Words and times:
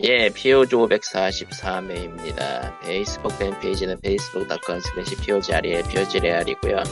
예, 0.00 0.28
POG 0.28 0.76
544회입니다. 0.76 2.78
페이스북 2.82 3.38
팬페이지는 3.38 3.94
facebook.com 4.04 4.76
slash 4.76 5.16
POGREL, 5.24 5.82
POGREAL이고요. 5.88 6.82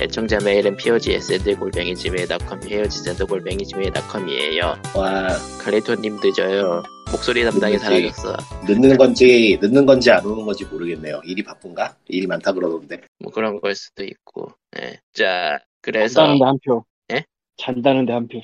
애청자 0.00 0.38
메일은 0.44 0.76
POGSND 0.76 1.56
골뱅이지메일.com, 1.56 2.60
POGSND 2.60 3.24
골뱅이지메일.com이에요. 3.24 4.76
와, 4.94 5.28
칼리토님 5.60 6.20
늦어요. 6.22 6.84
목소리 7.10 7.42
담당이 7.42 7.74
늦지. 7.74 7.84
사라졌어. 7.84 8.36
늦는 8.68 8.96
건지, 8.96 9.58
늦는 9.60 9.84
건지 9.84 10.12
안 10.12 10.24
오는 10.24 10.46
건지 10.46 10.64
모르겠네요. 10.64 11.20
일이 11.24 11.42
바쁜가? 11.42 11.96
일이 12.06 12.28
많다 12.28 12.52
그러던데. 12.52 13.00
뭐 13.18 13.32
그런 13.32 13.60
걸 13.60 13.74
수도 13.74 14.04
있고. 14.04 14.52
예. 14.78 15.00
자, 15.12 15.58
그래서 15.80 16.20
잔다는데 16.20 16.44
한 16.44 16.58
표. 16.64 16.84
예? 17.10 17.24
잔다는데 17.56 18.12
한 18.12 18.28
표. 18.28 18.40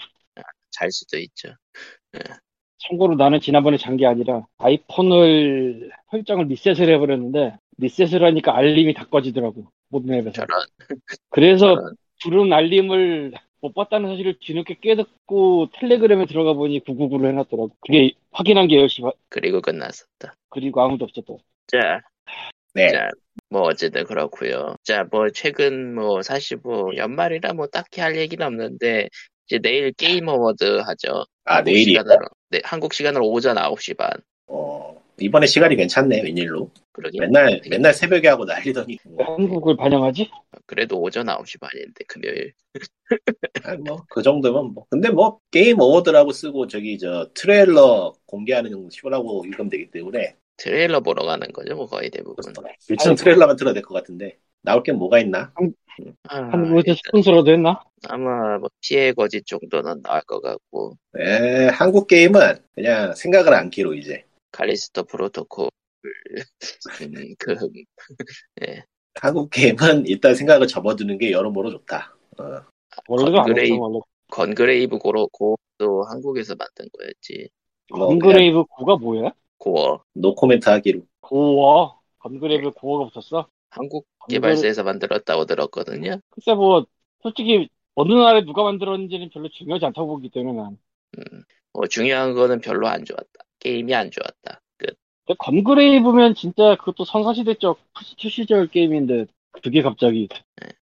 잘 0.73 0.91
수도 0.91 1.19
있죠. 1.19 1.55
참고로 2.79 3.16
나는 3.16 3.40
지난번에 3.40 3.76
잔 3.76 3.96
게 3.96 4.06
아니라 4.06 4.46
아이폰을 4.58 5.91
설정을 6.10 6.46
리셋을 6.48 6.88
해버렸는데 6.95 7.56
리셋을 7.78 8.23
하니까 8.24 8.56
알림이 8.56 8.95
다 8.95 9.05
꺼지더라고. 9.06 9.66
모든 9.88 10.14
앱에서. 10.14 10.32
저런, 10.32 10.60
그래서 11.30 11.74
저런. 11.74 11.96
부른 12.22 12.52
알림을 12.52 13.33
못 13.60 13.74
봤다는 13.74 14.10
사실을 14.10 14.36
뒤늦게 14.41 14.78
깨닫고 14.80 15.70
텔레그램에 15.74 16.27
들어가 16.27 16.52
보니 16.52 16.80
999를 16.84 17.28
해놨더라고. 17.30 17.70
그게 17.80 18.12
확인한 18.33 18.69
게 18.69 18.77
10시 18.77 19.02
반. 19.02 19.12
그리고 19.28 19.60
끝났었다. 19.60 20.34
그리고 20.50 20.80
아무도 20.83 21.05
없었다. 21.06 21.34
자, 21.69 22.00
네. 22.74 22.88
자, 22.91 23.08
뭐 23.50 23.62
어쨌든 23.62 24.05
그렇고요. 24.05 24.77
자, 24.84 25.05
뭐 25.10 25.30
최근 25.30 25.95
뭐 25.95 26.22
사실 26.22 26.58
뭐 26.62 26.95
연말이라 26.97 27.55
뭐 27.55 27.66
딱히 27.66 28.00
할 28.00 28.16
얘기는 28.16 28.45
없는데 28.47 29.08
이제 29.48 29.59
내일 29.59 29.93
게임 29.93 30.29
어워드 30.29 30.80
하죠. 30.80 31.25
아, 31.45 31.56
한국 31.56 31.70
내일이요? 31.73 32.01
시간으로, 32.01 32.29
네, 32.51 32.61
한국 32.65 32.93
시간으로 32.93 33.29
오전 33.30 33.56
9시 33.59 33.95
반. 33.95 34.11
어, 34.47 35.02
이번에 35.19 35.47
시간이 35.47 35.77
괜찮네, 35.77 36.23
웬일로. 36.23 36.70
그러게. 36.93 37.19
맨날, 37.20 37.61
맨날 37.70 37.95
새벽에 37.95 38.28
하고 38.28 38.45
난리더니. 38.45 38.98
한국을 39.19 39.77
반영하지? 39.77 40.31
그래도 40.67 41.00
오전 41.00 41.28
9시 41.28 41.59
반인데 41.59 42.05
금요일. 42.06 42.53
아, 43.64 43.75
뭐, 43.77 44.05
그 44.11 44.22
정도면 44.22 44.72
뭐. 44.75 44.87
근데 44.91 45.11
뭐, 45.11 45.41
게임 45.50 45.81
어워드라고 45.81 46.33
쓰고, 46.33 46.67
저기, 46.69 46.98
저, 46.98 47.28
트레일러 47.34 48.15
공개하는 48.27 48.89
쇼라고 48.92 49.44
읽으면 49.47 49.69
되기 49.70 49.91
때문에, 49.91 50.37
트레일러 50.56 51.00
보러 51.00 51.25
가는 51.25 51.47
거죠, 51.53 51.75
뭐 51.77 51.87
거의 51.87 52.11
대부분. 52.11 52.37
일층 52.89 53.15
트레일러만 53.15 53.56
틀어야 53.56 53.75
될 53.75 53.83
것 53.83 53.94
같은데, 53.94 54.39
나올 54.62 54.83
게 54.83 54.92
뭐가 54.92 55.19
있나? 55.20 55.53
아, 56.28 56.37
한국에서 56.37 56.97
스폰서라도 57.05 57.51
했나? 57.53 57.83
아마 58.09 58.59
뭐 58.59 58.69
피해 58.81 59.12
거짓 59.12 59.45
정도는 59.47 60.03
나올 60.03 60.20
것 60.23 60.41
같고 60.41 60.97
에, 61.19 61.67
한국 61.69 62.06
게임은 62.06 62.59
그냥 62.75 63.15
생각을 63.15 63.55
않기로 63.55 63.95
이제. 63.95 64.25
칼리스토 64.53 65.05
프로토콜 65.05 65.69
음, 66.05 67.34
그 67.39 67.56
한국 69.20 69.50
게임은 69.50 70.06
일단 70.06 70.34
생각을 70.34 70.67
접어두는 70.69 71.19
게 71.19 71.33
여러모로 71.33 71.70
좋다. 71.70 72.15
어, 72.39 72.61
원래도 73.09 73.41
안 73.41 73.47
건그레이- 73.47 73.72
했어, 73.72 73.81
원래. 73.81 73.98
건그레이브 74.31 74.98
고로 74.98 75.27
고도 75.28 76.05
한국에서 76.09 76.55
만든 76.55 76.87
거였지. 76.97 77.48
뭐 77.91 78.06
그냥 78.06 78.19
건그레이브 78.20 78.65
9가 78.65 78.97
뭐야? 78.98 79.33
고어 79.59 80.03
노코멘트 80.15 80.69
하기로. 80.69 81.00
고어. 81.20 81.98
건그레이브 82.20 82.70
9어가 82.72 83.11
붙었어? 83.12 83.48
한국 83.70 84.06
개발사에서 84.28 84.83
만들었다고 84.83 85.47
들었거든요. 85.47 86.20
글쎄 86.30 86.55
뭐 86.55 86.86
솔직히 87.22 87.69
어느 87.94 88.12
나라에 88.12 88.44
누가 88.44 88.62
만들었는지는 88.62 89.30
별로 89.30 89.48
중요하지 89.48 89.86
않다고 89.86 90.08
보기 90.08 90.30
때문에 90.30 90.60
난 90.60 90.78
음, 91.19 91.44
뭐 91.72 91.86
중요한 91.86 92.34
거는 92.34 92.60
별로 92.60 92.88
안 92.88 93.05
좋았다. 93.05 93.27
게임이 93.60 93.94
안 93.94 94.10
좋았다. 94.10 94.60
끝. 94.77 94.97
근데 95.27 95.36
건그레이브면 95.38 96.34
진짜 96.34 96.77
그것도 96.77 97.05
선사시대적 97.05 97.78
푸시투 97.94 98.30
시절 98.30 98.69
게임인데 98.69 99.27
그게 99.62 99.82
갑자기 99.82 100.28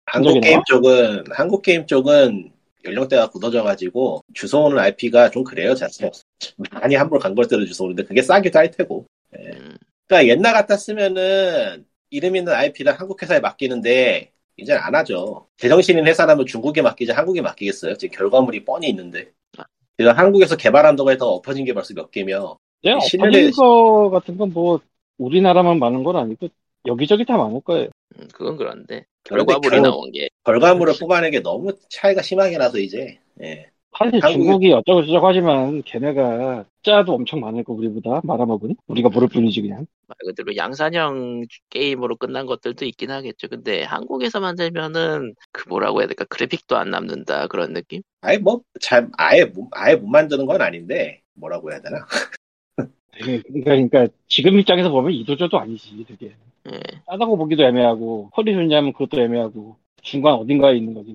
한국 0.06 0.32
진작에 0.32 0.40
게임 0.40 0.54
나와? 0.54 0.64
쪽은 0.66 1.24
한국 1.32 1.62
게임 1.62 1.86
쪽은 1.86 2.52
연령대가 2.84 3.28
굳어져가지고 3.30 4.24
주워오는 4.34 4.78
IP가 4.78 5.30
좀 5.30 5.44
그래요 5.44 5.74
자체. 5.74 6.10
많이 6.70 6.94
함부로 6.94 7.20
간걸대로 7.20 7.64
주워오는데 7.66 8.04
그게 8.04 8.22
싸기도 8.22 8.58
할 8.58 8.70
테고. 8.70 9.06
음, 9.34 9.76
그러니까 10.06 10.28
옛날 10.28 10.52
같았으면은 10.54 11.86
이름 12.12 12.36
있는 12.36 12.52
IP를 12.52 12.92
한국 12.92 13.20
회사에 13.22 13.40
맡기는데 13.40 14.30
이젠 14.58 14.76
안 14.78 14.94
하죠. 14.94 15.48
제정신인 15.56 16.06
회사라면 16.06 16.44
중국에 16.46 16.82
맡기지 16.82 17.10
한국에 17.12 17.40
맡기겠어요. 17.40 17.96
지금 17.96 18.16
결과물이 18.16 18.64
뻔히 18.64 18.88
있는데. 18.90 19.30
아. 19.56 19.64
제가 19.98 20.12
한국에서 20.12 20.56
개발한다고 20.56 21.10
해서 21.10 21.28
엎어진 21.30 21.64
개발수 21.64 21.94
몇 21.94 22.10
개며 22.10 22.58
내가 22.84 23.00
신뢰- 23.00 23.26
엎어진 23.28 23.50
거 23.52 24.10
같은 24.10 24.36
건 24.36 24.50
뭐 24.52 24.80
우리나라만 25.18 25.78
많은 25.78 26.02
건 26.04 26.16
아니고 26.16 26.48
여기저기 26.86 27.24
다 27.24 27.36
많을 27.38 27.60
거예요. 27.62 27.88
음, 28.18 28.28
그건 28.34 28.56
그런데 28.56 29.04
결과물이 29.24 29.68
결- 29.70 29.82
나온 29.82 30.10
게 30.12 30.28
결과물을 30.44 30.94
뽑아내기 31.00 31.40
너무 31.42 31.72
차이가 31.88 32.20
심하게 32.22 32.58
나서 32.58 32.78
이제 32.78 33.18
예. 33.40 33.70
사실 33.98 34.20
중국이 34.20 34.72
어쩌고 34.72 35.04
저쩌고 35.04 35.26
하지만 35.28 35.82
걔네가 35.82 36.64
짜도 36.82 37.14
엄청 37.14 37.40
많을 37.40 37.62
거 37.62 37.74
우리보다 37.74 38.22
말아먹은 38.24 38.76
우리가 38.86 39.10
모를 39.10 39.28
뿐이지 39.28 39.60
그냥 39.60 39.86
말 40.06 40.16
그대로 40.24 40.56
양산형 40.56 41.44
게임으로 41.70 42.16
끝난 42.16 42.46
것들도 42.46 42.84
있긴 42.86 43.10
하겠죠. 43.10 43.48
근데 43.48 43.82
한국에서 43.82 44.40
만들면은 44.40 45.34
그 45.52 45.68
뭐라고 45.68 46.00
해야 46.00 46.06
될까 46.06 46.24
그래픽도 46.24 46.76
안 46.76 46.90
남는다 46.90 47.48
그런 47.48 47.74
느낌? 47.74 48.02
아예 48.22 48.38
뭐잘 48.38 49.08
아예 49.18 49.44
못- 49.44 49.68
아예 49.72 49.94
못 49.94 50.08
만드는 50.08 50.46
건 50.46 50.62
아닌데 50.62 51.20
뭐라고 51.34 51.70
해야 51.70 51.80
되나? 51.80 51.98
되게 53.12 53.42
그러니까, 53.42 53.64
그러니까 53.64 54.06
지금 54.26 54.58
입장에서 54.58 54.90
보면 54.90 55.12
이도저도 55.12 55.58
아니지 55.58 56.04
되게 56.08 56.34
예. 56.72 56.80
짜다고 57.10 57.36
보기도 57.36 57.62
애매하고 57.64 58.30
허리 58.36 58.54
좋냐면 58.54 58.92
그것도 58.94 59.20
애매하고 59.20 59.76
중간 60.00 60.34
어딘가에 60.34 60.76
있는 60.76 60.94
거지 60.94 61.14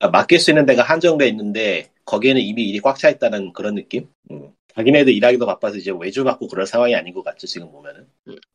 아, 0.00 0.08
맡길 0.08 0.38
수 0.38 0.50
있는 0.50 0.66
데가 0.66 0.82
한정돼 0.82 1.28
있는데 1.28 1.88
거기에는 2.04 2.40
이미 2.40 2.64
일이 2.68 2.80
꽉 2.80 2.96
차 2.98 3.08
있다는 3.10 3.52
그런 3.52 3.74
느낌? 3.74 4.08
음. 4.30 4.50
자기네들 4.74 5.12
일하기도 5.12 5.46
바빠서 5.46 5.76
이제 5.76 5.92
외주 5.98 6.24
받고 6.24 6.48
그럴 6.48 6.66
상황이 6.66 6.94
아닌 6.96 7.14
것 7.14 7.22
같죠 7.24 7.46
지금 7.46 7.70
보면은 7.70 8.06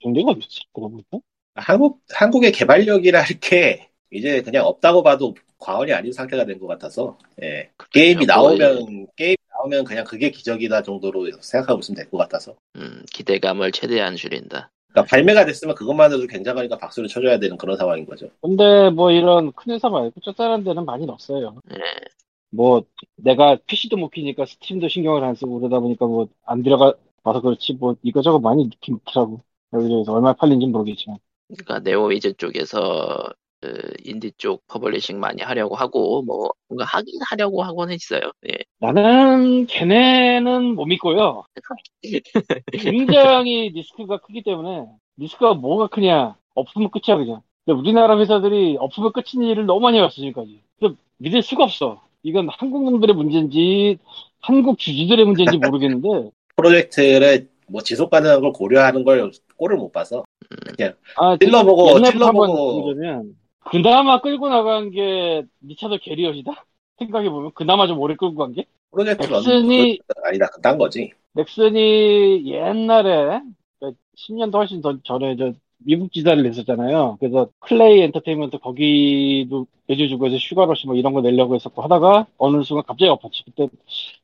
없지 0.03 0.61
그러고 0.73 0.89
보니까 0.91 1.19
한국 1.55 2.01
한국의 2.13 2.51
개발력이라 2.51 3.21
할게 3.21 3.87
이제 4.11 4.41
그냥 4.41 4.65
없다고 4.65 5.01
봐도 5.03 5.33
과언이 5.59 5.93
아닌 5.93 6.11
상태가 6.11 6.45
된 6.45 6.59
것 6.59 6.67
같아서 6.67 7.17
예. 7.41 7.69
게임이 7.91 8.25
뭐, 8.25 8.35
나오면 8.35 9.07
게임 9.15 9.35
나오면 9.57 9.83
그냥 9.85 10.03
그게 10.05 10.29
기적이다 10.31 10.83
정도로 10.83 11.29
생각하고 11.41 11.79
있으면 11.79 11.95
될 11.97 12.09
것 12.09 12.17
같아서 12.17 12.55
음, 12.75 13.03
기대감을 13.13 13.71
최대한 13.71 14.15
줄인다. 14.15 14.71
그러니까 14.89 15.09
발매가 15.09 15.45
됐으면 15.45 15.75
그것만으로도 15.75 16.27
굉장하니까 16.27 16.77
박수를 16.77 17.07
쳐줘야 17.07 17.39
되는 17.39 17.57
그런 17.57 17.77
상황인 17.77 18.05
거죠. 18.05 18.29
근데 18.41 18.89
뭐 18.89 19.11
이런 19.11 19.51
큰 19.53 19.73
회사 19.73 19.87
말고 19.89 20.19
쩌다란 20.21 20.63
데는 20.63 20.83
많이 20.85 21.05
넣었어요 21.05 21.55
예. 21.73 21.77
뭐 22.51 22.83
내가 23.15 23.57
PC도 23.67 23.97
못 23.97 24.09
키니까 24.09 24.45
스팀도 24.45 24.87
신경을 24.89 25.23
안 25.23 25.35
쓰고 25.35 25.59
그러다 25.59 25.79
보니까 25.79 26.05
뭐 26.07 26.27
안 26.45 26.63
들어가 26.63 26.93
봐서 27.23 27.41
그렇지 27.41 27.73
뭐 27.73 27.95
이거저거 28.03 28.39
많이 28.39 28.63
넣긴 28.65 28.99
넣더라고. 29.05 29.41
여기저기서 29.73 30.13
얼마 30.13 30.33
팔린지 30.33 30.65
모르겠지만. 30.67 31.17
그러니까 31.47 31.79
네오위즈 31.79 32.33
쪽에서 32.37 33.29
그 33.61 33.91
인디 34.05 34.31
쪽 34.37 34.65
publishing 34.67 35.19
많이 35.19 35.41
하려고 35.43 35.75
하고 35.75 36.21
뭐 36.23 36.49
뭔가 36.69 36.85
하긴 36.85 37.19
하려고 37.29 37.61
하고는 37.63 37.93
있어요. 37.95 38.21
예. 38.49 38.57
나는 38.79 39.67
걔네는 39.67 40.75
못 40.75 40.85
믿고요. 40.85 41.43
굉장히 42.71 43.69
리스크가 43.69 44.19
크기 44.19 44.43
때문에 44.43 44.87
리스크가 45.17 45.53
뭐가 45.55 45.87
크냐? 45.87 46.35
없으면 46.55 46.89
끝이야 46.91 47.17
그냥. 47.17 47.41
근데 47.65 47.79
우리나라 47.79 48.17
회사들이 48.17 48.77
없으면 48.79 49.11
끝인 49.13 49.43
일을 49.43 49.65
너무 49.65 49.81
많이 49.81 49.99
지금까지. 50.09 50.61
그래서 50.79 50.95
믿을 51.17 51.41
수가 51.41 51.63
없어 51.65 52.01
이건 52.23 52.49
한국 52.49 52.83
놈들의 52.89 53.15
문제인지 53.15 53.97
한국 54.41 54.77
주주들의 54.77 55.25
문제인지 55.25 55.57
모르겠는데 55.59 56.31
프로젝트를 56.55 57.47
뭐 57.67 57.81
지속 57.81 58.09
가능한 58.09 58.41
걸 58.41 58.51
고려하는 58.51 59.03
걸 59.03 59.31
꼴을 59.57 59.77
못 59.77 59.91
봐서 59.91 60.23
아, 61.17 61.37
찔러보고 61.37 62.03
찔러보고. 62.03 62.93
그나마 63.71 64.19
끌고 64.21 64.49
나간 64.49 64.89
게 64.89 65.43
리차드 65.61 65.99
게리엇이다? 65.99 66.65
생각해 66.97 67.29
보면 67.29 67.51
그나마 67.53 67.87
좀 67.87 67.99
오래 67.99 68.15
끌고 68.15 68.35
간 68.35 68.53
게? 68.53 68.65
프로젝트 68.91 69.27
넥슨이 69.27 69.99
아니다. 70.23 70.47
그딴 70.47 70.77
거지. 70.77 71.11
넥슨이 71.33 72.43
옛날에 72.51 73.41
10년도 74.17 74.53
훨씬 74.55 74.81
더 74.81 74.97
전에 75.03 75.35
저 75.37 75.53
미국 75.79 76.11
지사를 76.11 76.41
냈었잖아요. 76.43 77.17
그래서 77.19 77.49
클레이 77.59 78.01
엔터테인먼트 78.01 78.57
거기도 78.59 79.65
외주 79.87 80.07
주고 80.07 80.27
해서 80.27 80.37
슈가러시 80.37 80.87
뭐 80.87 80.95
이런 80.95 81.13
거 81.13 81.21
내려고 81.21 81.55
했었고 81.55 81.81
하다가 81.81 82.27
어느 82.37 82.63
순간 82.63 82.83
갑자기 82.85 83.09
엎었지. 83.09 83.43
그때 83.45 83.67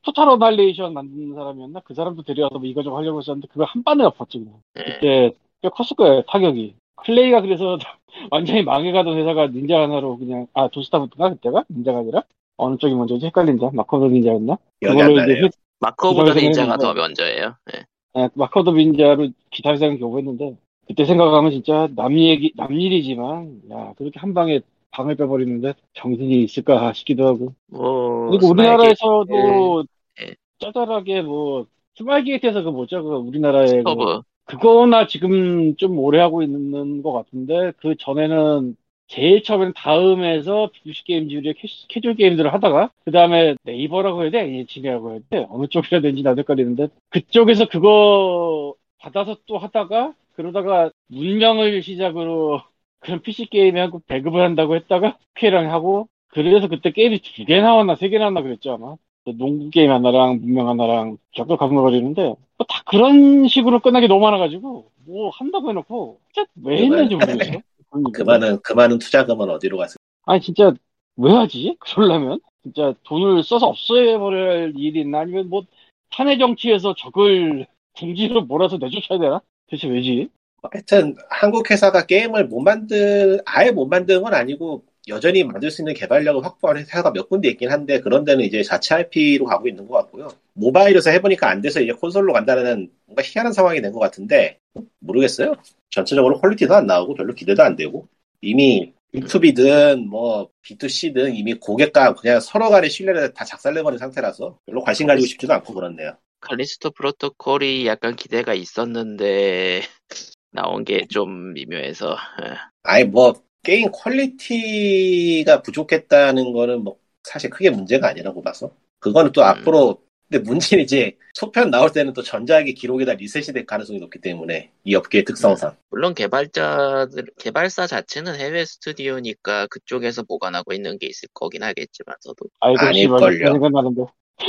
토탈 0.02 0.28
어날레이션 0.28 0.92
만드는 0.92 1.34
사람이었나? 1.34 1.80
그 1.80 1.94
사람도 1.94 2.22
데려와서 2.22 2.58
뭐 2.58 2.68
이거저거 2.68 2.96
하려고 2.98 3.18
했었는데 3.18 3.48
그걸 3.48 3.66
한 3.66 3.82
번에 3.82 4.04
엎었지 4.04 4.38
그냥. 4.38 4.54
예. 4.78 4.82
그때 4.84 5.32
꽤 5.62 5.68
컸을 5.68 5.96
거예요 5.96 6.22
타격이. 6.22 6.74
클레이가 6.96 7.40
그래서 7.40 7.78
완전히 8.30 8.62
망해가던 8.62 9.16
회사가 9.16 9.48
닌자 9.48 9.80
하나로 9.80 10.18
그냥 10.18 10.46
아 10.52 10.68
도스타부터가 10.68 11.30
그때가 11.30 11.64
닌자가 11.70 11.98
아니라 11.98 12.22
어느 12.58 12.76
쪽이 12.76 12.94
먼저지 12.94 13.26
헷갈린다. 13.26 13.70
마커도 13.72 14.08
닌자였나? 14.08 14.58
그걸로. 14.80 15.22
이제 15.22 15.48
마커보다 15.80 16.32
그걸 16.32 16.42
닌자가 16.42 16.76
더 16.76 16.94
먼저예요. 16.94 17.54
예. 17.74 17.84
아, 18.14 18.30
마커더 18.34 18.72
빈자로 18.72 19.28
기타 19.50 19.72
회사는 19.72 19.98
경고했는데 19.98 20.56
그때 20.86 21.04
생각하면 21.04 21.50
진짜 21.50 21.88
남 21.96 22.16
얘기 22.18 22.52
남 22.56 22.72
일이지만 22.72 23.60
야 23.70 23.92
그렇게 23.96 24.18
한 24.20 24.34
방에 24.34 24.60
방을 24.92 25.16
빼버리는데 25.16 25.74
정신이 25.94 26.42
있을까 26.44 26.92
싶기도 26.92 27.26
하고 27.26 27.54
뭐 27.66 28.30
그리고 28.30 28.48
우리나라에서도 28.48 29.84
예. 30.22 30.34
짜잘하게 30.58 31.22
뭐 31.22 31.66
스마일 31.96 32.24
게이트에서 32.24 32.62
그 32.62 32.70
뭐죠 32.70 33.02
그 33.02 33.16
우리나라에 33.16 33.82
그 33.82 34.22
그거나 34.44 35.06
지금 35.08 35.76
좀 35.76 35.98
오래 35.98 36.20
하고 36.20 36.42
있는 36.42 37.02
것 37.02 37.12
같은데 37.12 37.72
그 37.78 37.96
전에는 37.98 38.76
제일 39.08 39.42
처음에는 39.42 39.72
다음에서 39.74 40.70
BBC 40.72 41.04
게임즈의 41.04 41.54
캐- 41.54 41.68
캐주얼 41.88 42.14
게임들을 42.14 42.52
하다가 42.52 42.90
그 43.04 43.10
다음에 43.12 43.56
네이버라고 43.62 44.22
해야 44.22 44.30
돼? 44.30 44.40
NHN이라고 44.40 45.12
해야 45.12 45.20
돼? 45.30 45.46
어느 45.48 45.66
쪽이라 45.68 46.00
되는지 46.00 46.22
나도 46.22 46.40
헷갈리는데 46.40 46.88
그쪽에서 47.10 47.68
그거 47.68 48.74
받아서 48.98 49.36
또 49.46 49.58
하다가 49.58 50.14
그러다가 50.36 50.90
문명을 51.08 51.82
시작으로 51.82 52.62
그런 53.00 53.22
PC 53.22 53.46
게임에 53.46 53.80
한국 53.80 54.06
배급을 54.06 54.42
한다고 54.42 54.74
했다가 54.76 55.18
2K랑 55.34 55.70
하고 55.72 56.08
그래서 56.28 56.68
그때 56.68 56.90
게임이 56.92 57.20
두 57.20 57.44
개 57.46 57.60
나왔나 57.60 57.94
세 57.96 58.08
개 58.10 58.18
나왔나 58.18 58.42
그랬죠 58.42 58.72
아마 58.74 58.96
농구 59.38 59.70
게임 59.70 59.90
하나랑 59.90 60.40
문명 60.40 60.68
하나랑 60.68 61.18
기억도 61.32 61.56
가물거리는데 61.56 62.22
뭐 62.22 62.66
다 62.68 62.82
그런 62.86 63.46
식으로 63.48 63.80
끝나기 63.80 64.08
너무 64.08 64.20
많아가지고 64.22 64.90
뭐 65.06 65.30
한다고 65.30 65.68
해놓고 65.70 66.20
진짜 66.32 66.48
왜 66.64 66.78
했는지 66.84 67.14
모르겠어. 67.16 67.60
그만은 68.12 68.60
그만은 68.62 68.98
투자금은 68.98 69.50
어디로 69.50 69.76
갔을? 69.78 69.96
아니 70.24 70.40
진짜 70.40 70.72
왜 71.16 71.32
하지? 71.32 71.76
그러려면 71.80 72.40
진짜 72.62 72.94
돈을 73.04 73.42
써서 73.42 73.68
없애버릴 73.68 74.74
일이 74.76 75.00
있나 75.00 75.20
아니면 75.20 75.48
뭐 75.48 75.62
탄핵 76.10 76.38
정치에서 76.38 76.94
적을 76.94 77.66
궁지로 77.96 78.42
몰아서 78.42 78.76
내쫓아야 78.78 79.18
되나? 79.18 79.40
대체 79.68 79.88
왜지? 79.88 80.28
하여튼 80.72 81.14
한국 81.28 81.70
회사가 81.70 82.06
게임을 82.06 82.46
못 82.46 82.60
만들 82.60 83.40
아예 83.46 83.70
못 83.70 83.86
만드는 83.86 84.22
건 84.22 84.34
아니고 84.34 84.84
여전히 85.08 85.44
만들 85.44 85.70
수 85.70 85.82
있는 85.82 85.94
개발력을 85.94 86.44
확보하는 86.44 86.82
회사가 86.82 87.12
몇 87.12 87.28
군데 87.28 87.48
있긴 87.50 87.70
한데 87.70 88.00
그런 88.00 88.24
데는 88.24 88.44
이제 88.44 88.62
자체 88.64 88.94
IP로 88.96 89.44
가고 89.44 89.68
있는 89.68 89.86
것 89.86 89.94
같고요. 89.98 90.28
모바일에서 90.54 91.10
해보니까 91.10 91.48
안 91.48 91.60
돼서 91.60 91.80
이제 91.80 91.92
콘솔로 91.92 92.32
간다는 92.32 92.90
뭔가 93.06 93.22
희한한 93.22 93.52
상황이 93.52 93.80
된 93.80 93.92
것 93.92 94.00
같은데 94.00 94.58
모르겠어요. 95.00 95.54
전체적으로 95.90 96.40
quality도 96.40 96.74
안 96.74 96.86
나오고 96.86 97.14
별로 97.14 97.32
기대도 97.34 97.62
안 97.62 97.76
되고 97.76 98.08
이미 98.40 98.92
B2B든 99.12 100.06
뭐 100.06 100.50
B2C든 100.62 101.36
이미 101.36 101.54
고객과 101.54 102.14
그냥 102.14 102.40
서로 102.40 102.68
간의 102.70 102.90
신뢰를 102.90 103.32
다 103.32 103.44
작살내버린 103.44 103.98
상태라서 103.98 104.58
별로 104.66 104.82
관심 104.82 105.06
가지고 105.06 105.26
싶지도 105.26 105.52
않고 105.54 105.72
그렇네요. 105.74 106.16
칼리스토 106.40 106.90
프로토콜이 106.92 107.86
약간 107.86 108.16
기대가 108.16 108.54
있었는데 108.54 109.82
나온 110.52 110.84
게 110.84 111.06
좀 111.10 111.52
미묘해서 111.54 112.16
예. 112.42 112.56
아니 112.84 113.04
뭐 113.04 113.34
게임 113.62 113.90
quality가 113.92 115.62
부족했다는 115.62 116.52
거는 116.52 116.84
뭐 116.84 116.98
사실 117.24 117.50
크게 117.50 117.70
문제가 117.70 118.08
아니라고 118.08 118.42
봐서 118.42 118.70
그거는 119.00 119.32
또 119.32 119.42
음. 119.42 119.46
앞으로 119.46 120.02
근데 120.28 120.42
문제는 120.42 120.82
이제 120.84 121.16
속편 121.34 121.70
나올 121.70 121.92
때는 121.92 122.12
또 122.12 122.22
전작의 122.22 122.74
기록에다 122.74 123.14
리셋이 123.14 123.46
될 123.54 123.64
가능성이 123.64 124.00
높기 124.00 124.20
때문에 124.20 124.72
이 124.84 124.94
업계의 124.94 125.24
특성상 125.24 125.76
물론 125.90 126.14
개발자들 126.14 127.26
개발사 127.38 127.86
자체는 127.86 128.34
해외 128.36 128.64
스튜디오니까 128.64 129.68
그쪽에서 129.68 130.24
보관하고 130.24 130.72
있는 130.72 130.98
게 130.98 131.06
있을 131.06 131.28
거긴 131.32 131.62
하겠지만서도 131.62 132.46
아이고 132.60 132.80
아닐걸요. 132.80 133.52
생각나는데 133.52 134.02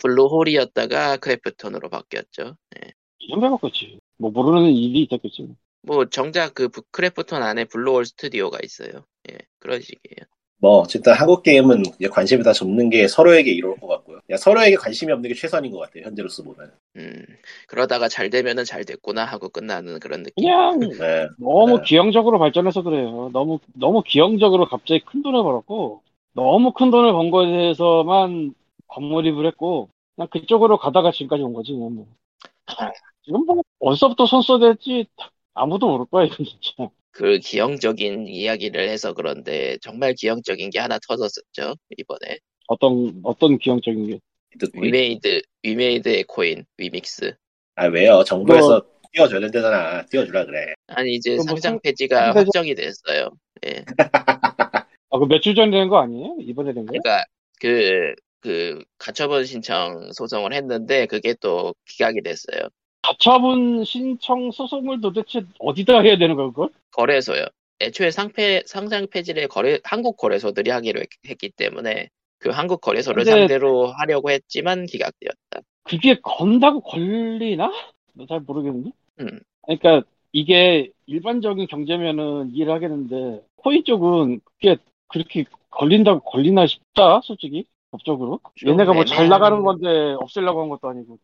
블루홀이었다가 0.00 1.16
크래프톤으로 1.18 1.88
바뀌었죠. 1.88 2.56
예. 2.76 2.92
이름 3.18 3.42
왜 3.42 3.48
바꿨지? 3.50 3.98
뭐 4.18 4.30
모르는 4.30 4.70
일이 4.70 5.02
있었겠지. 5.02 5.48
뭐 5.82 6.04
정작 6.08 6.54
그 6.54 6.68
부- 6.68 6.82
크래프톤 6.90 7.42
안에 7.42 7.64
블루홀 7.64 8.04
스튜디오가 8.06 8.58
있어요. 8.62 9.04
예, 9.30 9.38
그런 9.58 9.80
식이에요. 9.80 10.26
뭐 10.58 10.78
어쨌든 10.78 11.12
한국 11.12 11.42
게임은 11.42 11.82
이제 11.98 12.08
관심을 12.08 12.42
다 12.42 12.52
접는 12.52 12.88
게 12.88 13.06
서로에게 13.06 13.50
이로울 13.50 13.76
것 13.78 13.86
같고요. 13.88 14.20
서로에게 14.38 14.76
관심이 14.76 15.12
없는 15.12 15.28
게 15.28 15.34
최선인 15.34 15.70
것 15.70 15.78
같아요. 15.78 16.04
현재로서 16.04 16.42
보면. 16.42 16.72
음, 16.96 17.24
그러다가 17.68 18.08
잘 18.08 18.30
되면은 18.30 18.64
잘 18.64 18.84
됐구나 18.84 19.24
하고 19.24 19.48
끝나는 19.48 20.00
그런 20.00 20.22
느낌. 20.22 20.44
그냥 20.44 20.78
네. 20.80 21.28
너무 21.38 21.78
네. 21.78 21.82
기형적으로 21.84 22.38
발전해서 22.38 22.82
그래요. 22.82 23.30
너무 23.32 23.58
너무 23.74 24.02
기형적으로 24.02 24.66
갑자기 24.66 25.00
큰 25.04 25.22
돈을 25.22 25.42
벌었고 25.42 26.02
너무 26.32 26.72
큰 26.72 26.90
돈을 26.90 27.12
번 27.12 27.30
거에 27.30 27.50
대해서만 27.50 28.54
겉몰입을 28.88 29.46
했고 29.46 29.88
그냥 30.14 30.28
그쪽으로 30.28 30.78
가다가 30.78 31.12
지금까지 31.12 31.42
온 31.42 31.52
거지. 31.52 31.72
뭐. 31.72 32.06
지금 33.22 33.44
뭐 33.44 33.62
어디서부터 33.80 34.26
손 34.26 34.40
써댔지 34.42 35.06
아무도 35.54 35.88
모를 35.88 36.06
거야 36.06 36.24
이건 36.24 36.46
진짜. 36.46 36.90
그 37.16 37.38
기형적인 37.38 38.28
이야기를 38.28 38.90
해서 38.90 39.14
그런데 39.14 39.78
정말 39.80 40.12
기형적인 40.12 40.68
게 40.68 40.78
하나 40.78 40.98
터졌었죠. 41.08 41.74
이번에 41.96 42.38
어떤 42.68 43.20
어떤 43.22 43.56
기형적인 43.58 44.06
게. 44.06 44.12
있- 44.14 44.20
위메이드 44.74 45.40
위메이드의 45.62 46.24
코인 46.24 46.66
위믹스. 46.76 47.34
아 47.76 47.86
왜요? 47.86 48.22
정부에서 48.24 48.82
띄워줘야 49.12 49.40
된다잖아. 49.40 50.04
띄워주라 50.06 50.44
그래. 50.44 50.74
아니 50.88 51.14
이제 51.14 51.30
그럼 51.30 51.46
뭐 51.46 51.56
상장 51.56 51.72
상- 51.72 51.80
폐지가 51.82 52.32
상대적- 52.32 52.36
확정이 52.36 52.74
됐어요. 52.74 53.30
예. 53.66 53.82
아, 55.10 55.18
그 55.18 55.24
며칠 55.26 55.54
전에 55.54 55.70
된 55.70 55.88
거 55.88 55.98
아니에요? 56.02 56.36
이번에 56.40 56.74
된 56.74 56.84
거야? 56.84 56.98
그러니까 57.00 57.24
그, 57.60 58.14
그 58.40 58.84
가처분 58.98 59.46
신청 59.46 60.10
소송을 60.12 60.52
했는데 60.52 61.06
그게 61.06 61.34
또 61.40 61.74
기각이 61.86 62.20
됐어요. 62.22 62.68
가처분 63.06 63.84
신청 63.84 64.50
소송을 64.50 65.00
도대체 65.00 65.44
어디다 65.58 66.00
해야 66.00 66.18
되는 66.18 66.34
거야, 66.34 66.48
그걸? 66.48 66.70
거래소요. 66.92 67.46
애초에 67.80 68.10
상패, 68.10 68.62
상장 68.66 69.06
폐지를 69.06 69.48
거래, 69.48 69.78
한국 69.84 70.16
거래소들이 70.16 70.70
하기로 70.70 71.00
했, 71.28 71.38
기 71.38 71.50
때문에 71.50 72.08
그 72.38 72.48
한국 72.50 72.80
거래소를 72.80 73.24
상대로 73.24 73.88
하려고 73.88 74.30
했지만 74.30 74.86
기각되었다. 74.86 75.60
그게 75.84 76.18
건다고 76.20 76.80
걸리나? 76.80 77.70
나잘 78.14 78.40
모르겠는데. 78.40 78.90
음. 79.20 79.40
그러니까 79.62 80.02
이게 80.32 80.90
일반적인 81.06 81.66
경제면은 81.66 82.50
이해를 82.52 82.72
하겠는데 82.72 83.42
코인 83.56 83.84
쪽은 83.84 84.40
그게 84.44 84.76
그렇게 85.08 85.44
걸린다고 85.70 86.20
걸리나 86.20 86.66
싶다, 86.66 87.20
솔직히 87.22 87.64
법적으로. 87.90 88.40
좀 88.56 88.70
얘네가 88.70 88.94
뭐 88.94 89.04
잘 89.04 89.28
나가는 89.28 89.62
건데 89.62 90.16
없애려고 90.18 90.62
한 90.62 90.68
것도 90.70 90.88
아니고. 90.88 91.18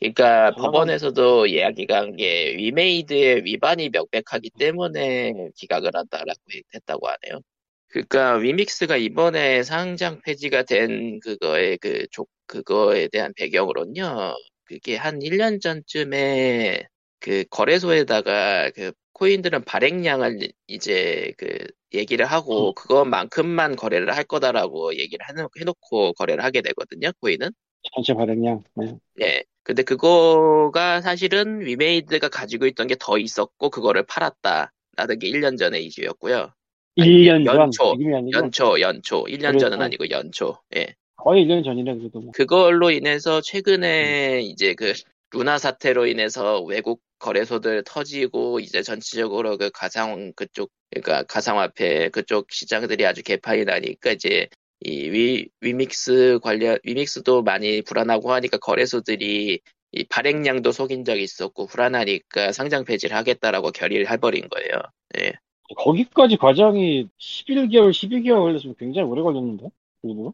그러니까 0.00 0.50
잘나가는- 0.52 0.56
법원에서도 0.56 1.46
이야기가 1.46 1.96
한 2.00 2.16
게 2.16 2.54
위메이드의 2.56 3.44
위반이 3.44 3.90
명백하기 3.90 4.50
때문에 4.58 5.32
기각을 5.56 5.90
한다라고 5.94 6.40
했다고 6.74 7.06
하네요. 7.08 7.40
그러니까 7.88 8.34
위믹스가 8.36 8.96
이번에 8.96 9.62
상장 9.62 10.20
폐지가 10.22 10.62
된 10.64 11.18
그거에 11.20 11.76
그 11.76 12.06
조, 12.10 12.26
그거에 12.46 13.08
대한 13.08 13.32
배경으로는요. 13.36 14.34
그게 14.64 14.96
한 14.96 15.18
1년 15.20 15.60
전쯤에 15.60 16.84
그 17.20 17.44
거래소에다가 17.50 18.70
그 18.70 18.92
코인들은 19.12 19.64
발행량을 19.64 20.38
이제 20.68 21.32
그 21.36 21.46
얘기를 21.92 22.24
하고 22.26 22.72
그것만큼만 22.74 23.76
거래를 23.76 24.14
할 24.16 24.24
거다라고 24.24 24.94
얘기를 24.96 25.26
해놓- 25.28 25.50
해놓고 25.60 26.14
거래를 26.14 26.42
하게 26.44 26.62
되거든요. 26.62 27.10
코인은. 27.20 27.50
전체 27.94 28.14
발행량. 28.14 28.62
네. 28.74 28.94
예. 29.20 29.44
근데 29.62 29.82
그거가 29.82 31.00
사실은 31.00 31.60
위메이드가 31.60 32.28
가지고 32.28 32.66
있던 32.66 32.86
게 32.86 32.96
더 32.98 33.18
있었고 33.18 33.70
그거를 33.70 34.04
팔았다라는 34.04 35.18
게 35.20 35.30
1년 35.30 35.58
전의 35.58 35.84
이슈였고요. 35.86 36.52
아니, 36.98 37.10
1년 37.10 37.44
전. 37.44 37.56
연초. 37.56 37.94
연초, 38.32 38.80
연초. 38.80 39.24
1년 39.24 39.40
그렇죠. 39.40 39.58
전은 39.58 39.82
아니고 39.82 40.10
연초. 40.10 40.58
예. 40.76 40.94
거의 41.16 41.44
1년 41.44 41.64
전이네 41.64 41.96
그래도 41.98 42.20
뭐. 42.20 42.32
그걸로 42.32 42.90
인해서 42.90 43.40
최근에 43.40 44.40
이제 44.42 44.74
그 44.74 44.92
루나 45.32 45.58
사태로 45.58 46.06
인해서 46.06 46.60
외국 46.62 47.00
거래소들 47.18 47.84
터지고 47.84 48.58
이제 48.60 48.82
전체적으로 48.82 49.56
그 49.58 49.70
가상 49.70 50.32
그쪽 50.34 50.70
그러니까 50.90 51.22
가상화폐 51.24 52.08
그쪽 52.08 52.50
시장들이 52.50 53.04
아주 53.06 53.22
개판이 53.22 53.64
나니까 53.64 54.12
이제 54.12 54.48
이 54.80 55.10
위, 55.10 55.48
위믹스 55.60 56.38
관련 56.42 56.78
위믹스도 56.84 57.42
많이 57.42 57.82
불안하고 57.82 58.32
하니까 58.32 58.58
거래소들이 58.58 59.60
이 59.92 60.04
발행량도 60.04 60.72
속인 60.72 61.04
적이 61.04 61.22
있었고 61.22 61.66
불안하니까 61.66 62.52
상장 62.52 62.84
폐지를 62.84 63.16
하겠다라고 63.16 63.72
결의를 63.72 64.10
해버린 64.10 64.48
거예요. 64.48 64.80
예. 65.18 65.32
거기까지 65.76 66.36
과정이 66.36 67.08
11개월, 67.18 67.90
12개월 67.90 68.40
걸렸으면 68.40 68.74
굉장히 68.78 69.08
오래 69.08 69.22
걸렸는데. 69.22 69.68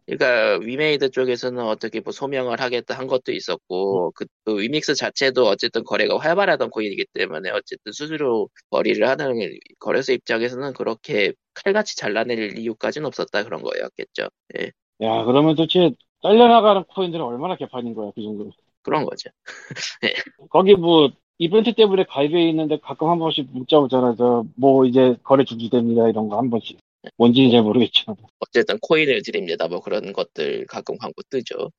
그러니까 0.06 0.58
위메이드 0.64 1.10
쪽에서는 1.10 1.60
어떻게 1.64 1.98
뭐 2.00 2.12
소명을 2.12 2.60
하겠다 2.60 2.96
한 2.96 3.08
것도 3.08 3.32
있었고 3.32 4.12
그, 4.12 4.24
그 4.44 4.60
위믹스 4.60 4.94
자체도 4.94 5.46
어쨌든 5.46 5.82
거래가 5.82 6.16
활발하던 6.18 6.70
코인이기 6.70 7.06
때문에 7.12 7.50
어쨌든 7.50 7.90
스스로 7.92 8.48
거래를 8.70 9.08
하는 9.08 9.34
거래소 9.80 10.12
입장에서는 10.12 10.72
그렇게 10.74 11.32
칼같이 11.54 11.96
잘라낼 11.96 12.56
이유까지는 12.58 13.06
없었다 13.06 13.42
그런 13.44 13.62
거였겠죠. 13.62 14.28
예. 14.60 14.70
야 15.02 15.24
그러면 15.24 15.56
도대체 15.56 15.90
잘려나가는 16.22 16.84
코인들은 16.84 17.24
얼마나 17.24 17.56
개판인 17.56 17.94
거야 17.94 18.10
그 18.14 18.22
정도. 18.22 18.50
그런 18.82 19.04
거죠. 19.04 19.30
거기 20.50 20.74
뭐 20.76 21.10
이벤트 21.38 21.74
때문에 21.74 22.04
가입해 22.04 22.48
있는데 22.50 22.78
가끔 22.80 23.08
한 23.10 23.18
번씩 23.18 23.48
문자 23.52 23.78
오잖아. 23.78 24.14
저 24.16 24.44
뭐 24.56 24.84
이제 24.86 25.16
거래 25.24 25.44
중지됩니다 25.44 26.08
이런 26.08 26.28
거 26.28 26.38
한 26.38 26.50
번씩. 26.50 26.78
뭔지는 27.16 27.50
잘 27.50 27.62
모르겠지만. 27.62 28.16
어쨌든 28.40 28.78
코인을 28.80 29.22
드립니다. 29.22 29.68
뭐 29.68 29.80
그런 29.80 30.12
것들 30.12 30.66
가끔 30.66 30.96
광고 30.98 31.22
뜨죠. 31.30 31.70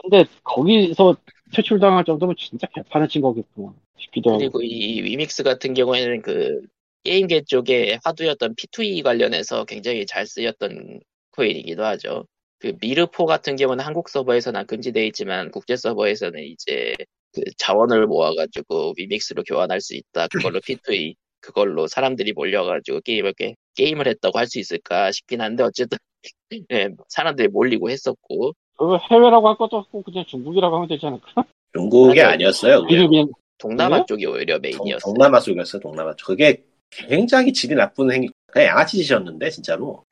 근데 0.00 0.24
거기서 0.42 1.16
퇴출당할 1.54 2.04
정도면 2.04 2.34
진짜 2.36 2.66
개판을 2.74 3.08
친 3.08 3.22
거겠구나 3.22 3.74
싶기도 3.98 4.30
하고. 4.30 4.38
그리고 4.38 4.62
이 4.62 5.02
위믹스 5.02 5.42
같은 5.42 5.74
경우에는 5.74 6.22
그 6.22 6.60
게임계 7.04 7.42
쪽에 7.46 7.98
화두였던 8.02 8.54
P2E 8.56 9.02
관련해서 9.02 9.64
굉장히 9.64 10.06
잘 10.06 10.26
쓰였던 10.26 11.00
코인이기도 11.32 11.84
하죠. 11.84 12.26
그 12.58 12.74
미르포 12.80 13.26
같은 13.26 13.56
경우는 13.56 13.84
한국 13.84 14.08
서버에서는 14.08 14.66
금지되어 14.66 15.04
있지만 15.04 15.50
국제 15.50 15.76
서버에서는 15.76 16.42
이제 16.44 16.94
그 17.32 17.42
자원을 17.58 18.06
모아가지고 18.06 18.94
위믹스로 18.96 19.42
교환할 19.42 19.80
수 19.80 19.94
있다. 19.94 20.28
그걸로 20.28 20.60
P2E 20.66 21.14
그걸로 21.44 21.86
사람들이 21.86 22.32
몰려가지고 22.32 23.00
게임을 23.02 23.34
게, 23.34 23.54
게임을 23.76 24.08
했다고 24.08 24.38
할 24.38 24.46
수 24.46 24.58
있을까 24.58 25.12
싶긴 25.12 25.40
한데 25.42 25.62
어쨌든 25.62 25.98
예, 26.72 26.88
사람들이 27.08 27.48
몰리고 27.48 27.90
했었고 27.90 28.52
그거 28.76 28.96
해외라고 29.10 29.48
할 29.48 29.56
것도 29.56 29.76
없고 29.76 30.02
그냥 30.02 30.24
중국이라고 30.26 30.74
하면 30.76 30.88
되지 30.88 31.06
않을까? 31.06 31.44
중국이 31.74 32.20
아니, 32.22 32.32
아니었어요. 32.34 32.82
그게. 32.82 33.06
그냥 33.06 33.28
동남아 33.58 33.96
그래요? 33.96 34.06
쪽이 34.08 34.26
오히려 34.26 34.54
동, 34.54 34.62
메인이었어요. 34.62 34.98
동 35.00 35.14
남아 35.18 35.40
쪽이었어요. 35.40 35.80
동남아 35.80 36.14
쪽. 36.16 36.26
그게 36.26 36.64
굉장히 36.90 37.52
질이 37.52 37.74
나쁜 37.74 38.10
행위. 38.12 38.28
그냥 38.46 38.68
양아치 38.68 38.96
짓이었는데 38.98 39.50
진짜로. 39.50 40.04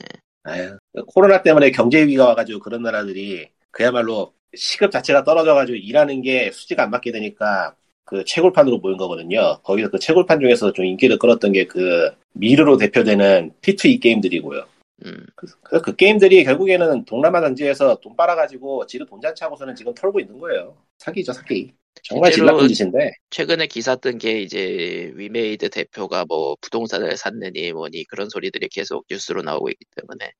아유, 0.45 0.77
코로나 1.07 1.43
때문에 1.43 1.71
경제 1.71 2.03
위기가 2.03 2.27
와가지고 2.27 2.59
그런 2.61 2.83
나라들이 2.83 3.49
그야말로 3.71 4.33
시급 4.55 4.91
자체가 4.91 5.25
떨어져가지고 5.25 5.77
일하는 5.77 6.21
게 6.21 6.51
수지가 6.53 6.83
안 6.85 6.91
맞게 6.91 7.11
되니까 7.12 7.75
그 8.12 8.25
채굴판으로 8.26 8.76
모인 8.78 8.99
거거든요. 8.99 9.59
거기서 9.62 9.88
그 9.88 9.99
채굴판 9.99 10.38
중에서 10.40 10.75
좀 10.75 10.85
인기를 10.85 11.19
끌었던 11.19 11.52
게 11.52 11.66
그 11.66 12.11
미르로 12.35 12.76
대표되는 12.76 13.52
P2E 13.62 14.02
게임들이고요. 14.02 14.66
음, 15.07 15.26
그래서 15.35 15.57
그 15.83 15.97
게임들이 15.97 16.45
결국에는 16.45 17.07
동남아 17.07 17.40
등지에서 17.41 17.97
돈 18.02 18.14
빨아가지고 18.14 18.87
지들 18.87 19.07
돈잔치 19.07 19.42
하고서는 19.45 19.75
지금 19.75 19.95
털고 19.95 20.21
있는 20.21 20.38
거예요. 20.38 20.76
사기죠, 20.99 21.33
사기. 21.33 21.73
정말 22.02 22.31
질 22.31 22.40
실제로 22.40 22.57
나쁜 22.57 22.69
짓인데. 22.69 23.12
최근에 23.31 23.66
기사 23.66 23.97
뜬 23.97 24.19
게 24.19 24.40
이제 24.40 25.12
위메이드 25.14 25.71
대표가 25.71 26.25
뭐 26.28 26.57
부동산을 26.61 27.16
샀느니 27.16 27.73
뭐니 27.73 28.04
그런 28.04 28.28
소리들이 28.28 28.69
계속 28.69 29.07
뉴스로 29.11 29.42
나오고 29.42 29.71
있기 29.71 29.85
때문에 29.97 30.33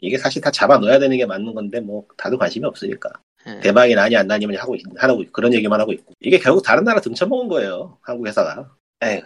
이게 0.00 0.18
사실 0.18 0.42
다 0.42 0.50
잡아 0.50 0.78
넣어야 0.78 0.98
되는 0.98 1.16
게 1.16 1.24
맞는 1.24 1.54
건데 1.54 1.80
뭐 1.80 2.06
다들 2.18 2.36
관심이 2.38 2.64
없으니까 2.66 3.10
예. 3.46 3.60
대박이 3.60 3.94
나니 3.94 4.16
안 4.16 4.26
나니만 4.26 4.56
하고 4.56 4.74
있- 4.76 4.82
하고 4.96 5.22
있- 5.22 5.32
그런 5.32 5.52
얘기만 5.54 5.80
하고 5.80 5.92
있고. 5.92 6.12
이게 6.20 6.38
결국 6.38 6.62
다른 6.62 6.84
나라 6.84 7.00
등쳐먹은 7.00 7.48
거예요 7.48 7.98
한국 8.02 8.26
회사가. 8.26 8.70
에휴 9.02 9.20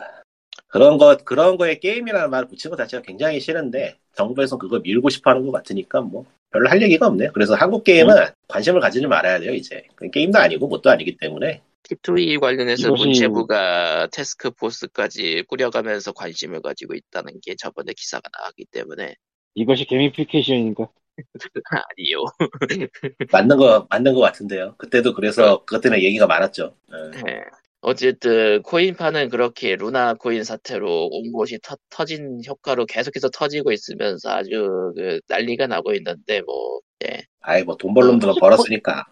그런 0.69 0.99
거 0.99 1.17
그런 1.19 1.57
거에 1.57 1.79
게임이라는 1.79 2.31
말을 2.31 2.49
붙인 2.49 2.71
것 2.71 2.77
자체가 2.77 3.03
굉장히 3.03 3.41
싫은데 3.41 3.99
정부에서 4.15 4.59
그걸 4.59 4.81
밀고 4.81 5.09
싶어하는 5.11 5.45
것 5.47 5.53
같으니까 5.53 6.01
뭐 6.01 6.25
별로 6.51 6.69
할 6.71 6.81
얘기가 6.83 7.07
없네요. 7.07 7.33
그래서 7.33 7.55
한국 7.55 7.85
게임은 7.85 8.15
관심을 8.49 8.81
가지지 8.81 9.07
말아야 9.07 9.39
돼요 9.41 9.53
이제. 9.53 9.85
그 9.95 10.11
게임도 10.11 10.39
아니고 10.39 10.69
뭣도 10.69 10.91
아니기 10.91 11.17
때문에. 11.17 11.63
P2E 11.89 12.41
관련해서 12.41 12.89
이것이- 12.89 12.99
문체부가 12.99 14.09
테스크포스까지 14.13 15.45
꾸려가면서 15.47 16.13
관심을 16.13 16.61
가지고 16.63 16.95
있다는 16.95 17.35
게 17.45 17.55
저번에 17.57 17.93
기사가 17.97 18.29
나왔기 18.37 18.67
때문에. 18.73 19.15
이것이 19.55 19.85
게미피케이션이니까. 19.85 20.89
아니요. 21.97 22.25
맞는 23.33 23.57
거 23.57 23.87
맞는 23.91 24.15
것 24.15 24.21
같은데요 24.21 24.75
그때도 24.77 25.15
그래서 25.15 25.65
그것 25.65 25.81
때문에 25.81 26.03
얘기가 26.03 26.27
많았죠 26.27 26.75
예. 26.93 27.31
예. 27.31 27.41
어쨌든 27.81 28.63
코인파는 28.63 29.29
그렇게 29.29 29.77
루나 29.77 30.15
코인 30.15 30.45
사태로 30.45 31.09
온 31.13 31.33
곳이 31.33 31.59
터, 31.63 31.77
터진 31.91 32.41
효과로 32.47 32.87
계속해서 32.87 33.31
터지고 33.31 33.73
있으면서 33.73 34.31
아주 34.31 34.93
그 34.97 35.21
난리가 35.29 35.67
나고 35.67 35.93
있는데 35.95 36.43
뭐 36.43 36.81
예. 37.05 37.23
아이 37.41 37.63
뭐 37.63 37.77
돈벌 37.77 38.07
놈들은 38.07 38.35
벌었으니까 38.41 39.05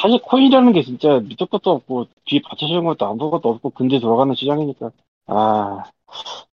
사실 0.00 0.20
코인이라는 0.22 0.72
게 0.72 0.82
진짜 0.82 1.18
밑도 1.18 1.46
것도 1.46 1.70
없고 1.72 2.06
뒤에 2.26 2.40
받쳐주는 2.48 2.84
것도 2.84 3.04
아무것도 3.04 3.48
없고 3.48 3.70
근데 3.70 3.98
돌아가는 3.98 4.32
시장이니까 4.34 4.92
아 5.26 5.82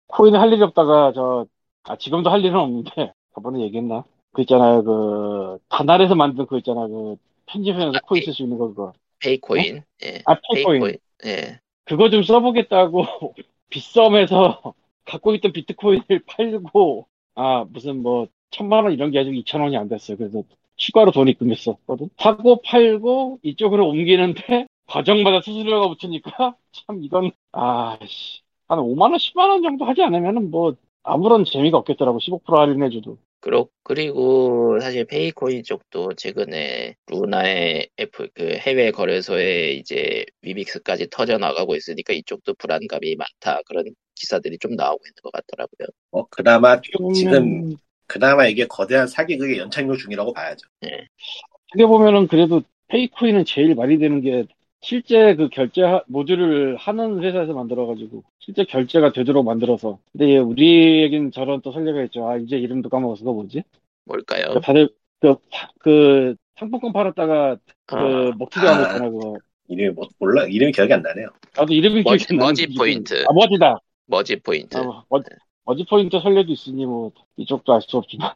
코인을 0.09 0.39
할 0.39 0.53
일이 0.53 0.63
없다가 0.63 1.13
저 1.15 1.47
아, 1.85 1.97
지금도 1.97 2.31
할 2.31 2.45
일은 2.45 2.57
없는데 2.57 3.13
저번에 3.35 3.61
얘기했나? 3.63 4.05
그 4.33 4.43
있잖아요 4.43 4.85
그 4.85 5.59
다날에서 5.69 6.15
만든 6.15 6.47
그 6.47 6.59
있잖아 6.59 6.87
그 6.87 7.17
편의점에서 7.47 7.93
코인 8.05 8.23
쓸 8.25 8.33
수 8.33 8.43
있는 8.43 8.59
거 8.59 8.69
그거 8.69 8.93
페이코인. 9.21 9.83
예. 10.03 10.23
아 10.27 10.37
페이코인 10.53 10.81
페이코인. 10.81 10.97
예. 11.27 11.61
그거 11.85 12.11
좀 12.11 12.23
써보겠다고 12.23 13.35
빗썸에서 13.71 14.75
갖고 15.05 15.35
있던 15.35 15.53
비트코인을 15.53 16.23
팔고 16.27 17.07
아 17.35 17.65
무슨 17.69 18.03
뭐 18.03 18.29
천만 18.51 18.85
원 18.85 18.93
이런 18.93 19.11
게 19.11 19.19
아직 19.19 19.37
이천 19.37 19.61
원이 19.61 19.77
안 19.77 19.89
됐어요. 19.89 20.17
그래서 20.17 20.43
추가로 20.77 21.13
돈 21.13 21.35
입금했었거든. 21.35 22.11
사고 22.17 22.63
팔고 22.63 23.41
이쪽으로 23.43 23.89
옮기는데 23.89 24.67
과정마다 24.87 25.41
수수료가 25.41 25.89
붙으니까 25.89 26.57
참 26.73 27.05
이건 27.05 27.33
아씨 27.53 28.41
한 28.67 28.79
5만 28.79 29.11
원, 29.11 29.19
10만 29.19 29.51
원 29.51 29.63
정도 29.63 29.85
하지 29.85 30.03
않으면은 30.03 30.51
뭐 30.51 30.75
아무런 31.03 31.45
재미가 31.45 31.79
없겠더라고 31.79 32.19
15% 32.19 32.57
할인해줘도. 32.57 33.19
그러, 33.41 33.67
그리고 33.83 34.79
사실 34.81 35.07
페이코인 35.07 35.63
쪽도 35.65 36.15
최근에 36.15 36.95
루나에 37.07 37.89
FTX 37.99 38.29
그 38.35 38.55
해외 38.57 38.91
거래소에 38.91 39.73
이제 39.73 40.25
위믹스까지 40.43 41.09
터져 41.11 41.39
나가고 41.39 41.75
있으니까 41.75 42.13
이쪽도 42.13 42.55
불안감이 42.55 43.17
많다 43.17 43.63
그런 43.67 43.85
기사들이 44.15 44.59
좀 44.59 44.77
나오고 44.77 45.01
있는 45.07 45.15
것 45.23 45.33
같더라고요. 45.33 45.89
뭐 46.11 46.27
그나마 46.31 46.73
어떻게 46.73 46.93
지금 47.15 47.77
그나마 48.07 48.47
이게 48.47 48.67
거대한 48.67 49.07
사기극의 49.07 49.59
연착륙 49.59 49.97
중이라고 49.99 50.35
봐야죠. 50.35 50.69
어떻게 50.83 51.87
보면은 51.87 52.27
그래도 52.27 52.63
페이코인은 52.89 53.47
제일 53.47 53.75
말이 53.75 53.99
되는 53.99 54.21
게 54.21 54.45
실제 54.81 55.35
그 55.37 55.49
결제 55.51 55.83
하- 55.83 56.03
모듈을 56.07 56.77
하는 56.77 57.23
회사에서 57.23 57.53
만들어가지고 57.53 58.25
실제 58.39 58.65
결제가 58.65 59.13
되도록 59.13 59.45
만들어서 59.45 59.99
근데 60.13 60.39
우리에겐 60.39 61.33
저런 61.33 61.61
또 61.61 61.73
선례가 61.73 62.03
있죠 62.05 62.29
아 62.29 62.37
이제 62.37 62.57
이름도 62.57 62.89
까먹었어 62.89 63.21
그거 63.21 63.33
뭐지 63.35 63.63
뭘까요? 64.07 64.55
그 64.55 64.61
다들 64.61 64.89
그, 65.21 65.35
사- 65.53 65.71
그 65.79 66.35
상품권 66.59 66.93
팔았다가 66.93 67.57
그 67.87 67.97
어, 67.97 68.33
먹튀도 68.39 68.69
안 68.69 68.75
아. 68.79 68.83
했잖아 68.85 69.11
그거 69.11 69.37
이름이 69.69 69.95
뭐 69.95 70.09
몰라 70.19 70.45
이름이 70.47 70.73
기억이 70.73 70.93
안 70.93 71.03
나네요. 71.03 71.29
나도 71.57 71.73
이름이 71.73 72.03
머지- 72.03 72.27
기억이 72.27 72.41
안 72.43 72.47
나는데 72.47 72.63
머지 72.67 72.75
포인트. 72.79 73.25
아 73.29 73.33
머지다 73.33 73.79
머지 74.07 74.37
포인트. 74.41 74.77
아, 74.79 74.83
머, 75.09 75.23
머지 75.65 75.85
포인트 75.89 76.19
선례도 76.19 76.51
있으니 76.53 76.87
뭐 76.87 77.13
이쪽도 77.37 77.73
알 77.75 77.81
수 77.83 77.97
없지만 77.99 78.33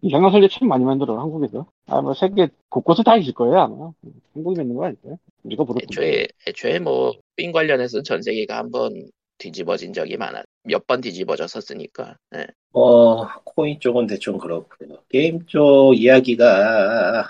이상한 0.00 0.30
선례 0.32 0.48
참 0.48 0.68
많이 0.68 0.84
만들어 0.84 1.18
한국에서 1.20 1.66
아 1.86 2.00
뭐 2.00 2.14
세계 2.14 2.48
곳곳에 2.70 3.02
다 3.02 3.16
있을 3.16 3.34
거예요 3.34 3.58
아마 3.58 3.92
한국에 4.34 4.62
있는 4.62 4.74
거 4.76 4.86
아닐까요? 4.86 5.18
우리가 5.44 5.64
모르 5.64 5.80
애초에 5.82 6.26
애초에 6.48 6.78
뭐 6.78 7.12
코인 7.36 7.52
관련해서 7.52 8.02
전 8.02 8.22
세계가 8.22 8.56
한번 8.56 9.10
뒤집어진 9.38 9.92
적이 9.92 10.16
많아. 10.16 10.42
몇 10.64 10.86
번 10.86 11.00
뒤집어졌었으니까. 11.00 12.16
예. 12.36 12.46
어 12.72 13.26
코인 13.42 13.80
쪽은 13.80 14.06
대충 14.06 14.38
그렇고요. 14.38 14.98
게임 15.08 15.44
쪽 15.46 15.94
이야기가 15.96 17.26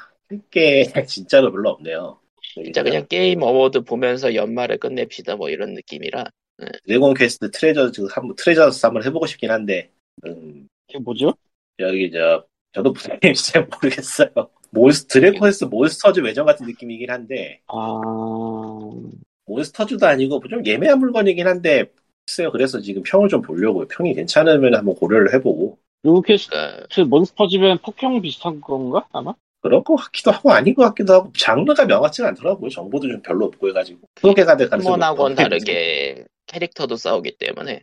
게 0.51 0.83
진짜로 1.09 1.51
별로 1.51 1.71
없네요. 1.71 2.21
진짜 2.55 2.83
그냥 2.83 3.07
게임 3.09 3.43
어워드 3.43 3.81
보면서 3.83 4.35
연말을 4.35 4.79
끝냅시다 4.79 5.37
뭐 5.37 5.49
이런 5.49 5.73
느낌이라. 5.75 6.25
드래곤 6.85 7.15
퀘스트 7.15 7.51
트레저 7.51 7.91
그 7.91 8.07
한번 8.11 8.37
트레저스 8.37 8.85
한번 8.87 9.03
해보고 9.05 9.27
싶긴 9.27 9.51
한데 9.51 9.91
음, 10.27 10.69
이게 10.89 10.99
뭐죠? 10.99 11.33
여기 11.79 12.11
저 12.13 12.45
저도 12.73 12.93
무슨 12.93 13.19
게임인지 13.21 13.53
잘 13.53 13.67
모르겠어요. 13.67 14.29
몬스, 14.71 15.07
드래곤스 15.07 15.65
몬스터즈 15.65 16.21
외전 16.21 16.47
같은 16.47 16.67
느낌이긴 16.67 17.11
한데, 17.11 17.61
아, 17.67 18.01
몬스터즈도 19.47 20.07
아니고 20.07 20.43
좀 20.49 20.65
예매한 20.65 20.99
물건이긴 20.99 21.47
한데, 21.47 21.91
글쎄요. 22.27 22.51
그래서 22.51 22.81
지금 22.81 23.03
평을 23.03 23.29
좀 23.29 23.43
보려고요. 23.43 23.87
평이 23.89 24.15
괜찮으면 24.15 24.75
한번 24.75 24.95
고려를 24.95 25.35
해보고. 25.35 25.79
요캐스트 26.05 26.51
그러니까 26.51 27.05
몬스터 27.05 27.49
집엔 27.49 27.79
폭형 27.79 28.21
비슷한 28.23 28.61
건가? 28.61 29.07
아마? 29.13 29.35
그럴 29.61 29.85
것 29.85 29.95
같기도 29.95 30.33
하고 30.33 30.51
아닌 30.51 30.75
것 30.75 30.83
같기도 30.83 31.13
하고 31.13 31.33
장르가 31.39 31.87
명확치가 31.87 32.29
않더라고요. 32.29 32.69
정보도 32.69 33.09
좀 33.09 33.23
별로 33.23 33.47
없고 33.47 33.69
해가지고 33.69 34.01
소개가 34.21 34.57
될 34.57 34.69
가능성이 34.69 34.97
높아 34.97 35.35
다르게 35.35 36.25
캐릭터도 36.47 36.97
싸우기 36.97 37.37
때문에 37.39 37.83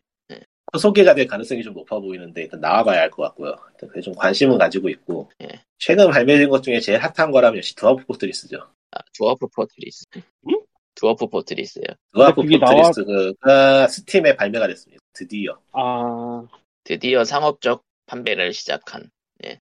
소개가 0.77 1.15
될 1.15 1.25
가능성이 1.27 1.63
좀 1.63 1.73
높아 1.73 1.99
보이는데 1.99 2.43
일단 2.43 2.59
나와봐야 2.59 3.01
할 3.01 3.09
것 3.11 3.23
같고요. 3.23 3.55
그게 3.79 4.01
좀 4.01 4.13
관심은 4.13 4.57
가지고 4.57 4.89
있고 4.89 5.29
예. 5.41 5.47
최근 5.79 6.09
발매된 6.11 6.49
것 6.49 6.61
중에 6.61 6.79
제일 6.79 6.99
핫한 6.99 7.31
거라면 7.31 7.57
역시 7.57 7.75
드와프 7.75 8.05
포트리스죠. 8.05 8.57
아, 8.91 8.99
두어프 9.13 9.47
포트리스. 9.47 10.05
응? 10.15 10.61
두어프 10.95 11.27
포트리스요. 11.27 11.83
드와프 12.13 12.41
그게 12.43 12.57
나와- 12.59 12.91
포트리스가 12.91 13.88
스팀에 13.88 14.35
발매가 14.35 14.67
됐습니다. 14.67 15.01
드디어 15.13 15.57
아, 15.71 16.43
드디어 16.83 17.23
상업적 17.23 17.83
판매를 18.05 18.53
시작한. 18.53 19.09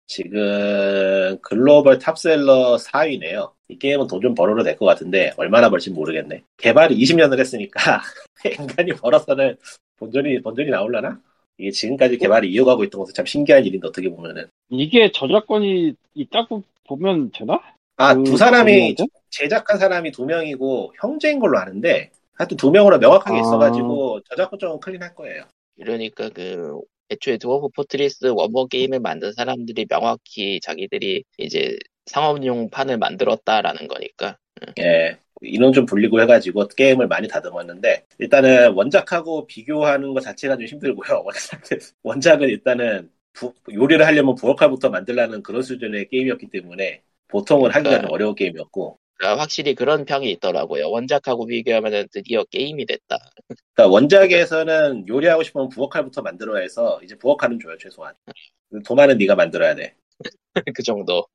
지금 0.07 1.37
글로벌 1.41 1.99
top 1.99 2.25
seller 2.25 2.77
4위네요. 2.77 3.51
이 3.67 3.77
게임은 3.77 4.07
돈 4.07 4.21
좀 4.21 4.33
벌어도 4.33 4.63
될 4.63 4.77
것 4.77 4.85
같은데 4.85 5.33
얼마나 5.37 5.69
벌지 5.69 5.89
모르겠네. 5.91 6.43
개발이 6.57 6.95
20년을 6.97 7.39
했으니까 7.39 8.01
인간이 8.79 8.93
벌어서는 8.93 9.57
본전이 9.97 10.41
본전이 10.41 10.69
나올라나? 10.69 11.19
이게 11.57 11.71
지금까지 11.71 12.17
개발이 12.17 12.51
이어가고 12.51 12.83
있던 12.85 12.99
것도 12.99 13.13
참 13.13 13.25
신기한 13.25 13.65
일인데 13.65 13.87
어떻게 13.87 14.09
보면은 14.09 14.47
이게 14.69 15.11
저작권이 15.11 15.93
있다고 16.13 16.63
보면 16.87 17.31
되나? 17.31 17.61
아 17.97 18.03
그 18.03 18.22
두 18.22 18.35
사람이? 18.35 18.95
제작한 19.29 19.77
사람이 19.77 20.11
두 20.11 20.25
명이고 20.25 20.93
형제인 20.99 21.39
걸로 21.39 21.57
아는데 21.57 22.11
하여튼 22.33 22.57
두 22.57 22.71
명으로 22.71 22.99
명확하게 22.99 23.37
아. 23.37 23.41
있어가지고 23.41 24.21
저작권 24.29 24.59
쪽은 24.59 24.79
클린할 24.79 25.15
거예요. 25.15 25.43
이러니까 25.77 26.29
그 26.29 26.79
애초에 27.09 27.37
두어프 27.37 27.69
포트리스 27.69 28.25
원본 28.25 28.67
게임을 28.67 28.99
만든 28.99 29.31
사람들이 29.31 29.85
명확히 29.85 30.59
자기들이 30.61 31.23
이제 31.37 31.77
상업용 32.05 32.69
판을 32.69 32.97
만들었다라는 32.97 33.87
거니까. 33.87 34.37
예, 34.79 35.17
인원 35.41 35.73
좀 35.73 35.85
불리고 35.85 36.21
해가지고 36.21 36.67
게임을 36.69 37.07
많이 37.07 37.27
다듬었는데 37.27 38.05
일단은 38.19 38.73
원작하고 38.73 39.47
비교하는 39.47 40.13
것 40.13 40.21
자체가 40.21 40.55
좀 40.57 40.65
힘들고요. 40.65 41.23
원작은, 41.25 41.79
원작은 42.03 42.49
일단은 42.49 43.11
부- 43.33 43.53
요리를 43.71 44.05
하려면 44.05 44.35
부엌칼부터 44.35 44.89
만들라는 44.89 45.43
그런 45.43 45.61
수준의 45.61 46.07
게임이었기 46.09 46.49
때문에 46.49 47.03
보통은 47.27 47.71
하기가 47.71 47.99
좀 47.99 48.09
그러니까. 48.09 48.13
어려운 48.13 48.35
게임이었고 48.35 48.99
그러니까 49.17 49.41
확실히 49.41 49.75
그런 49.75 50.05
평이 50.05 50.29
있더라고요. 50.31 50.89
원작하고 50.89 51.45
비교하면은 51.45 52.07
드디어 52.11 52.43
게임이 52.45 52.85
됐다. 52.85 53.17
그러니까 53.73 53.93
원작에서는 53.93 55.07
요리하고 55.07 55.43
싶으면 55.43 55.69
부엌칼부터 55.69 56.21
만들어야 56.21 56.61
해서 56.61 56.99
이제 57.03 57.15
부엌칼은 57.17 57.59
줘요 57.59 57.77
최소한 57.77 58.13
도마는 58.85 59.17
네가 59.17 59.35
만들어야 59.35 59.75
돼 59.75 59.95
그 60.75 60.83
정도. 60.83 61.27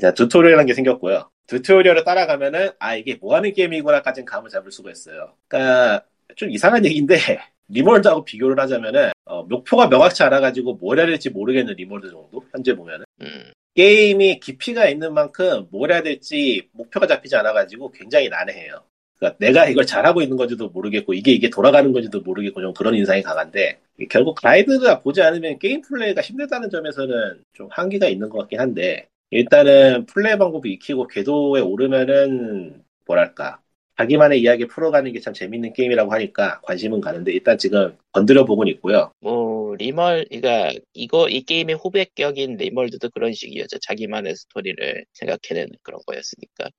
자, 0.00 0.14
튜토리얼이라는 0.14 0.66
게 0.66 0.74
생겼고요. 0.74 1.30
튜토리얼을 1.46 2.04
따라가면은, 2.04 2.70
아, 2.78 2.96
이게 2.96 3.16
뭐 3.16 3.36
하는 3.36 3.52
게임이구나까지는 3.52 4.24
감을 4.24 4.50
잡을 4.50 4.72
수가 4.72 4.90
있어요. 4.90 5.34
그니까, 5.48 6.04
좀 6.36 6.50
이상한 6.50 6.84
얘기인데, 6.84 7.16
림월드하고 7.68 8.24
비교를 8.24 8.58
하자면은, 8.58 9.10
어, 9.24 9.42
목표가 9.44 9.88
명확치 9.88 10.22
않아가지고 10.24 10.74
뭘 10.74 10.98
해야 10.98 11.06
될지 11.06 11.30
모르겠는 11.30 11.74
림월드 11.74 12.10
정도? 12.10 12.42
현재 12.52 12.74
보면은. 12.74 13.04
음, 13.20 13.52
게임이 13.74 14.40
깊이가 14.40 14.88
있는 14.88 15.14
만큼 15.14 15.68
뭘 15.70 15.92
해야 15.92 16.02
될지 16.02 16.68
목표가 16.72 17.06
잡히지 17.06 17.36
않아가지고 17.36 17.92
굉장히 17.92 18.28
난해해요. 18.28 18.82
그러니까 19.20 19.38
내가 19.38 19.68
이걸 19.68 19.86
잘하고 19.86 20.22
있는 20.22 20.36
건지도 20.38 20.70
모르겠고 20.70 21.14
이게 21.14 21.32
이게 21.32 21.50
돌아가는 21.50 21.92
건지도 21.92 22.22
모르겠고 22.22 22.62
좀 22.62 22.74
그런 22.74 22.94
인상이 22.96 23.22
강한데 23.22 23.80
결국 24.10 24.34
가이드가 24.36 25.00
보지 25.00 25.22
않으면 25.22 25.58
게임 25.58 25.82
플레이가 25.82 26.22
힘들다는 26.22 26.70
점에서는 26.70 27.44
좀 27.52 27.68
한계가 27.70 28.08
있는 28.08 28.30
것 28.30 28.38
같긴 28.38 28.60
한데 28.60 29.08
일단은 29.30 30.06
플레이 30.06 30.38
방법이 30.38 30.72
익히고 30.72 31.08
궤도에 31.08 31.60
오르면은 31.60 32.82
뭐랄까 33.06 33.60
자기만의 33.98 34.40
이야기 34.40 34.66
풀어가는 34.66 35.12
게 35.12 35.20
참 35.20 35.34
재밌는 35.34 35.74
게임이라고 35.74 36.10
하니까 36.12 36.60
관심은 36.62 37.02
가는데 37.02 37.32
일단 37.32 37.58
지금 37.58 37.96
건드려 38.12 38.46
보곤 38.46 38.68
있고요. 38.68 39.12
뭐 39.20 39.74
림월, 39.76 40.26
그러니까 40.30 40.72
이거 40.94 41.28
이 41.28 41.42
게임의 41.42 41.76
후배격인 41.76 42.56
림월드도 42.56 43.10
그런 43.10 43.34
식이었죠. 43.34 43.78
자기만의 43.80 44.36
스토리를 44.36 45.04
생각해내는 45.12 45.72
그런 45.82 46.00
거였으니까. 46.06 46.70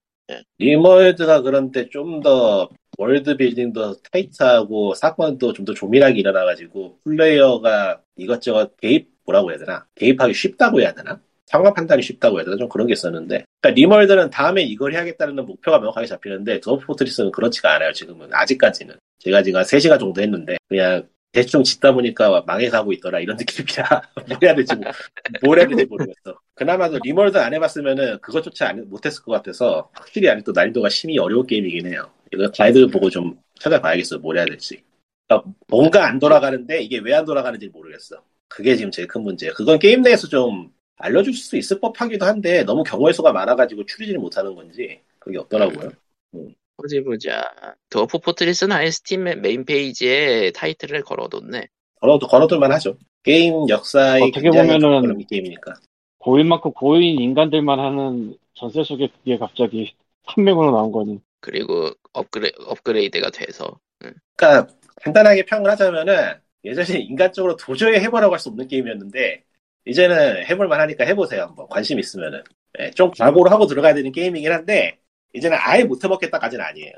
림월드가 0.60 1.42
그런데 1.42 1.90
좀 1.90 2.22
더 2.22 2.70
world 2.98 3.36
building도 3.38 3.96
타이트하고 4.12 4.94
사건도 4.96 5.54
좀 5.54 5.66
더 5.66 5.74
조밀하게 5.74 6.20
일어나가지고 6.20 7.00
플레이어가 7.04 8.02
이것저것 8.18 8.76
개입 8.78 9.10
뭐라고 9.26 9.50
해야 9.52 9.58
되나? 9.60 9.86
개입하기 9.96 10.34
쉽다고 10.34 10.82
해야 10.82 10.94
되나? 10.94 11.20
상황 11.46 11.74
판단이 11.74 12.02
쉽다고 12.02 12.38
해야 12.38 12.46
되나? 12.46 12.58
좀 12.58 12.70
그런 12.70 12.88
게 12.88 12.94
있었는데. 12.94 13.44
그러니까 13.62 13.76
RimWorld는 13.80 14.30
다음에 14.30 14.62
이걸 14.64 14.94
해야겠다는 14.94 15.36
목표가 15.46 15.80
명확하게 15.80 16.08
잡히는데 16.08 16.60
Dwarf 16.62 16.86
Fortress는 16.86 17.32
그렇지가 17.32 17.76
않아요 17.76 17.92
지금은. 17.94 18.30
아직까지는. 18.34 18.96
제가 19.20 19.44
지금 19.44 19.60
한 19.60 19.66
3시간 19.66 20.00
정도 20.00 20.22
했는데 20.22 20.58
그냥 20.68 21.08
대충 21.32 21.64
짓다 21.64 21.94
보니까 21.94 22.44
망해서 22.46 22.78
하고 22.78 22.92
있더라. 22.94 23.20
이런 23.20 23.38
느낌이라 23.40 24.02
뭘 24.28 24.40
해야 24.44 24.56
될지 24.56 24.76
모- 24.76 24.84
뭘 25.46 25.60
해야 25.60 25.68
될지 25.68 25.86
모르겠어. 25.86 26.40
그나마도 26.56 27.00
RimWorld 27.04 27.38
안 27.38 27.54
해봤으면은 27.54 28.20
그것조차 28.20 28.70
안- 28.70 28.90
못했을 28.90 29.24
것 29.24 29.32
같아서 29.32 29.90
확실히 29.94 30.30
아직 30.30 30.44
또 30.44 30.52
난이도가 30.52 30.90
심히 30.90 31.18
어려운 31.20 31.48
게임이긴 31.48 31.88
해요. 31.88 32.12
이거 32.34 32.50
가이드 32.52 32.88
보고 32.88 33.10
좀 33.10 33.38
찾아봐야겠어요 33.60 34.20
뭘 34.20 34.38
해야 34.38 34.46
될지. 34.46 34.84
그러니까 35.28 35.52
뭔가 35.68 36.06
안 36.08 36.20
돌아가는데 36.20 36.82
이게 36.82 37.00
왜 37.00 37.14
안 37.14 37.26
돌아가는지 37.26 37.68
모르겠어. 37.70 38.24
그게 38.50 38.76
지금 38.76 38.92
제일 38.92 39.08
큰 39.08 39.22
문제예요 39.24 39.54
그건 39.54 39.80
게임 39.80 40.02
내에서 40.02 40.28
좀 40.28 40.74
알려줄 40.98 41.34
수 41.34 41.56
있을 41.58 41.80
법하기도 41.80 42.26
한데 42.26 42.64
너무 42.66 42.84
경우의 42.84 43.14
수가 43.14 43.32
많아가지고 43.32 43.86
추리지를 43.86 44.20
못하는 44.20 44.54
건지 44.56 45.00
그게 45.20 45.38
없더라고요 45.38 45.92
어디 46.84 47.02
보자. 47.04 47.44
Dwarf 47.90 48.20
Fortress는 48.20 48.76
아예 48.76 48.90
스팀 48.92 49.24
메인 49.42 49.66
페이지에 49.66 50.52
타이틀을 50.52 51.04
걸어뒀네. 51.04 51.68
걸어도 52.00 52.28
걸어둘만 52.28 52.72
하죠 52.74 52.98
게임 53.24 53.70
역사의 53.70 54.24
어떻게 54.24 54.50
보면은 54.50 54.80
그런 55.02 55.26
게임이니까 55.28 55.74
고인 56.18 56.48
만큼 56.48 56.72
고인 56.74 57.20
인간들만 57.20 57.80
하는 57.80 58.38
전설 58.54 58.84
속의 58.84 59.08
그게 59.10 59.38
갑자기 59.38 59.96
판명으로 60.24 60.72
나온 60.72 60.92
거니. 60.92 61.20
그리고 61.40 61.92
업그레, 62.14 62.52
업그레이드가 62.66 63.30
돼서. 63.32 63.80
그러니까 64.00 64.72
간단하게 65.04 65.46
평을 65.46 65.70
하자면은 65.72 66.34
예전에 66.64 67.00
인간적으로 67.00 67.56
도저히 67.56 68.00
해보라고 68.00 68.34
할 68.34 68.40
수 68.40 68.50
없는 68.50 68.68
게임이었는데 68.68 69.44
이제는 69.86 70.46
해볼만 70.46 70.80
하니까 70.82 71.06
해보세요 71.06 71.44
한번 71.44 71.68
관심 71.70 72.00
있으면은 72.00 72.44
예, 72.80 72.92
좀 72.92 73.12
각오를 73.12 73.52
하고 73.52 73.66
들어가야 73.68 73.94
되는 73.96 74.12
게임이긴 74.12 74.52
한데 74.52 75.00
이제는 75.34 75.58
아예 75.60 75.84
못 75.84 76.04
해먹겠다까지는 76.04 76.64
아니에요 76.64 76.94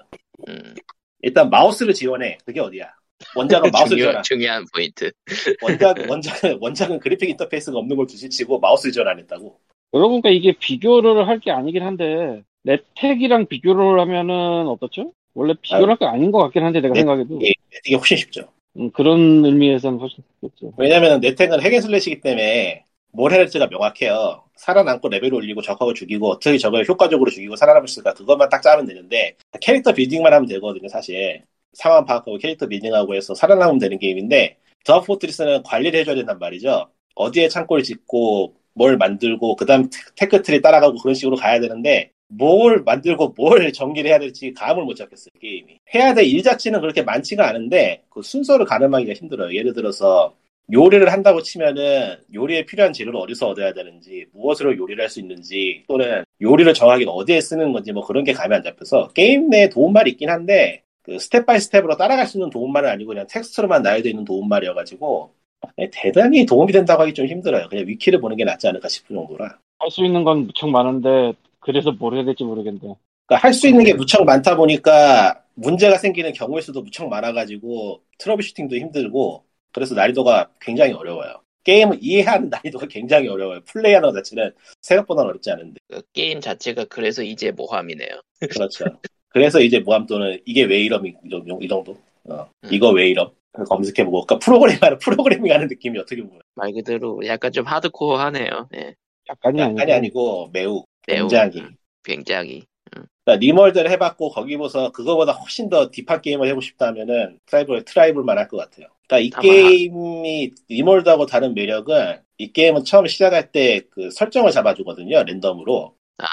음, 0.47 0.75
일단 1.21 1.49
마우스를 1.49 1.93
지원해 1.93 2.37
그게 2.45 2.59
어디야 2.59 2.91
원작은 3.35 3.71
마우스 3.71 3.95
중요, 3.95 4.09
지원 4.11 4.23
중요한 4.23 4.65
포인트. 4.73 5.11
원작, 5.61 5.97
원작은 6.09 6.57
원작은 6.59 6.99
그래픽 6.99 7.29
인터페이스가 7.29 7.77
없는 7.77 7.95
걸 7.95 8.07
둘째치고 8.07 8.59
마우스 8.59 8.91
지원 8.91 9.07
안 9.07 9.19
했다고 9.19 9.59
여러분, 9.93 10.21
그러니까 10.21 10.29
이게 10.31 10.57
비교를 10.59 11.27
할 11.27 11.39
게 11.39 11.51
아니긴 11.51 11.83
한데, 11.83 12.41
NetHack이랑 12.63 13.45
비교를 13.45 13.99
하면은 13.99 14.67
어떻죠? 14.67 15.13
원래 15.35 15.53
비교를 15.61 15.89
할 15.91 15.97
게 15.97 16.05
아닌 16.05 16.31
것 16.31 16.39
같긴 16.39 16.63
한데, 16.63 16.81
내가 16.81 16.95
네, 16.95 17.01
생각해도. 17.01 17.35
이게, 17.41 17.53
이게 17.85 17.95
훨씬 17.95 18.17
쉽죠 18.17 18.51
음, 18.77 18.89
그런 18.91 19.45
의미에서는 19.45 19.99
훨씬 19.99 20.23
좋겠죠. 20.41 20.73
왜냐면 20.77 21.19
넷텍은 21.21 21.61
핵앤슬래시기 21.61 22.21
때문에 22.21 22.85
뭘 23.13 23.31
해야 23.31 23.39
될지가 23.39 23.67
명확해요. 23.67 24.43
살아남고 24.55 25.07
레벨 25.09 25.33
올리고 25.33 25.61
적하고 25.61 25.93
죽이고 25.93 26.29
어떻게 26.31 26.57
적을 26.57 26.87
효과적으로 26.87 27.29
죽이고 27.31 27.55
살아남을 27.55 27.87
수 27.87 27.95
있을까 27.95 28.13
그것만 28.13 28.49
딱 28.49 28.61
짜면 28.61 28.85
되는데 28.85 29.35
캐릭터 29.61 29.93
building만 29.93 30.33
하면 30.33 30.47
되거든요 30.47 30.87
사실. 30.89 31.43
상황 31.73 32.05
파악하고 32.05 32.37
캐릭터 32.37 32.67
building하고 32.67 33.15
해서 33.15 33.33
살아남으면 33.35 33.79
되는 33.79 33.97
게임인데 33.99 34.57
Dwarf 34.85 35.07
Fortress는 35.07 35.63
관리를 35.63 35.99
해줘야 36.01 36.15
된단 36.15 36.39
말이죠. 36.39 36.87
어디에 37.15 37.47
창고를 37.49 37.83
짓고 37.83 38.55
뭘 38.73 38.97
만들고 38.97 39.55
그 39.55 39.65
다음 39.65 39.89
tech 40.15 40.38
tree 40.38 40.61
따라가고 40.61 40.97
그런 40.97 41.13
식으로 41.15 41.35
가야 41.35 41.59
되는데 41.59 42.11
뭘 42.27 42.81
만들고 42.83 43.33
뭘 43.37 43.71
정리를 43.73 44.09
해야 44.09 44.19
될지 44.19 44.53
감을 44.53 44.83
못 44.83 44.95
잡겠어요 44.95 45.31
게임이. 45.41 45.79
해야 45.95 46.13
될 46.15 46.25
일 46.25 46.41
자체는 46.43 46.81
그렇게 46.81 47.03
많지가 47.03 47.47
않은데 47.47 48.03
그 48.09 48.21
순서를 48.23 48.65
가늠하기가 48.65 49.13
힘들어요. 49.13 49.55
예를 49.55 49.73
들어서 49.73 50.35
요리를 50.71 51.11
한다고 51.11 51.41
치면은 51.43 52.17
요리에 52.33 52.65
필요한 52.65 52.93
재료를 52.93 53.19
어디서 53.19 53.49
얻어야 53.49 53.73
되는지 53.73 54.25
무엇으로 54.33 54.77
요리를 54.77 55.01
할 55.01 55.09
수 55.09 55.19
있는지 55.19 55.83
또는 55.87 56.23
요리를 56.41 56.73
정하기 56.73 57.05
어디에 57.07 57.41
쓰는 57.41 57.73
건지 57.73 57.91
뭐 57.91 58.05
그런 58.05 58.23
게 58.23 58.33
감이 58.33 58.55
안 58.55 58.63
잡혀서 58.63 59.09
게임 59.09 59.49
내에 59.49 59.69
도움말이 59.69 60.11
있긴 60.11 60.29
한데 60.29 60.83
그 61.03 61.19
step 61.19 61.45
by 61.45 61.59
step으로 61.59 61.97
따라갈 61.97 62.25
수 62.27 62.37
있는 62.37 62.49
도움말은 62.49 62.89
아니고 62.89 63.09
그냥 63.09 63.27
텍스트로만 63.29 63.81
나열되어 63.83 64.09
있는 64.11 64.23
도움말이어가지고 64.25 65.33
아니, 65.77 65.89
대단히 65.91 66.45
도움이 66.45 66.71
된다고 66.71 67.01
하기 67.03 67.13
좀 67.13 67.25
힘들어요. 67.27 67.67
그냥 67.69 67.87
위키를 67.87 68.19
보는 68.21 68.37
게 68.37 68.43
낫지 68.45 68.67
않을까 68.67 68.87
싶은 68.87 69.15
정도라. 69.15 69.57
할 69.77 69.91
수 69.91 70.03
있는 70.03 70.23
건 70.23 70.47
무척 70.47 70.67
많은데 70.71 71.33
그래서 71.59 71.91
뭘 71.91 72.15
해야 72.15 72.23
될지 72.25 72.43
모르겠는데. 72.43 72.95
그러니까 73.27 73.47
할 73.47 73.53
수 73.53 73.67
있는 73.67 73.83
게 73.85 73.93
무척 73.93 74.23
많다 74.25 74.55
보니까 74.55 75.43
문제가 75.55 75.97
생기는 75.97 76.33
경우의 76.33 76.61
수도 76.61 76.81
무척 76.81 77.07
많아가지고 77.09 78.01
troubleshooting도 78.17 78.75
힘들고 78.77 79.45
그래서 79.73 79.95
난이도가 79.95 80.51
굉장히 80.61 80.93
어려워요. 80.93 81.41
게임을 81.63 81.99
이해하는 82.01 82.49
난이도가 82.63 82.87
굉장히 82.87 83.27
어려워요. 83.27 83.61
플레이하는 83.65 84.09
것 84.09 84.15
자체는 84.15 84.51
생각보다 84.81 85.23
어렵지 85.23 85.51
않은데. 85.51 85.79
그 85.89 86.01
게임 86.13 86.39
자체가 86.41 86.85
그래서 86.85 87.23
이제 87.23 87.51
모함이네요. 87.51 88.21
그렇죠. 88.39 88.85
그래서 89.29 89.59
이제 89.59 89.79
모함도는 89.79 90.41
이게 90.45 90.63
왜 90.63 90.79
이럼 90.79 91.07
이, 91.07 91.13
이 91.61 91.67
정도? 91.67 91.97
어, 92.25 92.49
음. 92.63 92.69
이거 92.71 92.91
왜 92.91 93.09
이럼? 93.09 93.31
검색해보고 93.53 94.25
그러니까 94.25 94.39
프로그래밍하는 94.39 94.97
프로그래밍하는 94.97 95.67
느낌이 95.67 95.99
어떻게 95.99 96.23
보면 96.23 96.41
말 96.55 96.73
그대로 96.73 97.21
약간 97.27 97.51
좀 97.51 97.65
하드코어하네요. 97.65 98.69
예. 98.75 98.95
약간이 99.29 99.61
아니고. 99.61 99.79
약간이 99.79 99.93
아니고 99.93 100.49
매우 100.51 100.83
매우, 101.07 101.27
굉장히 101.27 101.61
음, 101.61 101.75
굉장히. 102.03 102.63
그러니까 103.25 103.39
리멀드를 103.39 103.89
해봤고 103.91 104.29
거기 104.31 104.57
보서 104.57 104.91
그거보다 104.91 105.31
훨씬 105.33 105.69
더 105.69 105.89
딥한 105.91 106.21
게임을 106.21 106.47
해보고 106.47 106.61
싶다면은 106.61 107.39
트라이블 107.45 107.83
트라이블만 107.85 108.37
할 108.37 108.47
것 108.47 108.57
같아요. 108.57 108.87
그러니까 109.07 109.19
이 109.19 109.31
아마- 109.33 109.41
게임이 109.41 110.51
리멀드하고 110.69 111.25
다른 111.25 111.53
매력은 111.53 112.19
이 112.37 112.51
게임은 112.51 112.83
처음 112.83 113.07
시작할 113.07 113.51
때 113.51 113.81
그 113.91 114.09
설정을 114.11 114.51
잡아주거든요 114.51 115.23
랜덤으로. 115.23 115.95
아. 116.17 116.25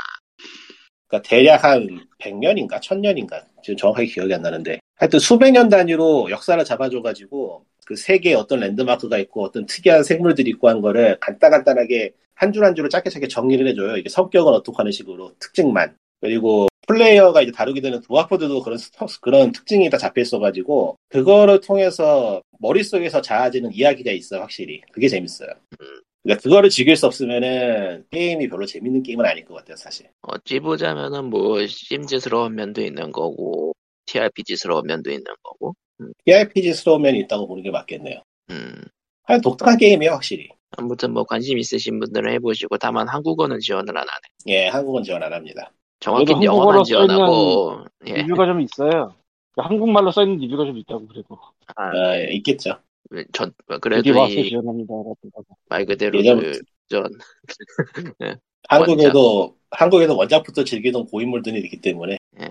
그러니까 1.08 1.28
대략 1.28 1.64
한 1.64 1.86
100년인가 2.20 2.80
1000년인가 2.80 3.44
지금 3.62 3.76
정확하게 3.76 4.06
기억이 4.06 4.32
안 4.34 4.42
나는데 4.42 4.78
하여튼 4.96 5.18
수백 5.18 5.50
년 5.52 5.68
단위로 5.68 6.30
역사를 6.30 6.62
잡아줘가지고 6.64 7.64
그 7.86 7.96
세계에 7.96 8.34
어떤 8.34 8.60
랜드마크가 8.60 9.18
있고 9.18 9.42
어떤 9.44 9.66
특이한 9.66 10.04
생물들이 10.04 10.50
있고 10.50 10.68
한 10.68 10.80
거를 10.80 11.18
간단간단하게 11.20 12.12
한 12.34 12.52
줄 12.52 12.62
한 12.64 12.74
줄을 12.74 12.88
짧게 12.90 13.10
짧게 13.10 13.28
정리를 13.28 13.66
해줘요. 13.68 13.96
이게 13.96 14.08
성격은 14.08 14.52
어떻게 14.54 14.76
하는 14.76 14.90
식으로 14.92 15.32
특징만 15.40 15.94
그리고 16.22 16.68
플레이어가 16.90 17.42
이제 17.42 17.52
다루게 17.52 17.80
되는 17.80 18.00
도화포들도 18.00 18.62
그런 18.62 18.78
스- 18.78 18.90
그런 19.20 19.52
특징이 19.52 19.88
다 19.90 19.96
잡혀 19.96 20.20
있어가지고 20.22 20.96
그거를 21.08 21.60
통해서 21.60 22.42
머릿속에서 22.58 23.20
자아지는 23.20 23.72
이야기가 23.72 24.10
있어요 24.12 24.40
확실히 24.40 24.80
그게 24.92 25.08
재밌어요. 25.08 25.48
그러니까 26.22 26.42
그거를 26.42 26.68
즐길 26.68 26.96
수 26.96 27.06
없으면은 27.06 28.04
게임이 28.10 28.48
별로 28.48 28.66
재밌는 28.66 29.02
게임은 29.02 29.24
아닐 29.24 29.44
것 29.44 29.54
같아요 29.54 29.76
사실. 29.76 30.08
어찌 30.22 30.60
보자면은 30.60 31.26
뭐 31.26 31.64
심즈스러운 31.66 32.54
면도 32.54 32.82
있는 32.82 33.12
거고 33.12 33.72
TRPG스러운 34.06 34.86
면도 34.86 35.10
있는 35.10 35.24
거고. 35.42 35.74
TRPG스러운 36.24 37.02
면이 37.02 37.20
있다고 37.20 37.46
보는 37.46 37.62
게 37.62 37.70
맞겠네요. 37.70 38.22
음. 38.50 38.74
하여튼 39.22 39.42
독특한 39.42 39.76
게임이에요 39.78 40.12
확실히. 40.12 40.48
아무튼 40.76 41.12
뭐 41.12 41.24
관심 41.24 41.58
있으신 41.58 41.98
분들은 42.00 42.32
해보시고 42.34 42.78
다만 42.78 43.08
한국어는 43.08 43.58
지원을 43.60 43.96
안 43.96 44.02
하네. 44.02 44.20
예 44.48 44.66
한국은 44.68 45.02
지원 45.02 45.22
안 45.22 45.32
합니다. 45.32 45.72
정확히 46.00 46.32
영어만 46.32 46.48
한국어로 46.48 46.82
지원하고 46.82 47.84
예. 48.06 48.14
리뷰가 48.22 48.46
좀 48.46 48.60
있어요. 48.60 49.14
한국말로 49.56 50.10
써 50.10 50.22
있는 50.22 50.38
리뷰가 50.38 50.64
좀 50.64 50.78
있다고 50.78 51.06
그래도. 51.06 51.38
아, 51.76 51.82
아, 51.82 52.16
예, 52.18 52.32
있겠죠. 52.32 52.76
전 53.32 53.52
그래도 53.80 54.18
와서 54.18 54.32
이. 54.32 54.56
말 55.68 55.84
그대로 55.84 56.18
예전부터. 56.18 56.50
그, 56.50 56.60
전 56.88 57.04
한국에도 58.68 59.56
한국에도 59.70 60.16
원작부터 60.16 60.64
즐기던 60.64 61.06
고인물들이 61.06 61.60
있기 61.60 61.80
때문에 61.80 62.18
예. 62.40 62.48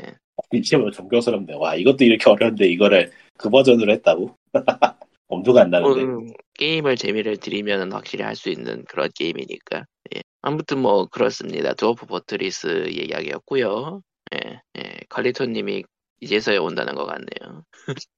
이제 0.54 0.78
뭐 0.78 0.92
존경스럽네. 0.92 1.56
와 1.56 1.76
이것도 1.76 2.04
이렇게 2.04 2.30
어려운데 2.30 2.68
이거를 2.68 3.12
그 3.38 3.50
버전으로 3.50 3.92
했다고? 3.94 4.36
엄두가 5.30 5.62
안 5.62 5.70
나는데. 5.70 6.02
음, 6.02 6.28
게임을 6.56 6.98
재미를 6.98 7.38
들이면 7.38 7.94
확실히 7.94 8.24
할 8.26 8.36
수 8.36 8.50
있는 8.50 8.84
그런 8.90 9.10
게임이니까. 9.16 9.86
예. 10.16 10.22
아무튼 10.42 10.80
뭐 10.80 11.06
그렇습니다. 11.08 11.74
Dwarf 11.74 12.06
Fortress 12.08 12.88
이야기였고요. 12.90 14.02
예, 14.34 14.60
예. 14.78 15.00
칼리토님이 15.10 15.84
이제서야 16.22 16.60
온다는 16.60 16.96
것 16.96 17.06
같네요. 17.06 17.64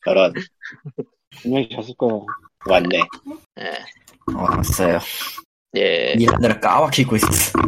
저런 0.05 0.33
분명히 1.41 1.69
졌을 1.69 1.93
거야. 1.95 2.19
왔네. 2.67 2.97
예, 3.59 3.69
어, 4.35 4.41
왔어요. 4.43 4.99
예, 5.77 6.13
일하느라 6.17 6.59
까먹고 6.59 7.15
있었어. 7.15 7.59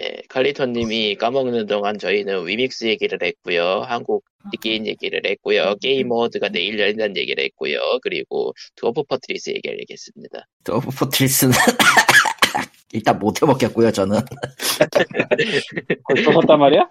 예. 0.00 0.22
칼리토님이 0.28 1.16
까먹는 1.16 1.66
동안 1.66 1.98
저희는 1.98 2.46
WEMIX 2.46 2.84
얘기를 2.86 3.18
했고요. 3.20 3.82
한국 3.86 4.24
게임 4.62 4.86
얘기를 4.86 5.20
했고요. 5.24 5.74
게임 5.80 6.10
어워드가 6.10 6.48
내일 6.50 6.78
열린다는 6.78 7.16
얘기를 7.16 7.42
했고요. 7.44 7.80
그리고 8.02 8.52
Dwarf 8.76 9.02
Fortress 9.02 9.50
얘기를 9.50 9.78
얘기했습니다. 9.80 10.46
Dwarf 10.64 10.90
Fortress는 10.90 11.52
일단 12.92 13.18
못 13.18 13.42
해먹겠고요, 13.42 13.90
저는. 13.92 14.20
벌써 16.08 16.32
샀단 16.32 16.58
말이야? 16.58 16.88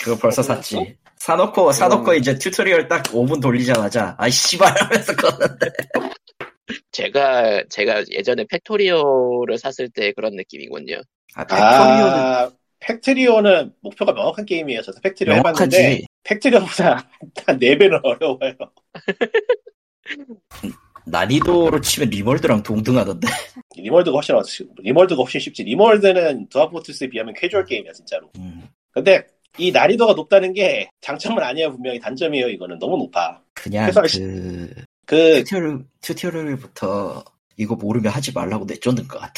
그거 0.00 0.18
벌써 0.18 0.42
샀지. 0.42 0.96
사놓고, 1.16 1.72
사놓고 1.72 2.14
이제 2.14 2.36
튜토리얼 2.36 2.88
딱 2.88 3.04
5분 3.04 3.40
돌리자마자, 3.40 4.14
아이, 4.18 4.30
씨발 4.30 4.74
하면서 4.78 5.12
껐는데. 5.14 5.72
제가 6.90 7.64
제가 7.70 8.04
예전에 8.10 8.44
Factorio를 8.48 9.58
샀을 9.58 9.88
때 9.94 10.12
그런 10.12 10.34
느낌이군요. 10.36 11.00
아, 11.34 11.44
Factorio는 11.44 12.18
아 12.18 12.50
Factorio는 12.80 13.72
목표가 13.80 14.12
명확한 14.12 14.44
게임이에요. 14.44 14.82
저도 14.82 15.00
Factorio 15.02 15.34
해봤는데 15.34 15.78
명확하지. 15.78 16.06
Factorio보다 16.24 17.08
한 17.46 17.58
4배는 17.58 18.00
어려워요. 18.02 18.54
난이도로 21.06 21.80
치면 21.80 22.10
RimWorld랑 22.10 22.62
동등하던데. 22.62 23.28
RimWorld가 23.76 24.16
훨씬 24.16 24.34
어렵지. 24.34 24.68
RimWorld가 24.78 25.22
훨씬 25.22 25.40
쉽지. 25.40 25.64
RimWorld는 25.64 26.48
Dwarf 26.48 26.69
Fortress에 26.69 27.08
비하면 27.08 27.34
캐주얼 27.34 27.64
게임이야 27.64 27.92
진짜로. 27.92 28.30
음, 28.38 28.68
근데 28.90 29.26
이 29.58 29.70
난이도가 29.70 30.14
높다는 30.14 30.52
게 30.52 30.88
장점은 31.00 31.42
아니에요 31.42 31.72
분명히 31.72 31.98
단점이에요 32.00 32.48
이거는 32.48 32.78
너무 32.78 32.96
높아. 32.98 33.40
그냥 33.54 33.90
그, 33.90 34.70
그 35.06 35.44
튜토리얼, 35.44 35.84
튜토리얼부터 36.00 37.24
이거 37.56 37.74
모르면 37.74 38.12
하지 38.12 38.32
말라고 38.32 38.64
내쫓는 38.64 39.08
것 39.08 39.18
같아. 39.18 39.32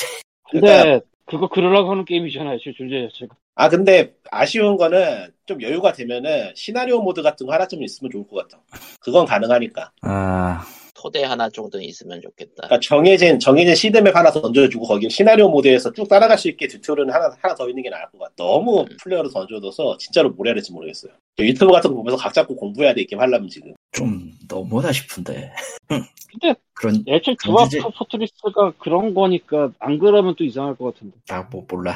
근데 0.50 1.00
그 1.00 1.13
거 1.26 1.48
그러려고 1.48 1.90
하는 1.90 2.04
게임이잖아요. 2.04 2.58
실 2.58 2.74
존재 2.74 3.08
자체가. 3.08 3.34
아 3.56 3.68
근데 3.68 4.14
아쉬운 4.30 4.76
거는 4.76 5.32
좀 5.46 5.62
여유가 5.62 5.92
되면은 5.92 6.52
시나리오 6.54 7.02
모드 7.02 7.22
같은 7.22 7.46
거 7.46 7.52
하나 7.52 7.66
좀 7.66 7.82
있으면 7.82 8.10
좋을 8.10 8.26
것 8.26 8.36
같아. 8.48 8.62
그건 9.00 9.26
가능하니까. 9.26 9.92
아, 10.02 10.64
토대 11.04 11.22
하나 11.22 11.50
정도는 11.50 11.84
있으면 11.84 12.18
좋겠다. 12.22 12.54
그러니까 12.66 12.80
정해진 12.80 13.38
정해진 13.38 13.74
seed 13.74 13.98
map 13.98 14.16
하나 14.16 14.30
던져주고 14.30 14.86
거기 14.86 15.10
시나리오 15.10 15.50
모드에서 15.50 15.92
쭉 15.92 16.08
따라갈 16.08 16.38
수 16.38 16.48
있게 16.48 16.66
튜토리얼은 16.66 17.12
하나 17.12 17.30
하나 17.42 17.54
더 17.54 17.68
있는 17.68 17.82
게 17.82 17.90
나을 17.90 18.06
것 18.10 18.18
같아. 18.18 18.32
너무 18.38 18.80
음. 18.80 18.96
플레이어로 19.02 19.28
던져둬서 19.28 19.98
진짜로 19.98 20.30
뭘 20.30 20.48
해야 20.48 20.54
될지 20.54 20.72
모르겠어요. 20.72 21.12
유튜브 21.40 21.72
같은 21.72 21.90
거 21.90 21.96
보면서 21.96 22.16
각 22.16 22.32
잡고 22.32 22.56
공부해야 22.56 22.94
돼 22.94 23.02
이 23.02 23.06
게임 23.06 23.20
하려면 23.20 23.48
지금. 23.50 23.74
좀 23.92 24.32
너무하다 24.48 24.92
싶은데. 24.92 25.52
근데 25.88 26.54
그런, 26.72 27.04
애초에 27.06 27.36
드와프 27.44 27.68
주제- 27.68 27.82
Fortress가 27.98 28.72
그런 28.78 29.12
거니까 29.12 29.70
안 29.80 29.98
그러면 29.98 30.34
또 30.38 30.42
이상할 30.44 30.74
것 30.74 30.94
같은데. 30.94 31.16
나뭐 31.28 31.66
몰라. 31.68 31.94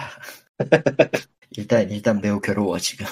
일단, 1.56 1.90
일단 1.90 2.20
매우 2.20 2.40
괴로워, 2.40 2.78
지금. 2.78 3.06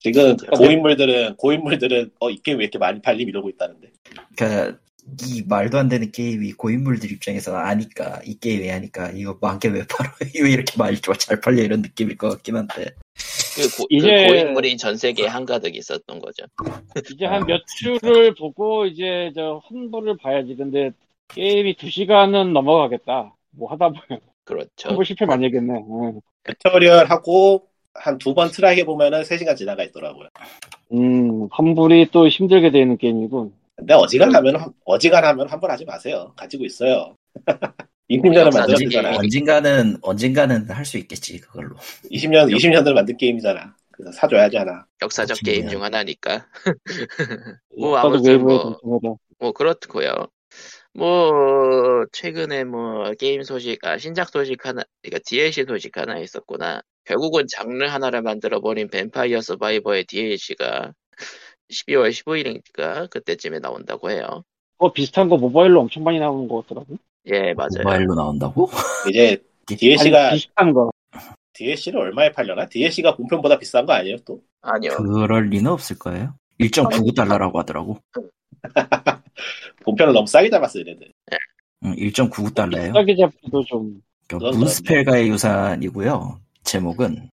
지금 0.00 0.36
그러니까 0.36 0.56
고인물들은 0.56 1.36
고인물들은 1.36 2.10
어 2.20 2.30
이 2.30 2.38
게임 2.42 2.58
왜 2.58 2.64
이렇게 2.64 2.78
많이 2.78 3.00
팔림 3.02 3.28
이러고 3.28 3.50
있다는데. 3.50 3.90
그니까, 4.36 4.78
이 5.24 5.42
말도 5.48 5.78
안 5.78 5.88
되는 5.88 6.10
게임이 6.12 6.52
고인물들 6.52 7.10
입장에서는 7.12 7.58
아니까, 7.58 8.20
이 8.24 8.38
게임이 8.38 8.70
아니까, 8.70 9.10
이거 9.10 9.36
만개 9.40 9.68
왜 9.68 9.84
팔아? 9.88 10.14
왜 10.42 10.50
이렇게 10.64 10.76
많이 10.78 10.96
줘? 11.00 11.12
잘 11.14 11.40
팔려? 11.40 11.62
이런 11.62 11.82
느낌일 11.82 12.16
것 12.16 12.28
같긴 12.30 12.56
한데. 12.56 12.90
그, 13.56 13.76
고, 13.76 13.86
이제- 13.90 14.26
그 14.26 14.32
고인물이 14.32 14.76
전 14.76 14.96
세계에 14.96 15.26
한가득 15.26 15.74
있었던 15.76 16.18
거죠. 16.20 16.44
이제 17.12 17.26
한 17.26 17.44
몇 17.46 17.60
주를 17.78 18.34
보고 18.34 18.86
이제 18.86 19.32
저 19.34 19.60
환불을 19.66 20.16
봐야지. 20.18 20.54
근데 20.54 20.92
게임이 21.28 21.74
2시간은 21.74 22.52
넘어가겠다. 22.52 23.34
뭐 23.50 23.70
하다 23.72 23.88
보면 23.90 24.20
그렇죠. 24.44 24.88
환불 24.88 25.04
실패 25.04 25.26
많이 25.26 25.44
하겠네. 25.46 25.72
응. 25.84 26.20
튜토리얼 26.44 27.06
하고 27.06 27.66
한 27.94 28.18
두 28.18 28.34
번 28.34 28.50
try 28.50 28.78
해보면은 28.78 29.22
3시간 29.22 29.56
지나가 29.56 29.82
있더라고요. 29.84 30.28
음, 30.92 31.48
환불이 31.50 32.08
또 32.12 32.28
힘들게 32.28 32.70
되는 32.70 32.96
게임이군. 32.96 33.52
근데 33.76 33.94
어지간하면 33.94 34.72
어지간하면 34.84 35.48
환불하지 35.48 35.84
마세요. 35.84 36.32
가지고 36.36 36.64
있어요. 36.64 37.16
20년을 38.10 38.52
역사적인 38.52 38.90
만들었잖아. 38.92 39.16
언젠가는, 39.16 39.96
언젠가는 40.02 40.70
할 40.70 40.84
수 40.84 40.98
있겠지, 40.98 41.40
그걸로. 41.40 41.76
20년 42.10 42.50
20년을 42.52 42.92
만든 42.94 43.16
게임이잖아. 43.16 43.74
그래서 43.92 44.12
사줘야지 44.12 44.56
하나. 44.56 44.86
역사적 45.02 45.42
그치, 45.42 45.42
게임. 45.42 45.68
중 45.68 45.82
하나니까. 45.82 46.48
뭐 47.78 47.96
아무튼 47.96 48.42
뭐. 48.42 48.78
뭐 49.38 49.52
그렇고요. 49.52 50.28
뭐 50.94 52.04
최근에 52.12 52.64
뭐 52.64 53.12
게임 53.18 53.42
소식, 53.42 53.84
아 53.86 53.98
신작 53.98 54.30
소식 54.30 54.66
하나, 54.66 54.82
그러니까 55.02 55.20
DLC 55.26 55.64
소식 55.66 55.96
하나 55.96 56.18
있었구나. 56.18 56.82
결국은 57.04 57.46
장르 57.50 57.84
하나를 57.84 58.22
만들어 58.22 58.60
버린 58.60 58.88
뱀파이어 58.88 59.40
서바이버의 59.40 60.04
DLC가 60.06 60.92
12월 61.70 62.10
15일인가 62.10 63.08
그때쯤에 63.10 63.58
나온다고 63.58 64.10
해요. 64.10 64.44
어, 64.78 64.92
비슷한 64.92 65.28
거 65.28 65.36
모바일로 65.36 65.80
엄청 65.80 66.04
많이 66.04 66.18
나오는 66.18 66.48
것 66.48 66.62
같더라고. 66.62 66.96
예, 67.26 67.54
맞아요. 67.54 67.82
모바일로 67.84 68.14
나온다고? 68.14 68.68
이제 69.08 69.38
아니, 69.68 69.76
DLC가 69.78 70.30
비슷한 70.32 70.72
거. 70.72 70.90
DLC를 71.54 72.00
얼마에 72.00 72.32
팔려나? 72.32 72.66
DLC가 72.66 73.16
본편보다 73.16 73.58
비싼 73.58 73.86
거 73.86 73.92
아니에요 73.92 74.16
또? 74.24 74.40
아니요. 74.62 74.92
그럴 74.96 75.48
리는 75.48 75.70
없을 75.70 75.98
거예요. 75.98 76.34
1.99달러라고 76.60 77.56
하더라고. 77.56 77.98
본편을 79.84 80.12
너무 80.12 80.26
싸게 80.26 80.50
잡았어 80.50 80.80
얘네들. 80.80 81.12
응, 81.84 81.94
1.99달러예요. 81.96 82.94
싸게 82.94 83.16
잡기도 83.16 83.64
좀 83.64 84.02
그건 84.26 84.58
문스펠가의 84.58 85.28
유산이고요. 85.28 86.40
제목은 86.64 87.30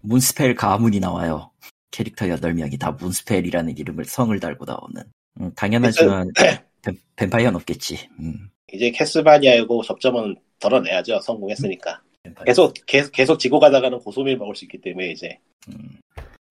문스펠 0.00 0.54
가문이 0.54 1.00
나와요. 1.00 1.50
캐릭터 1.90 2.26
8명이 2.26 2.78
다 2.78 2.92
문스펠이라는 2.92 3.76
이름을 3.78 4.04
성을 4.04 4.38
달고 4.38 4.64
나오는. 4.64 5.02
음, 5.40 5.52
당연하지만 5.54 6.30
뱀, 6.82 6.94
뱀파이어는 7.16 7.56
없겠지. 7.56 8.08
음, 8.20 8.48
이제 8.72 8.90
캐슬바니아하고 8.90 9.82
접점은 9.82 10.36
덜어내야죠 10.60 11.20
성공했으니까. 11.20 12.02
뱀파이어. 12.22 12.44
계속 12.44 12.74
계속 12.86 13.12
계속 13.12 13.38
지고 13.38 13.58
가다가는 13.60 13.98
고소미를 13.98 14.38
먹을 14.38 14.54
수 14.54 14.64
있기 14.66 14.80
때문에 14.80 15.10
이제 15.10 15.38
음, 15.68 15.98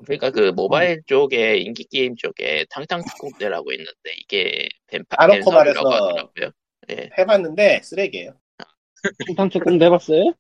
그러니까 0.04 0.32
그 0.32 0.52
모바일 0.56 1.02
쪽에 1.06 1.58
인기 1.58 1.86
게임 1.86 2.16
쪽에 2.16 2.66
탕탕 2.70 3.04
특공대라고 3.06 3.72
있는데 3.74 3.92
이게 4.18 4.68
뱀파 4.88 5.16
까놓고 5.18 5.36
뱀서라고 5.52 5.90
말해서- 5.90 5.94
하더라고요. 5.94 6.52
예. 6.92 7.10
해봤는데 7.18 7.82
쓰레기예요. 7.84 8.34
탕탕 9.38 9.62
특 9.64 9.82
해봤어요? 9.82 10.34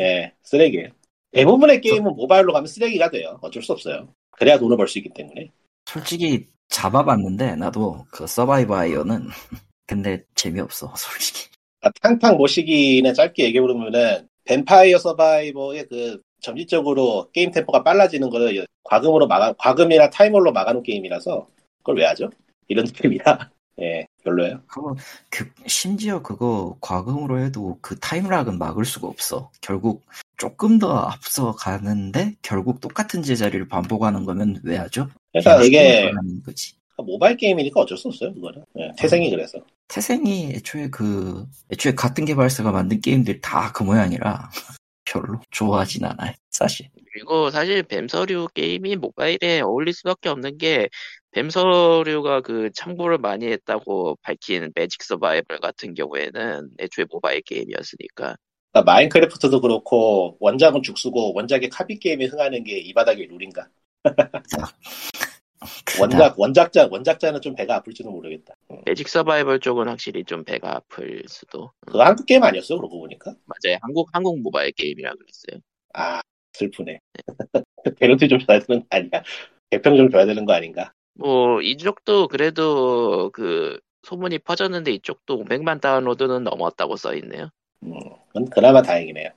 예, 0.00 0.32
쓰레기예요. 0.42 0.88
대부분의 1.30 1.80
게임은 1.80 2.14
모바일로 2.16 2.52
가면 2.52 2.66
쓰레기가 2.66 3.10
돼요. 3.10 3.38
어쩔 3.40 3.62
수 3.62 3.72
없어요. 3.72 4.12
그래야 4.32 4.58
돈을 4.58 4.76
벌 4.76 4.86
수 4.88 4.98
있기 4.98 5.10
때문에. 5.14 5.50
솔직히 5.86 6.46
잡아봤는데 6.68 7.56
나도 7.56 8.06
그 8.10 8.26
서바이바이어는 8.26 9.28
근데 9.86 10.24
재미없어 10.34 10.92
솔직히. 10.96 11.48
아, 11.82 11.90
탕탕 12.00 12.36
모시기는 12.36 13.12
짧게 13.14 13.44
얘기해 13.44 13.60
보면은 13.60 14.28
뱀파이어 14.44 14.98
서바이버의 14.98 15.86
그 15.88 16.20
점진적으로 16.40 17.28
게임 17.32 17.50
템포가 17.50 17.82
빨라지는 17.82 18.30
거를 18.30 18.66
과금으로 18.84 19.26
막아 19.28 19.52
과금이나 19.58 20.10
타이머로 20.10 20.52
막아놓은 20.52 20.82
게임이라서 20.82 21.46
그걸 21.78 21.98
왜 21.98 22.06
하죠? 22.06 22.30
이런 22.68 22.84
느낌이라 22.86 23.50
예 23.80 24.06
별로예요. 24.24 24.60
그거 24.66 24.94
그 25.30 25.50
심지어 25.66 26.22
그거 26.22 26.76
과금으로 26.80 27.38
해도 27.40 27.78
그 27.80 27.98
타임락은 27.98 28.58
막을 28.58 28.84
수가 28.84 29.08
없어. 29.08 29.50
결국 29.60 30.02
조금 30.42 30.80
더 30.80 30.98
앞서 30.98 31.52
가는데 31.52 32.34
결국 32.42 32.80
똑같은 32.80 33.22
제자리를 33.22 33.68
반복하는 33.68 34.24
거면 34.24 34.60
왜 34.64 34.76
하죠? 34.76 35.08
그러니까 35.32 35.62
이게 35.62 36.10
거지. 36.44 36.72
모바일 36.96 37.36
게임이니까 37.36 37.80
어쩔 37.82 37.96
수 37.96 38.08
없어요 38.08 38.34
그거는 38.34 38.64
예, 38.76 38.90
태생이 38.98 39.30
그래서 39.30 39.58
태생이 39.86 40.50
애초에 40.54 40.88
그 40.90 41.46
애초에 41.72 41.94
같은 41.94 42.24
개발사가 42.24 42.72
만든 42.72 43.00
게임들이 43.00 43.40
다 43.40 43.70
그 43.72 43.84
모양이라 43.84 44.50
별로 45.04 45.40
좋아하진 45.52 46.04
않아요. 46.06 46.32
사실. 46.50 46.88
그리고 47.12 47.50
사실 47.50 47.84
뱀서류 47.84 48.48
게임이 48.52 48.96
모바일에 48.96 49.60
어울릴 49.60 49.94
수밖에 49.94 50.28
없는 50.28 50.58
게 50.58 50.88
뱀서류가 51.30 52.40
그 52.40 52.70
참고를 52.74 53.18
많이 53.18 53.46
했다고 53.46 54.18
밝힌 54.22 54.72
매직 54.74 55.04
서바이벌 55.04 55.60
같은 55.60 55.94
경우에는 55.94 56.70
애초에 56.80 57.04
모바일 57.10 57.42
게임이었으니까 57.42 58.34
그러니까 58.72 58.90
마인크래프트도 58.92 59.60
그렇고 59.60 60.36
원작은 60.40 60.82
죽쓰고 60.82 61.34
원작의 61.34 61.68
카피 61.68 61.98
게임이 61.98 62.26
흥하는 62.26 62.64
게 62.64 62.78
이 62.82 62.92
바닥의 62.94 63.26
룰인가? 63.26 63.68
원작 66.00 66.38
원작자 66.40 66.88
원작자는 66.90 67.40
좀 67.40 67.54
배가 67.54 67.76
아플지도 67.76 68.10
모르겠다. 68.10 68.54
매직 68.86 69.08
서바이벌 69.08 69.60
쪽은 69.60 69.86
확실히 69.88 70.24
좀 70.24 70.42
배가 70.44 70.76
아플 70.76 71.22
수도 71.28 71.70
그거 71.86 72.02
한국 72.02 72.26
게임 72.26 72.42
아니었어 72.42 72.76
그러고 72.76 72.98
보니까? 73.00 73.32
맞아요 73.44 73.78
한국 73.82 74.08
한국 74.12 74.40
모바일 74.40 74.72
게임이라 74.72 75.12
그랬어요 75.14 75.60
아 75.94 76.20
슬프네. 76.54 76.98
베런티 77.98 78.28
좀 78.28 78.38
줘야 78.40 78.58
되는 78.58 78.80
거 78.80 78.86
아니야? 78.90 79.22
개평 79.70 79.96
좀 79.96 80.10
줘야 80.10 80.26
되는 80.26 80.44
거 80.44 80.52
아닌가? 80.52 80.92
뭐 81.14 81.60
이쪽도 81.60 82.28
그래도 82.28 83.30
그 83.30 83.78
소문이 84.02 84.40
퍼졌는데 84.40 84.90
이쪽도 84.92 85.44
500만 85.44 85.80
다운로드는 85.80 86.42
넘었다고 86.42 86.96
써 86.96 87.14
있네요 87.16 87.50
음, 87.82 87.94
그건 88.28 88.48
그나마 88.50 88.82
다행이네요. 88.82 89.30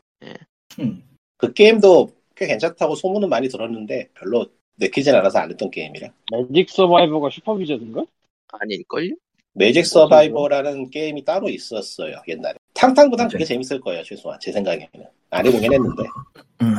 음, 0.79 1.03
그 1.37 1.53
게임도 1.53 2.09
꽤 2.35 2.47
괜찮다고 2.47 2.95
소문은 2.95 3.29
많이 3.29 3.47
들었는데 3.47 4.09
별로 4.13 4.45
내키진 4.77 5.15
않아서 5.15 5.39
안 5.39 5.49
했던 5.49 5.71
게임이라. 5.71 6.09
매직 6.31 6.69
서바이버가 6.69 7.29
슈퍼비전인가? 7.29 8.05
아닐걸요? 8.51 9.15
매직 9.53 9.85
서바이버라는 9.85 10.89
게임이 10.89 11.23
따로 11.23 11.47
있었어요 11.49 12.17
옛날에. 12.27 12.55
탕탕보단 12.73 13.27
그게 13.27 13.39
맞아요. 13.39 13.45
재밌을 13.45 13.79
거예요 13.79 14.03
최소한 14.03 14.37
제 14.41 14.51
생각에는. 14.51 14.89
안 15.29 15.45
해보긴 15.45 15.73
했는데. 15.73 16.03
음, 16.61 16.75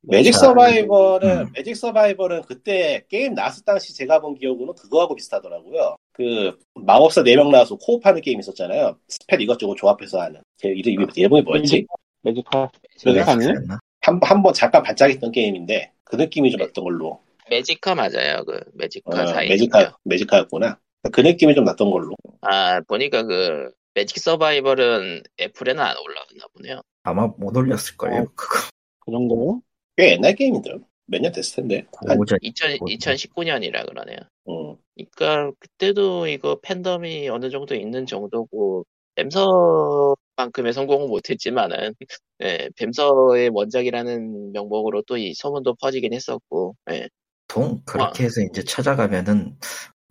매지컬 0.00 0.40
서바이벌은 0.40 1.38
음. 1.42 1.52
매직 1.54 1.76
서바이벌은 1.76 2.42
그때 2.42 3.04
게임 3.08 3.34
나왔을 3.34 3.64
당시 3.64 3.94
제가 3.94 4.20
본 4.20 4.34
기억으로는 4.34 4.74
그거하고 4.74 5.14
비슷하더라고요. 5.14 5.96
그 6.12 6.56
마법사 6.74 7.22
4명 7.22 7.50
나와서 7.50 7.76
co-op하는 7.76 8.20
게임 8.20 8.40
있었잖아요. 8.40 8.98
spell 9.08 9.40
이것저것 9.40 9.74
조합해서 9.76 10.20
하는. 10.20 10.40
제 10.56 10.68
이름 10.68 10.92
이름이 10.92 11.12
이름이 11.16 11.42
뭐였지? 11.42 11.86
매지카. 12.22 12.70
그래, 13.02 13.12
매직 13.14 13.28
아니에요? 13.28 13.52
그랬나? 13.54 13.78
한한 14.00 14.42
번 14.42 14.52
잠깐 14.52 14.82
반짝했던 14.82 15.32
게임인데 15.32 15.92
그 16.04 16.16
느낌이 16.16 16.50
좀 16.50 16.60
났던 16.60 16.84
걸로. 16.84 17.20
매지카 17.50 17.94
맞아요 17.94 18.44
그 18.46 18.60
매지카 18.74 19.22
어, 19.22 19.26
사인 19.26 19.48
매지카 19.48 19.96
매지카였구나. 20.04 20.78
그 21.12 21.20
느낌이 21.20 21.54
좀 21.54 21.64
났던 21.64 21.90
걸로. 21.90 22.14
아 22.42 22.80
보니까 22.82 23.22
그 23.24 23.70
매직 23.94 24.18
서바이벌은 24.18 25.22
애플에는 25.40 25.82
안 25.82 25.96
올라갔나 25.96 26.44
보네요 26.54 26.80
아마 27.02 27.26
못 27.26 27.56
올렸을걸요. 27.56 28.20
어. 28.22 28.24
그거. 28.34 28.68
그 29.00 29.10
정도? 29.10 29.60
꽤 29.96 30.12
옛날 30.12 30.34
게임인데요. 30.34 30.78
몇 31.06 31.20
년 31.20 31.32
됐을 31.32 31.56
텐데. 31.56 31.86
한, 32.06 32.16
고전 32.18 32.38
2000, 32.42 32.78
뭐, 32.78 32.88
2019년이라 32.88 33.86
그러네요 33.88 34.18
음, 34.48 34.76
그러니까 34.94 35.52
그때도 35.58 36.26
이거 36.28 36.58
팬덤이 36.62 37.28
어느 37.28 37.50
정도 37.50 37.74
있는 37.74 38.06
정도고 38.06 38.84
뱀서만큼의 39.16 40.72
성공은 40.72 41.08
못했지만은 41.08 41.94
예, 42.42 42.68
뱀서의 42.76 43.50
원작이라는 43.52 44.52
명목으로 44.52 45.02
또 45.02 45.16
이 45.16 45.34
소문도 45.34 45.74
퍼지긴 45.80 46.12
했었고 46.14 46.76
예. 46.90 47.08
통 47.48 47.82
그렇게 47.84 48.24
해서 48.24 48.40
이제 48.40 48.64
찾아가면은 48.64 49.56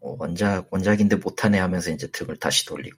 어, 0.01 0.15
원작 0.19 0.67
원작인데 0.71 1.15
못하네 1.17 1.57
하면서 1.59 1.91
이제 1.91 2.07
등을 2.11 2.37
다시 2.37 2.65
돌리고. 2.65 2.97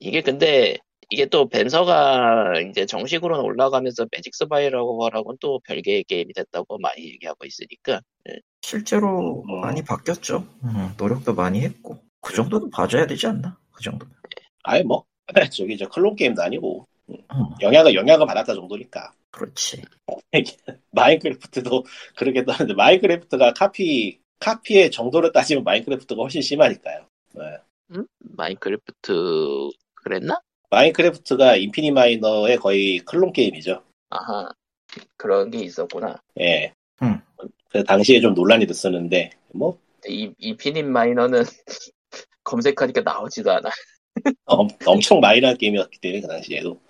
이게 0.00 0.20
근데 0.22 0.76
이게 1.14 1.26
또 1.26 1.48
뱀서가 1.48 2.54
이제 2.68 2.86
정식으로는 2.86 3.44
올라가면서 3.44 4.04
매직 4.10 4.34
서바이벌하고는 4.34 5.36
또 5.40 5.60
별개의 5.60 6.02
게임이 6.04 6.32
됐다고 6.32 6.76
많이 6.78 7.04
얘기하고 7.04 7.44
있으니까 7.44 8.00
실제로 8.62 9.44
음. 9.48 9.60
많이 9.60 9.84
바뀌었죠. 9.84 10.44
음, 10.64 10.92
노력도 10.98 11.34
많이 11.34 11.60
했고 11.60 12.02
그 12.20 12.34
정도는 12.34 12.68
봐줘야 12.70 13.06
되지 13.06 13.28
않나? 13.28 13.56
그 13.70 13.80
정도. 13.80 14.08
아예 14.64 14.82
뭐 14.82 15.04
저기 15.52 15.78
저 15.78 15.88
클론 15.88 16.16
게임도 16.16 16.42
아니고 16.42 16.84
음, 17.10 17.24
영향을 17.60 17.94
영향을 17.94 18.26
받았다 18.26 18.52
정도니까. 18.52 19.12
그렇지. 19.30 19.82
마인크래프트도 20.90 21.84
그러겠다 22.16 22.54
하는데 22.54 22.74
마인크래프트가 22.74 23.52
카피 23.52 24.18
카피의 24.40 24.90
정도를 24.90 25.30
따지면 25.30 25.62
마인크래프트가 25.62 26.20
훨씬 26.20 26.42
심하니까요. 26.42 27.06
네. 27.34 27.42
음? 27.92 28.04
마인크래프트 28.18 29.70
그랬나? 29.94 30.40
마인크래프트가 30.74 31.56
인피니 31.56 31.92
마이너의 31.92 32.56
거의 32.58 32.98
클론 33.00 33.32
게임이죠. 33.32 33.82
아하 34.10 34.48
그런 35.16 35.50
게 35.50 35.58
있었구나 35.58 36.16
예. 36.40 36.72
음. 37.02 37.20
그 37.70 37.84
당시에 37.84 38.20
좀 38.20 38.34
논란이 38.34 38.66
됐었는데 38.66 39.30
뭐 39.52 39.78
이, 40.06 40.32
인피니 40.38 40.90
마이너는 40.92 41.42
검색하니까 42.44 43.00
나오지도 43.02 43.52
않아. 43.52 43.70
엄, 44.44 44.68
엄청 44.84 45.20
마이너한 45.20 45.56
게임이었기 45.56 45.98
때문에 46.00 46.20
그 46.20 46.28
당시에도 46.28 46.80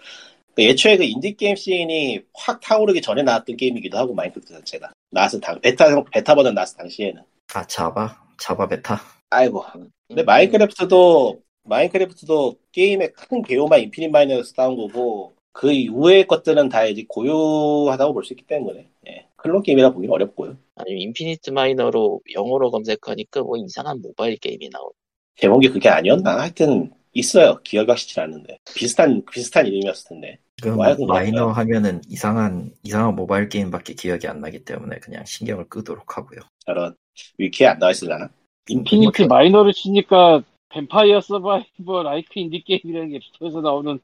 그 0.54 0.62
애초에 0.62 0.96
그 0.96 1.04
인디 1.04 1.34
게임 1.34 1.56
scene이 1.56 2.22
확 2.34 2.60
타오르기 2.60 3.00
전에 3.00 3.22
나왔던 3.22 3.56
게임이기도 3.56 3.96
하고 3.96 4.14
마인크래프트 4.14 4.52
자체가 4.54 4.92
나왔을 5.10 5.40
당 5.40 5.60
베타 5.60 5.86
베타 6.04 6.34
버전 6.34 6.54
나왔을 6.54 6.76
당시에는 6.78 7.22
아 7.54 7.64
자바 7.66 8.24
자바 8.38 8.68
베타. 8.68 9.00
아이고 9.30 9.64
근데 10.08 10.22
마인크래프트도 10.22 11.40
마인크래프트도 11.64 12.56
게임의 12.72 13.12
큰 13.12 13.42
개요만 13.42 13.80
인피니 13.80 14.08
마이너에서 14.08 14.52
따온 14.54 14.76
거고 14.76 15.32
그 15.52 15.70
이후의 15.72 16.26
것들은 16.26 16.68
다 16.68 16.84
이제 16.84 17.04
고유하다고 17.08 18.12
볼 18.12 18.24
수 18.24 18.32
있기 18.32 18.44
때문에 18.46 18.88
예. 19.08 19.26
클론 19.36 19.62
게임이라 19.62 19.92
보기는 19.92 20.12
어렵고요. 20.12 20.56
아니면 20.76 21.00
인피니트 21.02 21.50
마이너로 21.50 22.20
영어로 22.34 22.70
검색하니까 22.70 23.42
뭐 23.42 23.56
이상한 23.56 24.00
모바일 24.02 24.36
게임이 24.36 24.70
나오. 24.70 24.92
제목이 25.36 25.68
그게 25.68 25.88
아니었나? 25.88 26.40
하여튼 26.40 26.90
있어요. 27.12 27.58
기억이 27.62 27.88
확실치 27.88 28.18
않는데 28.20 28.58
비슷한 28.74 29.22
비슷한 29.30 29.66
이름이었을 29.66 30.08
텐데. 30.08 30.38
지금 30.56 30.76
뭐 30.76 30.86
마이너. 31.06 31.48
하면은 31.48 32.00
이상한 32.08 32.70
이상한 32.82 33.14
모바일 33.14 33.48
게임밖에 33.48 33.94
기억이 33.94 34.26
안 34.26 34.40
나기 34.40 34.64
때문에 34.64 34.96
그냥 34.98 35.24
신경을 35.24 35.68
끄도록 35.68 36.16
하고요. 36.16 36.40
저런 36.66 36.94
위키에 37.38 37.68
안 37.68 37.78
나와 37.78 37.92
있으려나? 37.92 38.28
인피니트 38.68 39.22
뭐, 39.22 39.28
마이너를 39.28 39.72
치니까 39.72 40.42
뱀파이어 40.74 41.20
서바이벌 41.20 42.04
like 42.04 42.38
인디 42.40 42.62
게임이라는 42.62 43.10
게 43.10 43.20
붙어서 43.20 43.60
나오는 43.60 44.00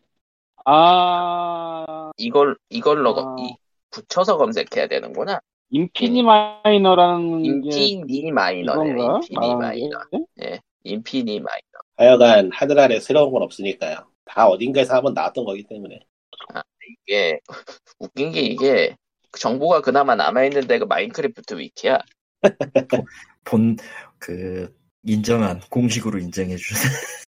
아, 0.64 2.12
이걸 2.16 2.56
이걸로 2.68 3.14
아. 3.18 3.36
이- 3.40 3.56
붙여서 3.90 4.36
검색해야 4.36 4.86
되는구나. 4.86 5.40
인피니 5.70 6.22
마이너라는 6.22 7.62
게 7.62 7.70
인피니 7.76 8.30
마이너네요. 8.32 8.94
이건가? 8.94 9.14
인피니 9.16 9.54
마이너. 9.56 9.98
게? 10.10 10.18
예, 10.44 10.60
인피니 10.84 11.40
마이너. 11.40 11.62
하여간 11.96 12.50
하늘 12.52 12.78
아래 12.78 13.00
새로운 13.00 13.32
건 13.32 13.42
없으니까요. 13.42 14.06
다 14.24 14.46
어딘가에서 14.48 14.94
한번 14.94 15.14
나왔던 15.14 15.44
거기 15.44 15.64
때문에. 15.64 16.00
이게 17.06 17.40
웃긴 17.98 18.32
게 18.32 18.40
이게 18.42 18.96
정보가 19.38 19.80
그나마 19.82 20.14
남아 20.14 20.44
있는 20.44 20.66
데가 20.66 20.86
마인크래프트 20.86 21.54
위키야. 21.58 21.98
본 23.44 23.76
그 24.18 24.74
인정한 25.04 25.60
공식으로 25.70 26.18
인정해주는 26.18 26.80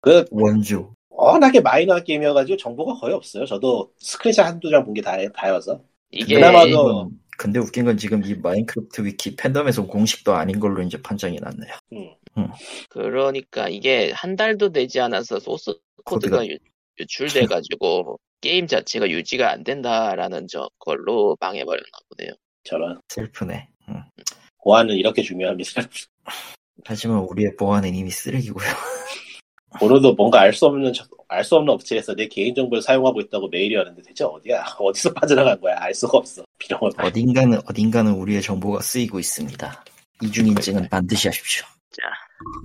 그 0.01 0.25
원조. 0.31 0.93
워낙에 1.09 1.59
마이너한 1.61 2.03
게임이어가지고 2.03 2.57
정보가 2.57 2.99
거의 2.99 3.13
없어요. 3.15 3.45
저도 3.45 3.91
스크린샷 3.97 4.45
한두 4.45 4.69
장 4.69 4.83
본 4.85 4.93
게 4.93 5.01
다여서. 5.01 5.81
이게 6.11 6.35
그나마도- 6.39 7.09
근데 7.39 7.59
웃긴 7.59 7.85
건 7.85 7.97
지금 7.97 8.23
이 8.25 8.33
마인크래프트 8.35 9.01
위키 9.05 9.35
팬덤에서 9.35 9.85
공식도 9.85 10.33
아닌 10.33 10.59
걸로 10.59 10.81
이제 10.81 10.99
판정이 11.01 11.37
났네요. 11.39 11.73
그러니까 12.89 13.69
이게 13.69 14.11
한 14.11 14.35
달도 14.35 14.71
되지 14.71 14.99
않아서 15.01 15.39
소스 15.39 15.73
코드가 16.05 16.47
유, 16.47 16.57
유출돼가지고 16.99 18.19
게임 18.41 18.65
자체가 18.67 19.09
유지가 19.09 19.51
안 19.51 19.63
된다라는 19.63 20.47
저 20.49 20.69
걸로 20.79 21.35
망해버렸나 21.39 21.97
보네요. 22.09 22.31
저런 22.63 22.99
슬프네. 23.09 23.67
응. 23.89 24.03
보안은 24.63 24.95
이렇게 24.95 25.21
중요합니다. 25.21 25.81
하지만 26.85 27.19
우리의 27.19 27.55
보안은 27.57 27.93
이미 27.95 28.09
쓰레기고요. 28.11 28.65
오늘도 29.81 30.13
뭔가 30.15 30.39
알 30.41 30.53
수 30.53 30.65
없는 30.65 30.91
알 31.29 31.43
수 31.43 31.55
없는 31.55 31.73
업체에서 31.73 32.15
내 32.15 32.27
개인 32.27 32.55
정보를 32.55 32.81
사용하고 32.81 33.19
있다고 33.21 33.49
메일이 33.49 33.75
왔는데 33.75 34.01
대체 34.01 34.23
어디야? 34.23 34.63
어디서 34.79 35.13
빠져나간 35.13 35.59
거야? 35.59 35.75
알 35.79 35.93
수가 35.93 36.17
없어. 36.17 36.43
비룡을 36.57 36.91
어딘가는 36.99 37.59
어딘가는 37.69 38.11
우리의 38.13 38.41
정보가 38.41 38.81
쓰이고 38.81 39.19
있습니다. 39.19 39.83
이중 40.23 40.47
인증은 40.47 40.87
반드시 40.89 41.27
하십시오. 41.27 41.65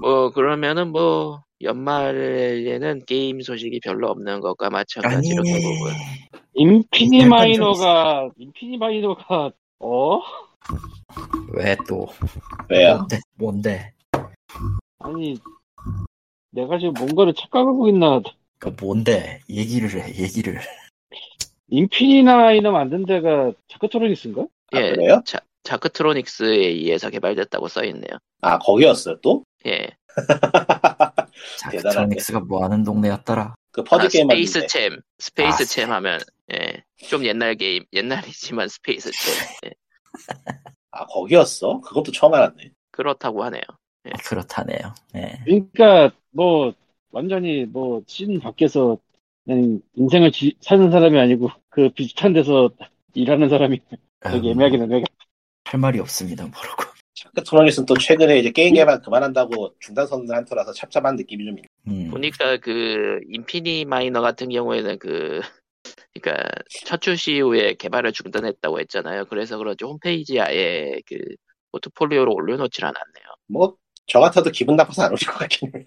뭐 0.01 0.31
그러면은 0.31 0.89
뭐 0.93 1.43
연말에는 1.61 3.05
게임 3.07 3.41
소식이 3.41 3.81
별로 3.83 4.09
없는 4.11 4.41
것과 4.41 4.71
마찬가지로 4.71 5.43
결국은 5.43 5.93
인피니 6.55 7.27
마이너가 7.27 8.29
인피니 8.37 8.77
마이너가 8.79 9.51
어? 9.81 10.21
왜 11.55 11.77
또 11.89 12.07
왜요? 12.71 12.97
뭔데 12.97 13.19
뭔데 13.37 13.93
아니 14.99 15.39
내가 16.51 16.79
지금 16.79 16.95
뭔가를 16.95 17.35
착각하고 17.35 17.89
있나? 17.89 18.21
그 18.59 18.75
뭔데 18.81 19.41
얘기를 19.49 19.91
해 19.91 20.09
얘기를 20.23 20.61
인피니 21.69 22.23
마이너 22.23 22.71
만든 22.71 23.05
데가 23.07 23.53
자크토로닉스인가? 23.69 24.43
아, 24.43 24.79
예, 24.79 24.91
그래요? 24.93 25.23
자, 25.25 25.39
자크트로닉스에 25.63 26.55
의해서 26.57 27.09
개발됐다고 27.11 27.69
써있네요. 27.69 28.19
아 28.43 28.59
거기였어요 28.59 29.21
또? 29.21 29.45
예, 29.67 29.89
자크트로닉스가 31.59 32.41
뭐하는 32.41 32.85
동네였더라. 32.85 33.55
그 33.71 33.83
퍼드 33.85 34.05
아, 34.05 34.09
게임 34.09 34.29
스페이스. 34.29 34.67
챔, 34.67 35.01
스페이스 35.19 35.63
아, 35.63 35.67
챔 35.67 35.91
하면 35.93 36.21
예, 36.53 36.83
좀 37.09 37.25
옛날 37.25 37.55
게임, 37.55 37.85
옛날이지만 37.93 38.69
스페이스 38.69 39.11
챔 39.13 39.71
예, 39.71 39.75
아 40.91 41.07
거기였어? 41.07 41.81
그것도 41.81 42.13
처음 42.13 42.35
알았네. 42.35 42.71
그렇다고 42.91 43.43
하네요. 43.45 43.63
그렇다네요. 44.25 44.95
예. 45.17 45.39
그러니까 45.45 46.11
뭐 46.31 46.75
완전히 47.11 47.65
뭐 47.67 48.03
시즌 48.07 48.41
밖에서 48.41 48.99
그냥 49.45 49.81
인생을 49.95 50.33
지- 50.33 50.57
사는 50.61 50.91
사람이 50.91 51.19
아니고 51.19 51.51
그 51.69 51.91
비슷한 51.91 52.33
데서 52.33 52.71
일하는 53.15 53.49
사람이 53.49 53.81
되게 54.21 54.49
음, 54.49 54.53
애매하긴 54.53 54.83
하네. 54.83 55.03
할 55.65 55.81
말이 55.81 56.01
없습니다 56.01 56.45
모르고. 56.45 56.85
자크트로닉스는 57.15 57.87
또 57.87 57.95
최근에 57.97 58.39
이제 58.39 58.51
게임 58.51 58.75
개발 58.75 59.01
그만한다고 59.01 59.75
중단 59.79 60.07
선언을 60.07 60.35
한 60.35 60.45
터라서 60.45 60.73
찹찹한 60.73 61.17
느낌이 61.17 61.45
좀 61.45 61.59
있네. 61.59 61.69
음, 61.89 62.11
보니까 62.11 62.57
그 62.59 63.21
인피니 63.31 63.85
마이너 63.85 64.21
같은 64.21 64.49
경우에는 64.49 64.99
그 64.99 65.41
그러니까 66.15 66.49
첫 66.87 67.01
출시 67.01 67.35
이후에 67.37 67.75
개발을 67.75 68.13
중단했다고 68.13 68.81
했잖아요. 68.81 69.27
그래서 69.27 69.59
그런지 69.59 69.85
홈페이지에 69.85 70.41
아예 70.41 71.01
그 71.07 71.17
포트폴리오로 71.73 72.33
올려놓질 72.35 72.85
않았네요. 72.85 73.25
뭐 73.49 73.77
저 74.07 74.21
같아도 74.21 74.51
기분 74.51 74.77
나빠서 74.77 75.03
안 75.03 75.13
오실 75.13 75.29
것 75.29 75.39
같긴 75.39 75.73
해요. 75.75 75.83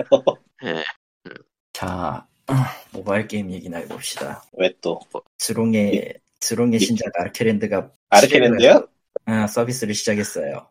예, 0.65 0.83
자 1.73 2.27
모바일 2.93 3.27
게임 3.27 3.51
얘기나 3.51 3.79
해봅시다. 3.79 4.43
왜 4.53 4.73
또? 4.81 4.99
드롱의 5.37 6.13
드롱의 6.39 6.79
신작 6.79 7.11
아르케랜드가 7.19 7.91
아르케랜드요? 8.09 8.87
아, 9.25 9.47
서비스를 9.47 9.93
시작했어요. 9.93 10.67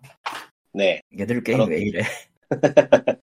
네. 0.72 1.00
얘들 1.18 1.42
게임 1.42 1.58
그럼- 1.58 1.70
왜 1.70 1.80
이래? 1.80 2.02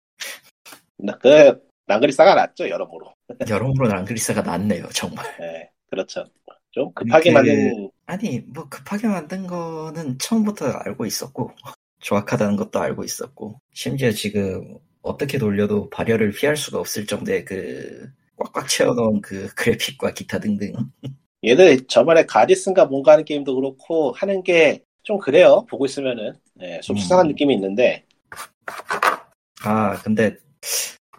나- 0.98 1.18
그 1.18 1.62
랑그리 1.88 2.12
싸가 2.12 2.36
났죠 2.36 2.70
여러모로. 2.70 3.14
여러모로 3.50 3.88
랑그리사가 3.90 4.42
낫네요 4.42 4.88
정말. 4.90 5.26
네, 5.40 5.70
그렇죠. 5.90 6.26
좀 6.72 6.92
급하게 6.94 7.30
그- 7.32 7.34
만든 7.34 7.90
아니 8.06 8.40
뭐 8.42 8.68
급하게 8.70 9.08
만든 9.08 9.46
거는 9.48 10.18
처음부터 10.20 10.68
알고 10.72 11.06
있었고 11.06 11.52
조악하다는 12.00 12.56
것도 12.56 12.80
알고 12.80 13.04
있었고 13.04 13.60
심지어 13.74 14.12
지금 14.12 14.78
어떻게 15.02 15.38
돌려도 15.38 15.90
발열을 15.90 16.32
피할 16.32 16.56
수가 16.58 16.80
없을 16.80 17.06
정도의 17.06 17.46
그 17.46 18.10
꽉꽉 18.38 18.68
채워놓은 18.68 19.22
그 19.22 19.48
그래픽과 19.56 20.14
기타 20.14 20.40
등등 20.40 20.74
얘들 21.44 21.88
저번에 21.88 22.26
가디슨가 22.26 22.86
뭔가 22.86 23.14
하는 23.14 23.24
게임도 23.26 23.56
그렇고 23.56 24.12
하는 24.12 24.44
게 24.44 24.84
좀 25.10 25.18
그래요. 25.18 25.66
보고 25.68 25.86
있으면은 25.86 26.34
네, 26.54 26.80
좀 26.82 26.96
음. 26.96 27.00
수상한 27.00 27.28
느낌이 27.28 27.54
있는데 27.56 28.06
아 29.64 30.00
근데 30.04 30.38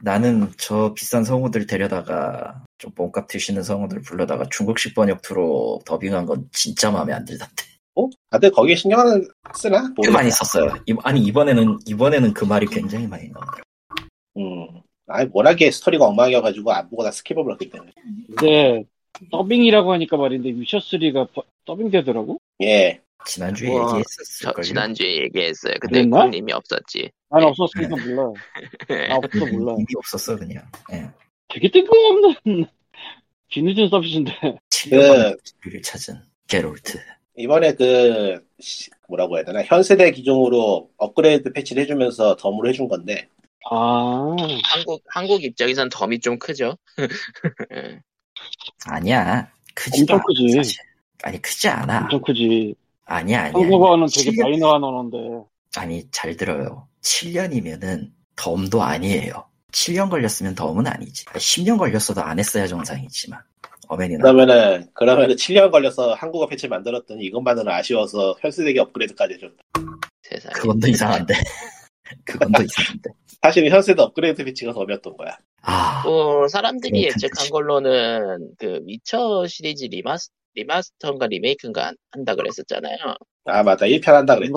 나는 0.00 0.48
저 0.58 0.94
비싼 0.94 1.24
성우들 1.24 1.66
데려다가 1.66 2.62
좀 2.78 2.92
몸값 2.94 3.26
드시는 3.26 3.64
성우들 3.64 4.02
불러다가 4.02 4.44
중국식 4.48 4.94
번역투로 4.94 5.80
더빙한 5.84 6.26
건 6.26 6.48
진짜 6.52 6.92
마음에 6.92 7.12
안 7.12 7.24
들던데 7.24 7.64
어? 8.04 8.10
다들 8.30 8.50
거기에 8.50 8.74
신경을 8.76 9.28
쓰나? 9.54 9.92
꽤. 10.02 10.10
많이 10.10 10.30
썼어요 10.30 10.74
이- 10.86 10.94
아니 11.02 11.20
이번에는 11.22 11.78
이번에는 11.86 12.32
그 12.34 12.44
말이 12.44 12.66
굉장히 12.66 13.06
많이 13.06 13.28
나오더라고 13.28 13.60
음. 14.38 14.80
아니 15.06 15.28
워낙에 15.32 15.70
스토리가 15.70 16.04
엉망이어가지고 16.06 16.70
안 16.72 16.88
보고 16.88 17.02
다 17.02 17.10
skip을 17.10 17.42
눌렀기 17.42 17.68
때문에. 17.70 17.92
근데 18.36 18.84
더빙이라고 19.32 19.92
하니까 19.94 20.16
말인데 20.16 20.50
위쳐 20.50 20.78
3가 20.78 21.28
더빙되더라고? 21.64 22.38
예. 22.62 23.00
지난주에 23.26 23.68
얘기했었을걸요 23.68 24.62
지난주에 24.62 25.22
얘기했어요. 25.24 25.74
근데? 25.80 26.06
콩님이 26.06 26.52
없었지. 26.52 27.10
난 27.28 27.40
네. 27.40 27.46
없었으니까 27.46 27.96
몰라. 27.96 28.32
나 29.08 29.16
없어 29.16 29.46
몰라. 29.46 29.72
이미 29.74 29.86
없었어 29.98 30.36
그냥 30.36 30.64
예. 30.92 31.10
되게 31.48 31.68
뜬금없는 31.70 32.66
뒤늦은 33.50 33.88
서비스인데. 33.88 34.32
7년 34.70 35.38
우리를 35.66 35.82
찾은 35.82 36.14
게롤트 36.48 36.98
이번에 37.40 37.74
그 37.74 38.40
시- 38.60 38.90
뭐라고 39.08 39.36
해야 39.36 39.44
되나? 39.44 39.62
현 39.64 39.82
세대 39.82 40.10
기종으로 40.10 40.90
업그레이드 40.96 41.52
패치를 41.52 41.82
해주면서 41.82 42.36
덤으로 42.36 42.68
해준 42.68 42.88
건데. 42.88 43.28
아. 43.70 44.36
한국 44.64 45.02
한국 45.08 45.42
입장에선 45.44 45.88
덤이 45.90 46.20
좀 46.20 46.38
크죠. 46.38 46.76
예. 47.74 48.00
아니야. 48.86 49.50
크지도 49.74 50.14
엄청 50.14 50.16
않아 50.16 50.24
크지. 50.26 50.52
사실. 50.54 50.80
아니 51.22 51.42
크지 51.42 51.68
않아. 51.68 51.98
엄청 52.04 52.22
크지. 52.22 52.74
아니야 53.06 53.40
아니야 53.42 53.52
한국어는 53.60 54.06
되게 54.14 54.30
7년 54.30 54.42
마이너한 54.42 54.84
언어인데. 54.84 55.18
아니 55.76 56.08
잘 56.10 56.36
들어요. 56.36 56.86
7년이면은 57.02 58.10
덤도 58.36 58.82
아니에요. 58.82 59.44
7년 59.72 60.08
걸렸으면 60.10 60.54
덤은 60.54 60.86
아니지. 60.86 61.24
10년 61.26 61.78
걸렸어도 61.78 62.22
안 62.22 62.38
했어야 62.38 62.66
정상이지만 62.66 63.40
어맨이나 63.90 64.22
그러면은 64.22 64.86
그러면은 64.94 65.34
7년 65.34 65.70
걸려서 65.72 66.14
한국어 66.14 66.46
패치 66.46 66.68
만들었더니 66.68 67.24
이것만으로는 67.24 67.72
아쉬워서 67.72 68.36
현 68.40 68.50
세대기 68.52 68.78
업그레이드까지 68.78 69.34
해줬다. 69.34 69.56
세상에. 70.22 70.52
그건 70.54 70.78
더 70.78 70.86
이상한데 70.86 71.34
그건 72.24 72.52
더 72.52 72.62
이상한데 72.62 73.10
사실은 73.42 73.70
현 73.70 73.82
세대 73.82 74.00
업그레이드 74.02 74.44
패치가 74.44 74.72
덤이었던 74.72 75.16
거야. 75.16 75.36
아뭐 75.62 76.46
사람들이. 76.48 77.04
예측한 77.04 77.48
걸로는 77.50 78.50
그 78.58 78.80
위쳐 78.86 79.46
시리즈 79.48 79.86
리마스 79.86 80.30
리마스터인가 80.54 81.26
리메이크인가 81.26 81.86
한- 81.88 81.96
한다 82.12 82.34
그랬었잖아요. 82.36 82.96
아 83.46 83.62
맞다 83.64 83.86
1편 83.86 84.06
한다 84.12 84.36
그랬죠. 84.36 84.54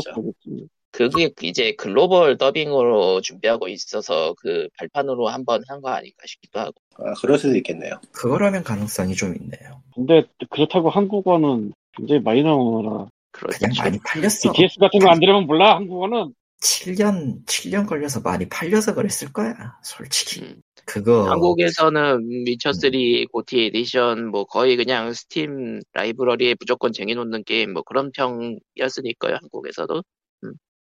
그게 0.91 1.31
이제 1.41 1.73
글로벌 1.75 2.37
더빙으로 2.37 3.21
준비하고 3.21 3.67
있어서 3.67 4.35
그 4.37 4.67
발판으로 4.77 5.27
한번 5.27 5.63
한 5.67 5.81
거 5.81 5.89
아닐까 5.89 6.23
싶기도 6.27 6.59
하고. 6.59 6.73
아, 6.99 7.13
그럴 7.21 7.37
수도 7.37 7.55
있겠네요. 7.57 7.99
그거라면 8.11 8.63
가능성이 8.63 9.15
좀 9.15 9.35
있네요 9.35 9.81
근데 9.95 10.23
그렇다고 10.49 10.89
한국어는 10.89 11.73
굉장히 11.95 12.21
마이너 12.21 12.55
언어라. 12.55 13.07
그렇죠. 13.31 13.57
그냥 13.59 13.73
많이 13.79 13.99
팔렸어 14.05 14.51
BTS 14.51 14.79
같은 14.79 14.99
거 14.99 15.09
안 15.09 15.19
들으면 15.19 15.45
몰라 15.45 15.75
한국어는. 15.75 16.33
7년 16.61 17.45
7년 17.45 17.87
걸려서 17.87 18.21
많이 18.21 18.47
팔려서 18.47 18.93
그랬을 18.95 19.33
거야. 19.33 19.53
솔직히. 19.83 20.41
음. 20.41 20.61
그거 20.85 21.29
한국에서는 21.29 22.21
위쳐3 22.45 23.31
GOTY 23.31 23.65
edition 23.73 24.27
뭐 24.27 24.43
거의 24.45 24.75
그냥 24.75 25.13
스팀 25.13 25.79
라이브러리에 25.93 26.55
무조건 26.59 26.91
쟁여놓는 26.91 27.43
게임 27.45 27.73
뭐 27.73 27.83
그런 27.83 28.11
평이었으니까요 28.11 29.35
한국에서도 29.41 30.03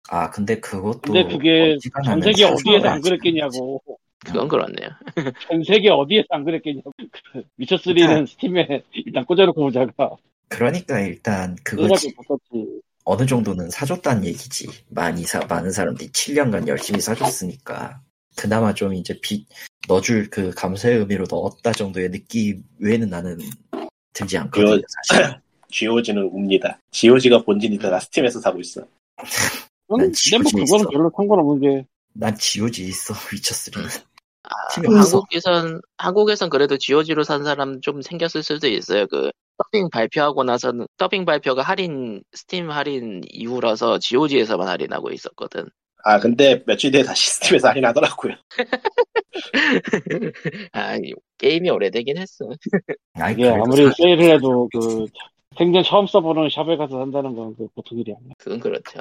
아 0.09 0.29
근데 0.29 0.59
그것도 0.59 1.13
근데 1.13 1.23
그게 1.25 1.77
전 2.05 2.21
세계 2.21 2.43
어디에서 2.43 2.87
안 2.89 3.01
그랬겠냐고. 3.01 3.81
그건 4.25 4.47
그렇네요 4.47 4.89
전 5.47 5.63
세계 5.63 5.89
어디에서 5.89 6.27
안 6.29 6.43
그랬겠냐고. 6.43 6.91
위쳐3는 7.59 8.27
스팀에 8.27 8.83
일단 8.93 9.25
꽂아놓고 9.25 9.61
보자가. 9.61 10.15
그러니까 10.49 10.99
일단 11.01 11.55
그거지. 11.63 12.13
봤었지. 12.15 12.81
어느 13.05 13.25
정도는 13.25 13.69
사줬다는 13.69 14.25
얘기지. 14.25 14.67
많이 14.89 15.23
사 15.23 15.39
많은 15.45 15.71
사람들이 15.71 16.09
7년간 16.09 16.67
열심히 16.67 17.01
사줬으니까 17.01 18.01
그나마 18.35 18.73
좀 18.73 18.93
이제 18.93 19.19
빚 19.21 19.45
넣어줄 19.87 20.29
그 20.29 20.51
감사의 20.51 20.99
의미로 20.99 21.25
넣었다 21.29 21.71
정도의 21.71 22.11
느낌 22.11 22.63
외에는 22.79 23.09
나는 23.09 23.39
들지 24.13 24.37
않거든요 24.37 24.81
사실. 25.09 25.35
GOG는 25.73 26.29
웁니다. 26.31 26.79
GOG가 26.91 27.41
본진이다. 27.43 27.89
나 27.89 27.99
스팀에서 27.99 28.39
사고 28.39 28.59
있어. 28.59 28.81
음, 28.81 29.97
난 29.97 30.11
근데 30.11 30.37
뭐 30.37 30.65
그거는. 30.65 30.85
별로 30.91 31.11
상관없는 31.15 31.59
게. 31.61 31.85
난 32.13 32.37
지오지 32.37 32.85
있어 32.85 33.13
위쳐3는. 33.15 34.03
아. 34.43 34.97
한국에선 34.97 35.81
한국에선 35.97 36.49
그래도 36.49 36.77
GOG로 36.77 37.23
산 37.23 37.43
사람 37.43 37.79
좀 37.81 38.01
생겼을 38.01 38.43
수도 38.43 38.67
있어요 38.67 39.07
그 39.07 39.31
더빙 39.57 39.89
발표하고 39.89 40.43
나서는 40.43 40.87
더빙 40.97 41.25
발표가 41.25 41.61
할인 41.61 42.23
스팀 42.33 42.69
할인 42.71 43.21
이후라서 43.31 43.99
GOG에서만 43.99 44.67
할인하고 44.67 45.11
있었거든 45.11 45.65
아 46.05 46.19
근데 46.19 46.61
며칠 46.65 46.91
뒤에 46.91 47.03
다시 47.03 47.29
스팀에서 47.31 47.69
할인하더라고요. 47.69 48.33
아 50.73 50.95
이- 50.97 51.13
게임이 51.37 51.69
오래되긴 51.69 52.17
했어 52.17 52.45
그래도 53.15 53.63
아무리 53.63 53.85
사- 53.85 53.93
세일을 53.97 54.35
해도 54.35 54.69
그 54.73 55.05
생전 55.57 55.83
처음 55.83 56.07
써보는 56.07 56.49
샵에 56.49 56.77
가서 56.77 56.97
산다는 56.99 57.35
건 57.35 57.55
그 57.55 57.67
보통 57.75 57.99
일이 57.99 58.13
아니야. 58.13 58.31
그건 58.37 58.59
그렇죠 58.59 58.99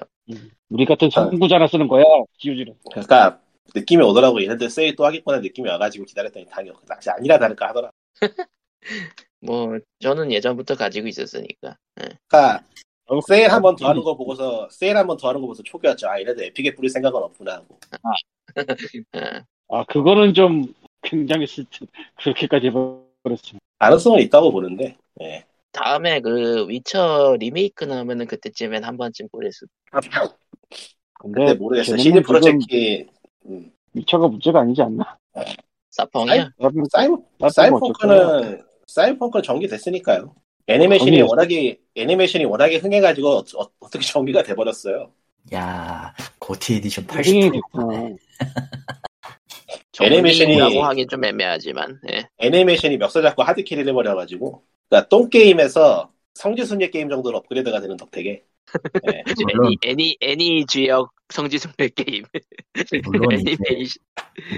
우리 0.68 0.84
같은 0.84 1.08
선구자나 1.10 1.66
쓰는 1.66 1.88
거야, 1.88 2.04
GOG는. 2.38 2.74
그러니까 2.90 3.40
느낌이 3.74 4.02
오더라고. 4.02 4.42
얘네들 4.42 4.70
세일 4.70 4.96
또 4.96 5.04
하겠구나 5.06 5.38
느낌이 5.40 5.68
와가지고 5.68 6.04
기다렸더니 6.04 6.46
당이 6.46 6.70
낚시 6.86 7.10
아니라 7.10 7.38
다를까 7.38 7.68
하더라. 7.68 7.90
뭐 9.40 9.78
저는 10.00 10.30
예전부터 10.32 10.76
가지고 10.76 11.08
있었으니까 11.08 11.76
그러니까 11.94 12.62
어, 13.06 13.20
세일 13.20 13.50
한 13.50 13.62
번 13.62 13.76
더 13.76 13.88
하는 13.88 14.02
거 14.02 14.16
보고서 14.16 14.68
세일 14.70 14.96
한 14.96 15.06
번 15.06 15.16
더 15.16 15.28
하는 15.28 15.40
거 15.40 15.46
보고서 15.46 15.62
초기였죠. 15.62 16.08
아 16.08 16.18
얘네들 16.20 16.44
에픽에 16.46 16.74
뿌릴 16.74 16.90
생각은 16.90 17.20
없구나 17.22 17.54
하고. 17.54 17.78
예. 19.16 19.42
아, 19.68 19.84
그거는 19.84 20.34
좀 20.34 20.72
굉장히 21.02 21.46
슬픈, 21.46 21.86
그렇게까지 22.18 22.66
해버렸지. 22.68 23.56
가능성은 23.78 24.20
있다고 24.22 24.52
보는데. 24.52 24.96
예. 25.22 25.44
다음에 25.72 26.20
그 26.20 26.68
위쳐 26.68 27.36
리메이크 27.40 27.84
나오면은 27.84 28.26
그때쯤엔 28.26 28.84
한 28.84 28.96
번쯤 28.98 29.28
뿌릴 29.32 29.50
수 29.52 29.66
근데 31.18 31.38
근데 31.46 31.54
모르겠어요. 31.54 31.96
CD 31.96 32.20
프로젝트 32.22 33.06
음, 33.46 33.70
위쳐가 33.94 34.28
문제가 34.28 34.60
아니지 34.60 34.82
않나? 34.82 35.16
사펑이야 35.90 36.50
나도- 36.58 36.88
사이버 36.90 37.18
나도 37.38 37.52
사이버펑크는 37.52 38.62
사이버펑크는 38.86 39.42
정리됐으니까요. 39.42 40.34
애니메이션이 40.68 41.10
정리됐어? 41.18 41.26
워낙에 41.30 41.78
애니메이션이 41.96 42.44
워낙에 42.44 42.76
흥해가지고 42.76 43.28
어, 43.28 43.38
어떻게 43.80 44.04
정리가 44.06 44.42
돼버렸어요. 44.42 45.10
야 45.54 46.14
GOTY 46.38 46.76
edition 46.76 47.04
나중에 47.06 47.50
80% 47.50 47.52
됐구나. 47.52 48.16
애니메이션이- 50.00 50.38
정리라고 50.58 50.84
하긴 50.84 51.08
좀 51.08 51.24
애매하지만 51.24 52.00
예. 52.10 52.28
애니메이션이 52.38 52.96
멱살 52.96 53.22
잡고 53.22 53.42
hard 53.42 53.57
carry를 53.57 53.88
해버려가지고 53.90 54.62
그러니까 54.88 55.08
똥 55.08 55.28
게임에서 55.28 56.10
성지순례 56.34 56.90
게임 56.90 57.08
정도로 57.10 57.38
업그레이드가 57.38 57.80
되는 57.80 57.96
덕택에 57.96 58.42
예. 59.12 59.22
물론- 59.52 59.66
애니 59.66 59.76
애니 59.84 60.16
애니 60.20 60.66
지역 60.66 61.10
성지순례 61.28 61.88
게임 61.94 62.24
물론 63.04 63.38
이제 63.40 63.52
애니메이션 63.52 64.02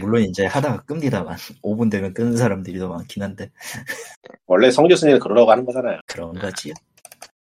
물론 0.00 0.22
이제 0.22 0.46
하다가 0.46 0.82
끕니다만 0.84 1.36
5분 1.62 1.90
되면 1.90 2.12
끄는 2.14 2.36
사람들이 2.36 2.78
더 2.78 2.88
많긴 2.88 3.22
한데 3.22 3.50
원래 4.46 4.70
성지순례는 4.70 5.20
그러라고 5.20 5.50
하는 5.50 5.64
거잖아요. 5.64 6.00
그런 6.06 6.34
거지요. 6.34 6.74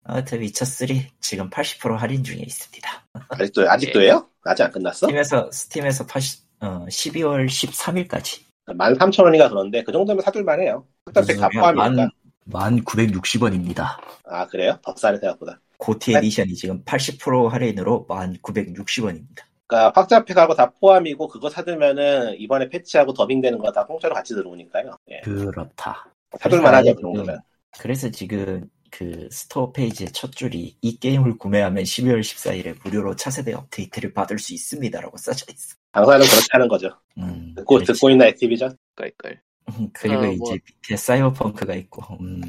아무튼 0.05 0.41
위쳐3 0.41 1.05
지금 1.21 1.51
80% 1.51 1.97
할인 1.97 2.23
중에 2.23 2.39
있습니다. 2.39 3.07
아직도 3.29 3.69
아직도 3.69 4.01
해요? 4.03 4.29
아직 4.45 4.63
안 4.63 4.71
끝났어? 4.71 5.07
스팀에서 5.09 5.51
스팀에서 5.51 6.07
80, 6.07 6.45
어, 6.61 6.87
12월 6.89 7.47
13일까지 7.47 8.43
13,000원인가 8.69 9.49
그런데 9.49 9.83
그 9.83 9.91
정도면 9.93 10.23
사둘만 10.23 10.61
해요. 10.61 10.87
일단 11.09 11.25
다 11.41 11.49
포함이니까. 11.49 12.09
만 12.45 12.85
960원입니다. 12.85 13.99
아 14.25 14.47
그래요? 14.47 14.79
더 14.83 14.95
싸네 14.97 15.19
생각보다. 15.19 15.61
GOTY 15.79 16.13
네. 16.13 16.19
edition이 16.19 16.55
지금 16.55 16.83
80% 16.85 17.49
할인으로 17.49 18.07
1960원입니다. 18.09 19.43
그러니까 19.67 19.93
확장팩하고 20.01 20.55
다 20.55 20.71
포함이고 20.81 21.27
그거 21.29 21.51
사두면은 21.51 22.37
이번에 22.39 22.69
패치하고 22.69 23.13
더빙되는 23.15 23.59
거 23.59 23.73
다 23.73 23.85
공짜로 23.85 24.15
같이 24.15 24.35
들어오니까요. 24.35 24.97
예. 25.11 25.21
그렇다. 25.23 26.11
사둘만하죠 26.39 26.95
그래서 26.95 26.97
그 26.97 27.03
정도면. 27.03 27.41
그래서 27.79 28.11
지금 28.11 28.69
그 28.91 29.29
store 29.31 29.73
page의 29.73 30.13
첫 30.13 30.33
줄이 30.33 30.77
이 30.81 30.99
게임을 30.99 31.37
구매하면 31.39 31.83
12월 31.85 32.21
14일에 32.21 32.77
무료로 32.85 33.17
차세대 33.17 33.53
업데이트를 33.53 34.15
받을 34.15 34.39
수 34.39 34.55
있습니다라고 34.55 35.17
써져 35.19 35.45
있어. 35.53 35.75
장사는 35.93 36.25
그렇게 36.27 36.47
하는 36.53 36.69
거죠. 36.69 36.89
음, 37.19 37.53
듣고 37.57 37.75
그렇지. 37.75 37.93
듣고 37.93 38.11
있나 38.11 38.27
액티비전? 38.27 38.77
걸걸 38.95 39.41
음, 39.71 39.91
그리고 39.93 40.21
어, 40.21 40.23
뭐. 40.27 40.33
이제 40.33 40.59
밑에 40.65 40.97
사이버펑크가 40.97 41.75
있고, 41.75 42.03
음, 42.21 42.41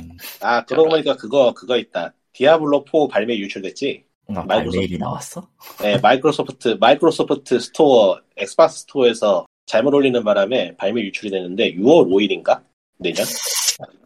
아 0.41 0.63
그러고 0.65 0.89
보니까 0.89 1.15
그거 1.15 1.51
그거 1.53 1.75
있다. 1.75 2.13
디아블로 2.38 2.85
4 2.91 3.07
발매 3.11 3.35
유출됐지? 3.38 4.03
어, 4.27 4.33
마이크로소프트. 4.33 4.71
발매일이 4.71 4.97
나왔어? 4.99 5.49
네, 5.81 5.97
마이크로소프트 5.97 6.77
마이크로소프트 6.79 7.59
스토어 7.59 8.19
엑스박스 8.35 8.81
스토어에서 8.81 9.47
잘못 9.65 9.93
올리는 9.95 10.23
바람에 10.23 10.75
발매 10.77 11.01
유출이 11.01 11.31
되는데 11.31 11.73
6월 11.73 12.07
5일인가 12.07 12.63
내년? 12.97 13.25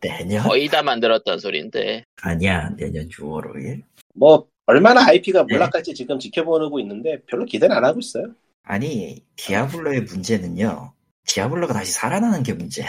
내년? 0.02 0.44
거의 0.44 0.70
다 0.70 0.82
만들었던 0.82 1.40
소린데 1.40 2.06
아니야, 2.22 2.70
내년 2.78 3.10
6월 3.10 3.54
5일? 3.54 3.84
뭐 4.16 4.48
얼마나 4.66 5.04
네. 5.06 5.12
IP가 5.12 5.44
몰락할지 5.44 5.94
지금 5.94 6.18
지켜보고 6.18 6.80
있는데 6.80 7.22
별로 7.26 7.44
기대는 7.44 7.76
안 7.76 7.84
하고 7.84 8.00
있어요. 8.00 8.34
아니, 8.64 9.26
디아블로의 9.36 10.02
문제는요, 10.04 10.94
디아블로가 11.26 11.74
다시 11.74 11.92
살아나는 11.92 12.44
게 12.44 12.54
문제야. 12.54 12.88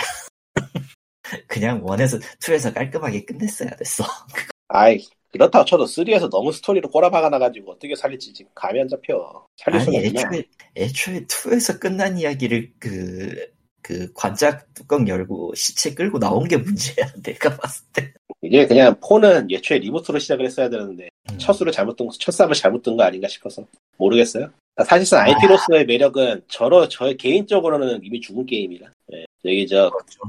그냥 1.49 1.81
one에서, 1.83 2.19
2에서 2.19 2.73
깔끔하게 2.75 3.25
끝냈어야 3.25 3.71
됐어. 3.71 4.05
아이 4.69 5.05
그렇다고 5.33 5.65
쳐도 5.65 5.85
3에서 5.85 6.31
너무 6.31 6.53
스토리로 6.53 6.91
꼬라박아 6.91 7.31
나가지고 7.31 7.73
어떻게 7.73 7.97
살릴지 7.97 8.35
지금 8.35 8.51
감이 8.55 8.81
안 8.81 8.89
잡혀. 8.89 9.47
살릴 9.57 9.81
아니, 9.81 10.09
수가. 10.09 10.35
애초에, 10.37 10.45
애초에 10.77 11.21
2에서 11.27 11.81
끝난 11.81 12.19
이야기를 12.19 12.73
그, 12.79 13.51
그 13.81 14.13
관짝 14.13 14.73
뚜껑 14.75 15.09
열고 15.09 15.55
시체 15.55 15.95
끌고 15.95 16.19
나온 16.19 16.47
게 16.47 16.59
문제야, 16.59 17.07
내가 17.25 17.57
봤을 17.57 17.87
때. 17.95 18.13
이게 18.43 18.67
그냥 18.67 18.95
폰은 19.01 19.51
애초에 19.51 19.79
reboot로 19.79 20.19
시작을 20.19 20.45
했어야 20.45 20.69
되는데 20.69 21.09
음. 21.31 21.39
첫 21.39 21.55
수를 21.55 21.73
잘못 21.73 21.97
든, 21.97 22.09
첫 22.19 22.33
삽을 22.33 22.55
잘못 22.55 22.83
든거 22.83 23.03
아닌가 23.03 23.27
싶어서 23.27 23.65
모르겠어요. 23.97 24.51
사실상 24.85 25.21
아. 25.21 25.25
IP로서의 25.25 25.87
매력은 25.87 26.43
저로 26.49 26.89
저 26.89 27.13
개인적으로는 27.15 28.01
이미 28.03 28.21
죽은 28.21 28.45
게임이라. 28.47 28.89
예, 29.15 29.25
여기 29.45 29.67
저 29.67 29.91
그렇죠. 29.91 30.21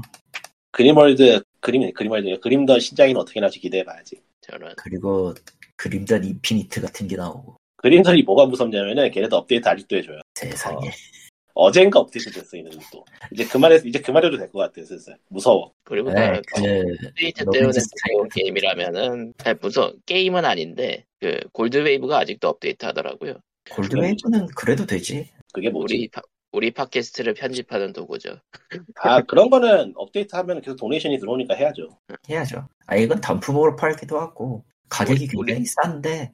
그림월드 0.70 1.42
그림 1.60 1.92
그림월드 1.92 2.40
그림더 2.40 2.78
신작이는 2.78 3.20
어떻게 3.20 3.40
나올지 3.40 3.58
기대해봐야지. 3.58 4.20
저는 4.50 4.74
그리고 4.76 5.34
그림단 5.76 6.24
인피니트 6.24 6.80
같은 6.80 7.08
게 7.08 7.16
나오고, 7.16 7.56
그림들이 7.76 8.22
뭐가 8.22 8.46
무섭냐면은 8.46 9.10
걔네도 9.10 9.36
업데이트 9.36 9.68
아직도 9.68 9.96
해줘요. 9.96 10.20
세상에. 10.34 10.90
어 11.56 11.70
젠가 11.70 12.00
업데이트 12.00 12.30
됐어 12.32 12.56
얘네들 12.58 12.78
또. 12.92 13.04
이제 13.32 13.44
그만해 13.46 13.80
이제 13.84 14.00
그만해도 14.00 14.36
될 14.38 14.50
것 14.50 14.58
같아 14.58 14.84
슬슬. 14.84 15.16
무서워. 15.28 15.72
그리고 15.84 16.10
네, 16.12 16.32
다 16.32 16.40
그, 16.56 16.62
업데이트 17.06 17.44
때문에 17.52 17.72
같은 17.72 18.28
게임이라면은 18.34 19.34
아니, 19.44 19.58
무서운 19.60 19.94
게임은 20.06 20.44
아닌데 20.44 21.04
그 21.20 21.38
골드 21.52 21.76
웨이브가 21.78 22.18
아직도 22.18 22.48
업데이트 22.48 22.84
하더라고요 22.86 23.36
골드 23.70 23.96
웨이브는 23.96 24.46
그래도 24.56 24.84
되지. 24.84 25.28
그게 25.52 25.70
뭐지? 25.70 25.94
우리 25.94 26.08
파- 26.08 26.22
우리 26.54 26.70
팟캐스트를 26.72 27.34
편집하는 27.34 27.92
도구죠 27.92 28.38
아 28.96 29.20
그런 29.22 29.50
거는 29.50 29.92
업데이트 29.96 30.34
하면 30.36 30.60
계속 30.60 30.76
donation이 30.76 31.18
들어오니까 31.18 31.54
해야죠. 31.54 31.88
해야죠. 32.28 32.68
아, 32.86 32.96
이건 32.96 33.20
단품으로 33.20 33.76
팔기도 33.76 34.18
하고, 34.20 34.64
가격이 34.88 35.28
우리- 35.36 35.52
굉장히 35.54 35.66
싼데, 35.66 36.32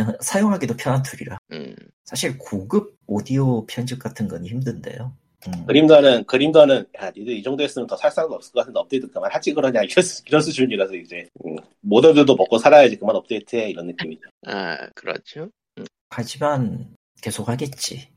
어, 0.00 0.02
사용하기도 0.20 0.76
편한 0.76 1.02
툴이라. 1.02 1.38
음 1.52 1.74
사실 2.04 2.38
고급 2.38 2.96
오디오 3.06 3.66
편집 3.66 3.98
같은 3.98 4.26
건 4.28 4.44
힘든데요. 4.46 5.12
음, 5.46 5.66
그림던은 5.66 6.24
그림던은 6.24 6.86
야 7.00 7.10
니들 7.16 7.32
이 7.34 7.42
정도 7.42 7.62
했으면 7.62 7.86
더 7.86 7.94
살 7.96 8.10
사람 8.10 8.32
없을 8.32 8.50
것 8.52 8.60
같은데 8.60 8.80
업데이트 8.80 9.08
그만 9.10 9.30
하지 9.32 9.52
그러냐 9.54 9.82
이런, 9.82 10.02
수- 10.04 10.22
이런 10.26 10.40
수준이라서 10.42 10.94
이제 10.96 11.28
음, 11.46 11.56
modder들도 11.80 12.34
먹고 12.34 12.58
살아야지 12.58 12.96
그만 12.96 13.14
업데이트해 13.16 13.70
이런 13.70 13.86
느낌이죠. 13.86 14.22
아 14.46 14.88
그렇죠 14.94 15.50
하지만 16.10 16.94
계속 17.20 17.48
하겠지. 17.48 18.08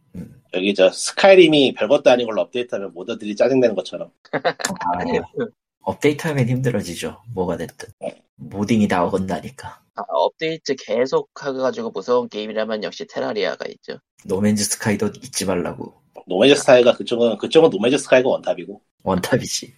음. 0.54 0.58
여기 0.58 0.74
저 0.74 0.89
스카이림이 0.89 1.74
별것도 1.74 2.10
아닌 2.10 2.28
걸로 2.28 2.41
업데이트하면 2.41 2.93
modder들이 2.93 3.36
짜증내는 3.36 3.76
것처럼 3.76 4.12
아, 4.32 4.41
업데이트하면 5.82 6.47
힘들어지죠. 6.47 7.22
뭐가 7.34 7.58
됐든. 7.58 7.89
modding이 8.36 8.88
다 8.88 9.04
어긋나니까. 9.06 9.82
아, 9.95 10.02
업데이트 10.10 10.76
계속 10.76 11.30
해가지고 11.43 11.91
무서운 11.91 12.30
게임이라면 12.30 12.84
역시 12.84 13.06
테라리아가 13.08 13.66
있죠. 13.70 13.99
노맨즈 14.26 14.64
스카이도 14.64 15.08
잊지 15.08 15.45
말라고. 15.45 15.93
노맨즈 16.28 16.56
스카이가 16.56 16.95
그쪽은 16.95 17.38
그쪽은 17.38 17.70
노맨즈 17.70 17.97
스카이가 17.97 18.30
원탑이고 18.30 18.82
원탑이지. 19.04 19.74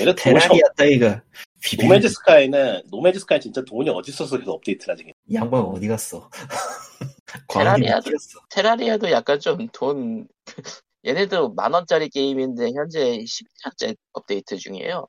얘는 0.00 0.14
테라리아 0.16 0.68
따위가 0.76 1.22
비빌 1.62 1.86
노맨즈 1.86 2.08
스카이는 2.08 2.82
노맨즈 2.90 3.20
스카이 3.20 3.40
진짜 3.40 3.64
돈이 3.64 3.88
어디 3.90 4.10
있어서 4.10 4.38
계속 4.38 4.54
업데이트를 4.54 4.92
하지 4.92 5.12
이 5.26 5.34
양반 5.34 5.62
어디 5.62 5.86
갔어? 5.88 6.28
테라리아도-. 7.48 8.12
테라리아도 8.50 9.10
약간 9.10 9.38
좀 9.40 9.68
돈, 9.72 10.26
얘네도 11.06 11.54
만 11.54 11.72
원짜리 11.72 12.08
게임인데 12.08 12.72
현재 12.72 13.18
10년째 13.18 13.96
업데이트 14.12 14.56
중이에요. 14.56 15.06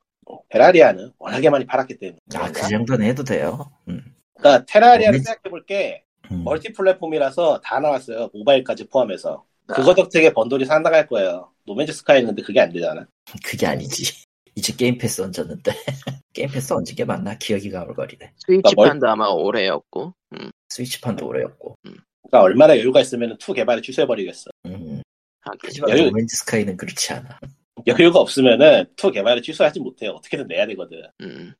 테라리아는 0.50 1.12
워낙에 1.18 1.50
많이 1.50 1.66
팔았기 1.66 1.98
때문에 1.98 2.18
아, 2.34 2.52
그 2.52 2.68
정도는 2.68 3.04
해도 3.06 3.24
돼요. 3.24 3.72
음. 3.88 4.14
그러니까 4.38 4.64
테라리아를 4.66 5.18
노맨즈- 5.18 5.24
생각해볼게 5.24 6.04
음. 6.30 6.44
multi-platform이라서 6.44 7.60
다 7.64 7.80
나왔어요 7.80 8.30
모바일까지 8.32 8.86
포함해서 8.88 9.44
아, 9.66 9.74
그거 9.74 9.94
덕택에 9.94 10.32
번 10.32 10.48
돈이 10.48 10.64
상당할 10.64 11.08
거예요 11.08 11.50
노맨즈 11.66 11.92
스카이는 11.92 12.28
근데 12.28 12.42
그게 12.42 12.60
안 12.60 12.72
되잖아 12.72 13.06
그게 13.44 13.66
아니지. 13.66 14.24
이제 14.54 14.72
게임 14.76 14.98
패스 14.98 15.20
얹었는데. 15.22 15.72
게임 16.32 16.48
패스 16.50 16.72
얹은 16.72 16.84
게 16.96 17.04
맞나? 17.04 17.36
기억이 17.38 17.70
가물거리네. 17.70 18.32
스위치판도 18.46 19.08
아마 19.08 19.28
올해였고, 19.28 20.12
음, 20.34 20.50
스위치판도 20.68 21.26
올해였고. 21.26 21.76
그러니까 22.22 22.42
얼마나 22.44 22.76
여유가 22.78 23.00
있으면 23.00 23.36
two 23.38 23.52
개발을 23.52 23.82
취소해버리겠어 23.82 24.50
음. 24.66 25.02
하지만 25.40 25.90
여유- 25.90 26.04
노맨즈 26.06 26.36
스카이는 26.36 26.76
그렇지 26.76 27.12
않아. 27.14 27.40
여유가 27.86 28.20
없으면은 28.20 28.84
two 28.96 29.10
개발을 29.10 29.40
취소하지 29.42 29.80
못해요 29.80 30.10
어떻게든 30.12 30.46
내야 30.48 30.66
되거든 30.66 31.02
음, 31.22 31.54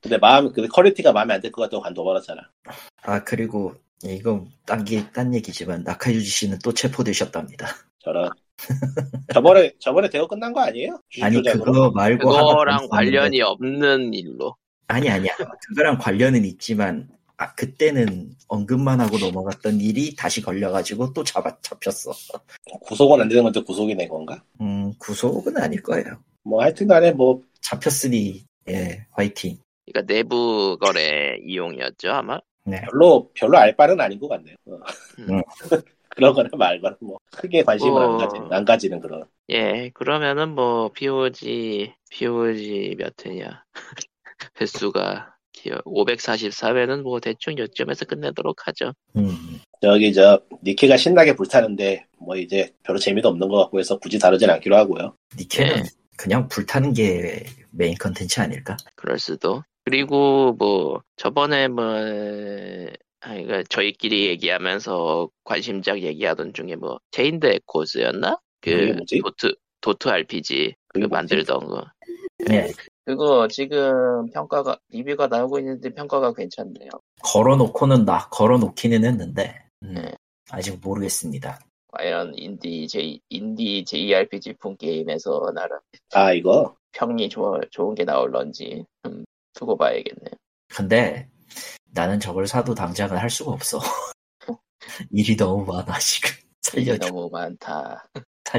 근데 0.00 0.18
마음 0.18 0.52
그 0.52 0.68
퀄리티가 0.68 1.12
마음에 1.12 1.34
안 1.34 1.40
들 1.40 1.50
것 1.50 1.62
같다고 1.62 1.82
관둬버렸잖아 1.82 2.42
아 3.02 3.24
그리고 3.24 3.74
이거 4.04 4.46
딴, 4.66 4.84
게, 4.84 5.04
딴 5.12 5.34
얘기지만 5.34 5.82
나카유지 5.82 6.26
씨는 6.26 6.58
또 6.62 6.72
체포되셨답니다. 6.72 7.66
저런 8.00 8.30
저번에 9.32 9.72
저번에 9.80 10.08
대거 10.10 10.26
끝난 10.28 10.52
거 10.52 10.60
아니에요? 10.60 11.00
아니? 11.22 11.42
그거 11.42 11.90
말고 11.90 12.28
그거랑 12.28 12.86
관련이 12.88 13.40
없는 13.40 14.12
일로. 14.14 14.54
아니 14.88 15.08
아니야 15.08 15.34
그거랑 15.68 15.96
관련은 15.98 16.44
있지만 16.44 17.08
아 17.36 17.54
그때는 17.54 18.30
언급만 18.48 19.00
하고 19.00 19.18
넘어갔던 19.18 19.80
일이 19.80 20.14
다시 20.14 20.40
걸려가지고 20.40 21.12
또 21.12 21.24
잡아 21.24 21.56
잡혔어. 21.60 22.12
구속은 22.82 23.20
안 23.20 23.28
되는 23.28 23.42
건데 23.42 23.60
구속이 23.60 23.94
낸 23.94 24.08
건가? 24.08 24.42
음 24.60 24.92
구속은 24.98 25.56
아닐 25.56 25.82
거예요. 25.82 26.18
뭐 26.42 26.62
하여튼간에 26.62 27.12
뭐 27.12 27.42
잡혔으니 27.60 28.44
예 28.68 29.06
화이팅. 29.10 29.58
그러니까 29.86 30.12
내부 30.12 30.78
거래 30.80 31.36
이용이었죠, 31.44 32.10
아마. 32.10 32.38
네. 32.64 32.80
별로 32.90 33.30
별로 33.34 33.58
알 33.58 33.76
바는 33.76 34.00
아닌 34.00 34.18
것 34.18 34.28
같네요. 34.28 34.56
어. 34.66 34.78
음. 35.18 35.42
그런 36.14 36.32
거는 36.32 36.50
말거나 36.56 36.96
뭐 37.00 37.18
크게 37.32 37.64
관심을 37.64 38.00
어. 38.00 38.12
안 38.12 38.18
가지는 38.18 38.52
안 38.52 38.64
가지는 38.64 39.00
그런. 39.00 39.24
예, 39.50 39.90
그러면은 39.92 40.54
뭐, 40.54 40.90
POG, 40.92 41.92
POG 42.10 42.96
몇 42.98 43.14
회냐. 43.26 43.64
횟수가, 44.60 45.33
기억, 45.64 45.82
544회는 45.84 47.02
뭐, 47.02 47.20
대충 47.20 47.56
요점에서 47.56 48.04
끝내도록 48.04 48.66
하죠. 48.66 48.92
음, 49.16 49.60
저기 49.80 50.12
저 50.12 50.42
니케가 50.62 50.98
신나게 50.98 51.34
불타는데 51.34 52.04
뭐 52.18 52.36
이제 52.36 52.74
별로 52.82 52.98
재미도 52.98 53.28
없는 53.28 53.48
것 53.48 53.56
같고 53.56 53.80
해서 53.80 53.98
굳이 53.98 54.18
다루진 54.18 54.50
않기로 54.50 54.76
하고요. 54.76 55.16
니케는 55.38 55.78
예. 55.78 55.82
그냥 56.18 56.48
불타는 56.48 56.92
게 56.92 57.46
메인 57.70 57.94
컨텐츠 57.94 58.40
아닐까? 58.40 58.76
그럴 58.94 59.18
수도. 59.18 59.62
그리고 59.86 60.52
뭐, 60.58 61.02
저번에 61.16 61.68
뭐, 61.68 61.84
아, 63.20 63.30
그러니까 63.30 63.62
저희끼리 63.70 64.26
얘기하면서 64.26 65.30
관심작 65.44 66.02
얘기하던 66.02 66.52
중에 66.52 66.76
뭐, 66.76 66.98
체인드 67.10 67.46
에코즈였나? 67.46 68.38
그? 68.60 68.96
도트, 69.22 69.54
도트 69.80 70.08
RPG. 70.08 70.74
그? 70.88 70.98
만들던 70.98 71.58
거. 71.66 71.84
네. 72.46 72.70
그거 73.04 73.48
지금 73.48 74.30
평가가, 74.30 74.78
리뷰가 74.88 75.26
나오고 75.26 75.58
있는데 75.58 75.90
평가가 75.90 76.32
괜찮네요. 76.32 76.90
걸어놓고는 77.22 78.04
나 78.04 78.28
걸어놓기는 78.30 79.04
했는데 79.04 79.62
음, 79.82 79.94
네. 79.94 80.12
아직 80.50 80.78
모르겠습니다. 80.82 81.58
과연 81.88 82.34
인디 82.36 82.88
J, 82.88 83.20
인디 83.28 83.84
JRPG풍 83.84 84.76
게임에서 84.76 85.52
나름 85.54 85.78
아 86.12 86.32
이거 86.32 86.74
평이 86.92 87.28
좋아, 87.28 87.60
좋은 87.70 87.94
게 87.94 88.04
나올런지, 88.04 88.84
음, 89.06 89.24
두고 89.52 89.76
봐야겠네요. 89.76 90.32
근데 90.68 91.28
나는 91.92 92.18
저걸 92.18 92.46
사도 92.46 92.74
당장은 92.74 93.16
할 93.16 93.30
수가 93.30 93.52
없어. 93.52 93.78
일이 95.10 95.36
너무 95.36 95.64
많아 95.64 95.98
지금. 95.98 96.30
일이 96.74 96.86
살려줘, 96.86 97.08
너무 97.08 97.28
많다. 97.30 98.06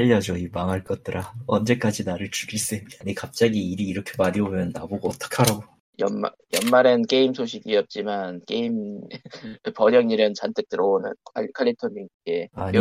살려줘 0.00 0.36
이 0.36 0.48
망할 0.52 0.84
것들아. 0.84 1.32
언제까지 1.46 2.04
나를 2.04 2.30
줄일 2.30 2.58
셈이야. 2.58 2.86
아니 3.00 3.14
갑자기 3.14 3.58
일이 3.70 3.84
이렇게 3.84 4.12
많이 4.18 4.38
오면 4.40 4.72
나보고 4.74 5.08
어떡하라고. 5.08 5.64
연말, 5.98 6.30
연말엔 6.52 7.06
게임 7.06 7.32
소식이 7.32 7.74
없지만, 7.74 8.42
게임 8.46 9.00
번역일은 9.74 10.34
잔뜩 10.34 10.68
들어오는 10.68 11.10
칼- 11.32 11.48
칼리토님께 11.54 12.50
아니. 12.52 12.76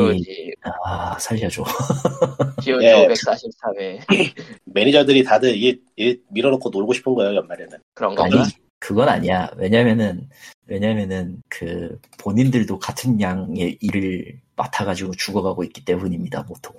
아 0.83 1.17
살려줘. 1.17 1.63
POG 2.61 2.85
예. 2.85 3.07
544회 3.07 3.99
매니저들이 4.65 5.23
다들 5.23 5.55
일, 5.55 5.81
일 5.95 6.21
밀어놓고 6.31 6.69
놀고 6.69 6.91
싶은 6.91 7.13
거예요 7.15 7.33
연말에는. 7.35 7.77
그런 7.93 8.19
아니 8.19 8.31
건가? 8.31 8.49
그건 8.79 9.07
아니야. 9.07 9.49
왜냐면은 9.55 10.27
왜냐면은 10.67 11.41
그 11.47 11.97
본인들도 12.19 12.77
같은 12.79 13.21
양의 13.21 13.77
일을 13.79 14.41
맡아가지고 14.57 15.11
죽어가고 15.13 15.63
있기 15.63 15.85
때문입니다. 15.85 16.43
보통. 16.43 16.73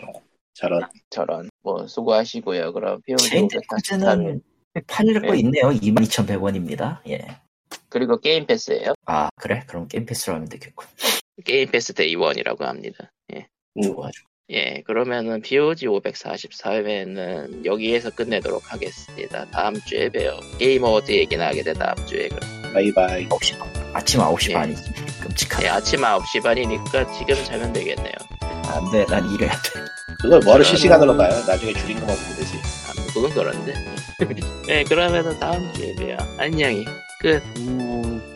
저런 0.56 0.82
저런, 1.10 1.48
뭐, 1.62 1.86
수고하시고요. 1.86 2.72
그럼 2.72 3.00
POG 3.02 3.28
Chained 3.28 3.58
544회. 3.58 3.66
Echoes는 3.68 4.42
팔고 4.86 5.32
네. 5.32 5.38
있네요. 5.40 5.64
22,100원입니다. 5.70 7.00
예. 7.08 7.18
그리고 7.88 8.18
Game 8.20 8.46
Pass예요 8.46 8.94
아 9.06 9.28
그래? 9.36 9.62
그럼 9.66 9.86
Game 9.88 10.06
Pass로 10.06 10.34
하면 10.34 10.48
되겠군. 10.48 10.86
Game 11.44 11.70
Pass 11.70 11.92
day 11.92 12.12
one이라고 12.12 12.64
합니다. 12.64 13.10
예. 13.34 13.46
음, 13.76 13.82
좋아 13.82 13.94
좋아. 14.10 14.10
예, 14.50 14.80
그러면은 14.86 15.42
POG 15.42 15.86
544회는 15.88 17.64
여기에서 17.64 18.10
끝내도록 18.10 18.72
하겠습니다. 18.72 19.44
다음 19.50 19.74
주에 19.74 20.08
봬요. 20.08 20.38
Game 20.58 20.84
Award 20.84 21.10
얘기나 21.10 21.48
하게 21.48 21.62
돼 21.64 21.72
다음 21.72 21.94
주에 22.06 22.28
그럼. 22.28 22.72
바이바이. 22.72 23.28
9시 23.28 23.58
반. 23.58 23.68
아침 23.94 24.20
9시 24.20 24.50
예. 24.50 24.54
반이지. 24.54 24.82
끔찍하다. 25.22 25.64
예, 25.64 25.68
아침 25.68 26.00
9시 26.00 26.42
반이니까 26.42 27.12
지금 27.12 27.34
자면 27.44 27.72
되겠네요. 27.72 28.14
안 28.40 28.90
돼. 28.92 29.04
난 29.06 29.28
일해야 29.32 29.50
돼. 29.50 29.95
그걸 30.26 30.40
뭐를 30.40 30.64
실시간으로 30.64 31.16
봐요? 31.16 31.30
나중에 31.46 31.72
줄인 31.72 32.00
것만 32.00 32.16
보면 32.16 32.36
되지. 32.36 32.56
아, 32.88 32.92
뭐 32.96 33.06
그건 33.14 33.30
그런데. 33.30 33.74
네, 34.66 34.82
그러면은 34.82 35.38
다음 35.38 35.72
주에 35.72 35.94
봬요. 35.94 36.16
안녕히 36.36 36.84
끝. 37.20 37.40
음. 37.58 38.35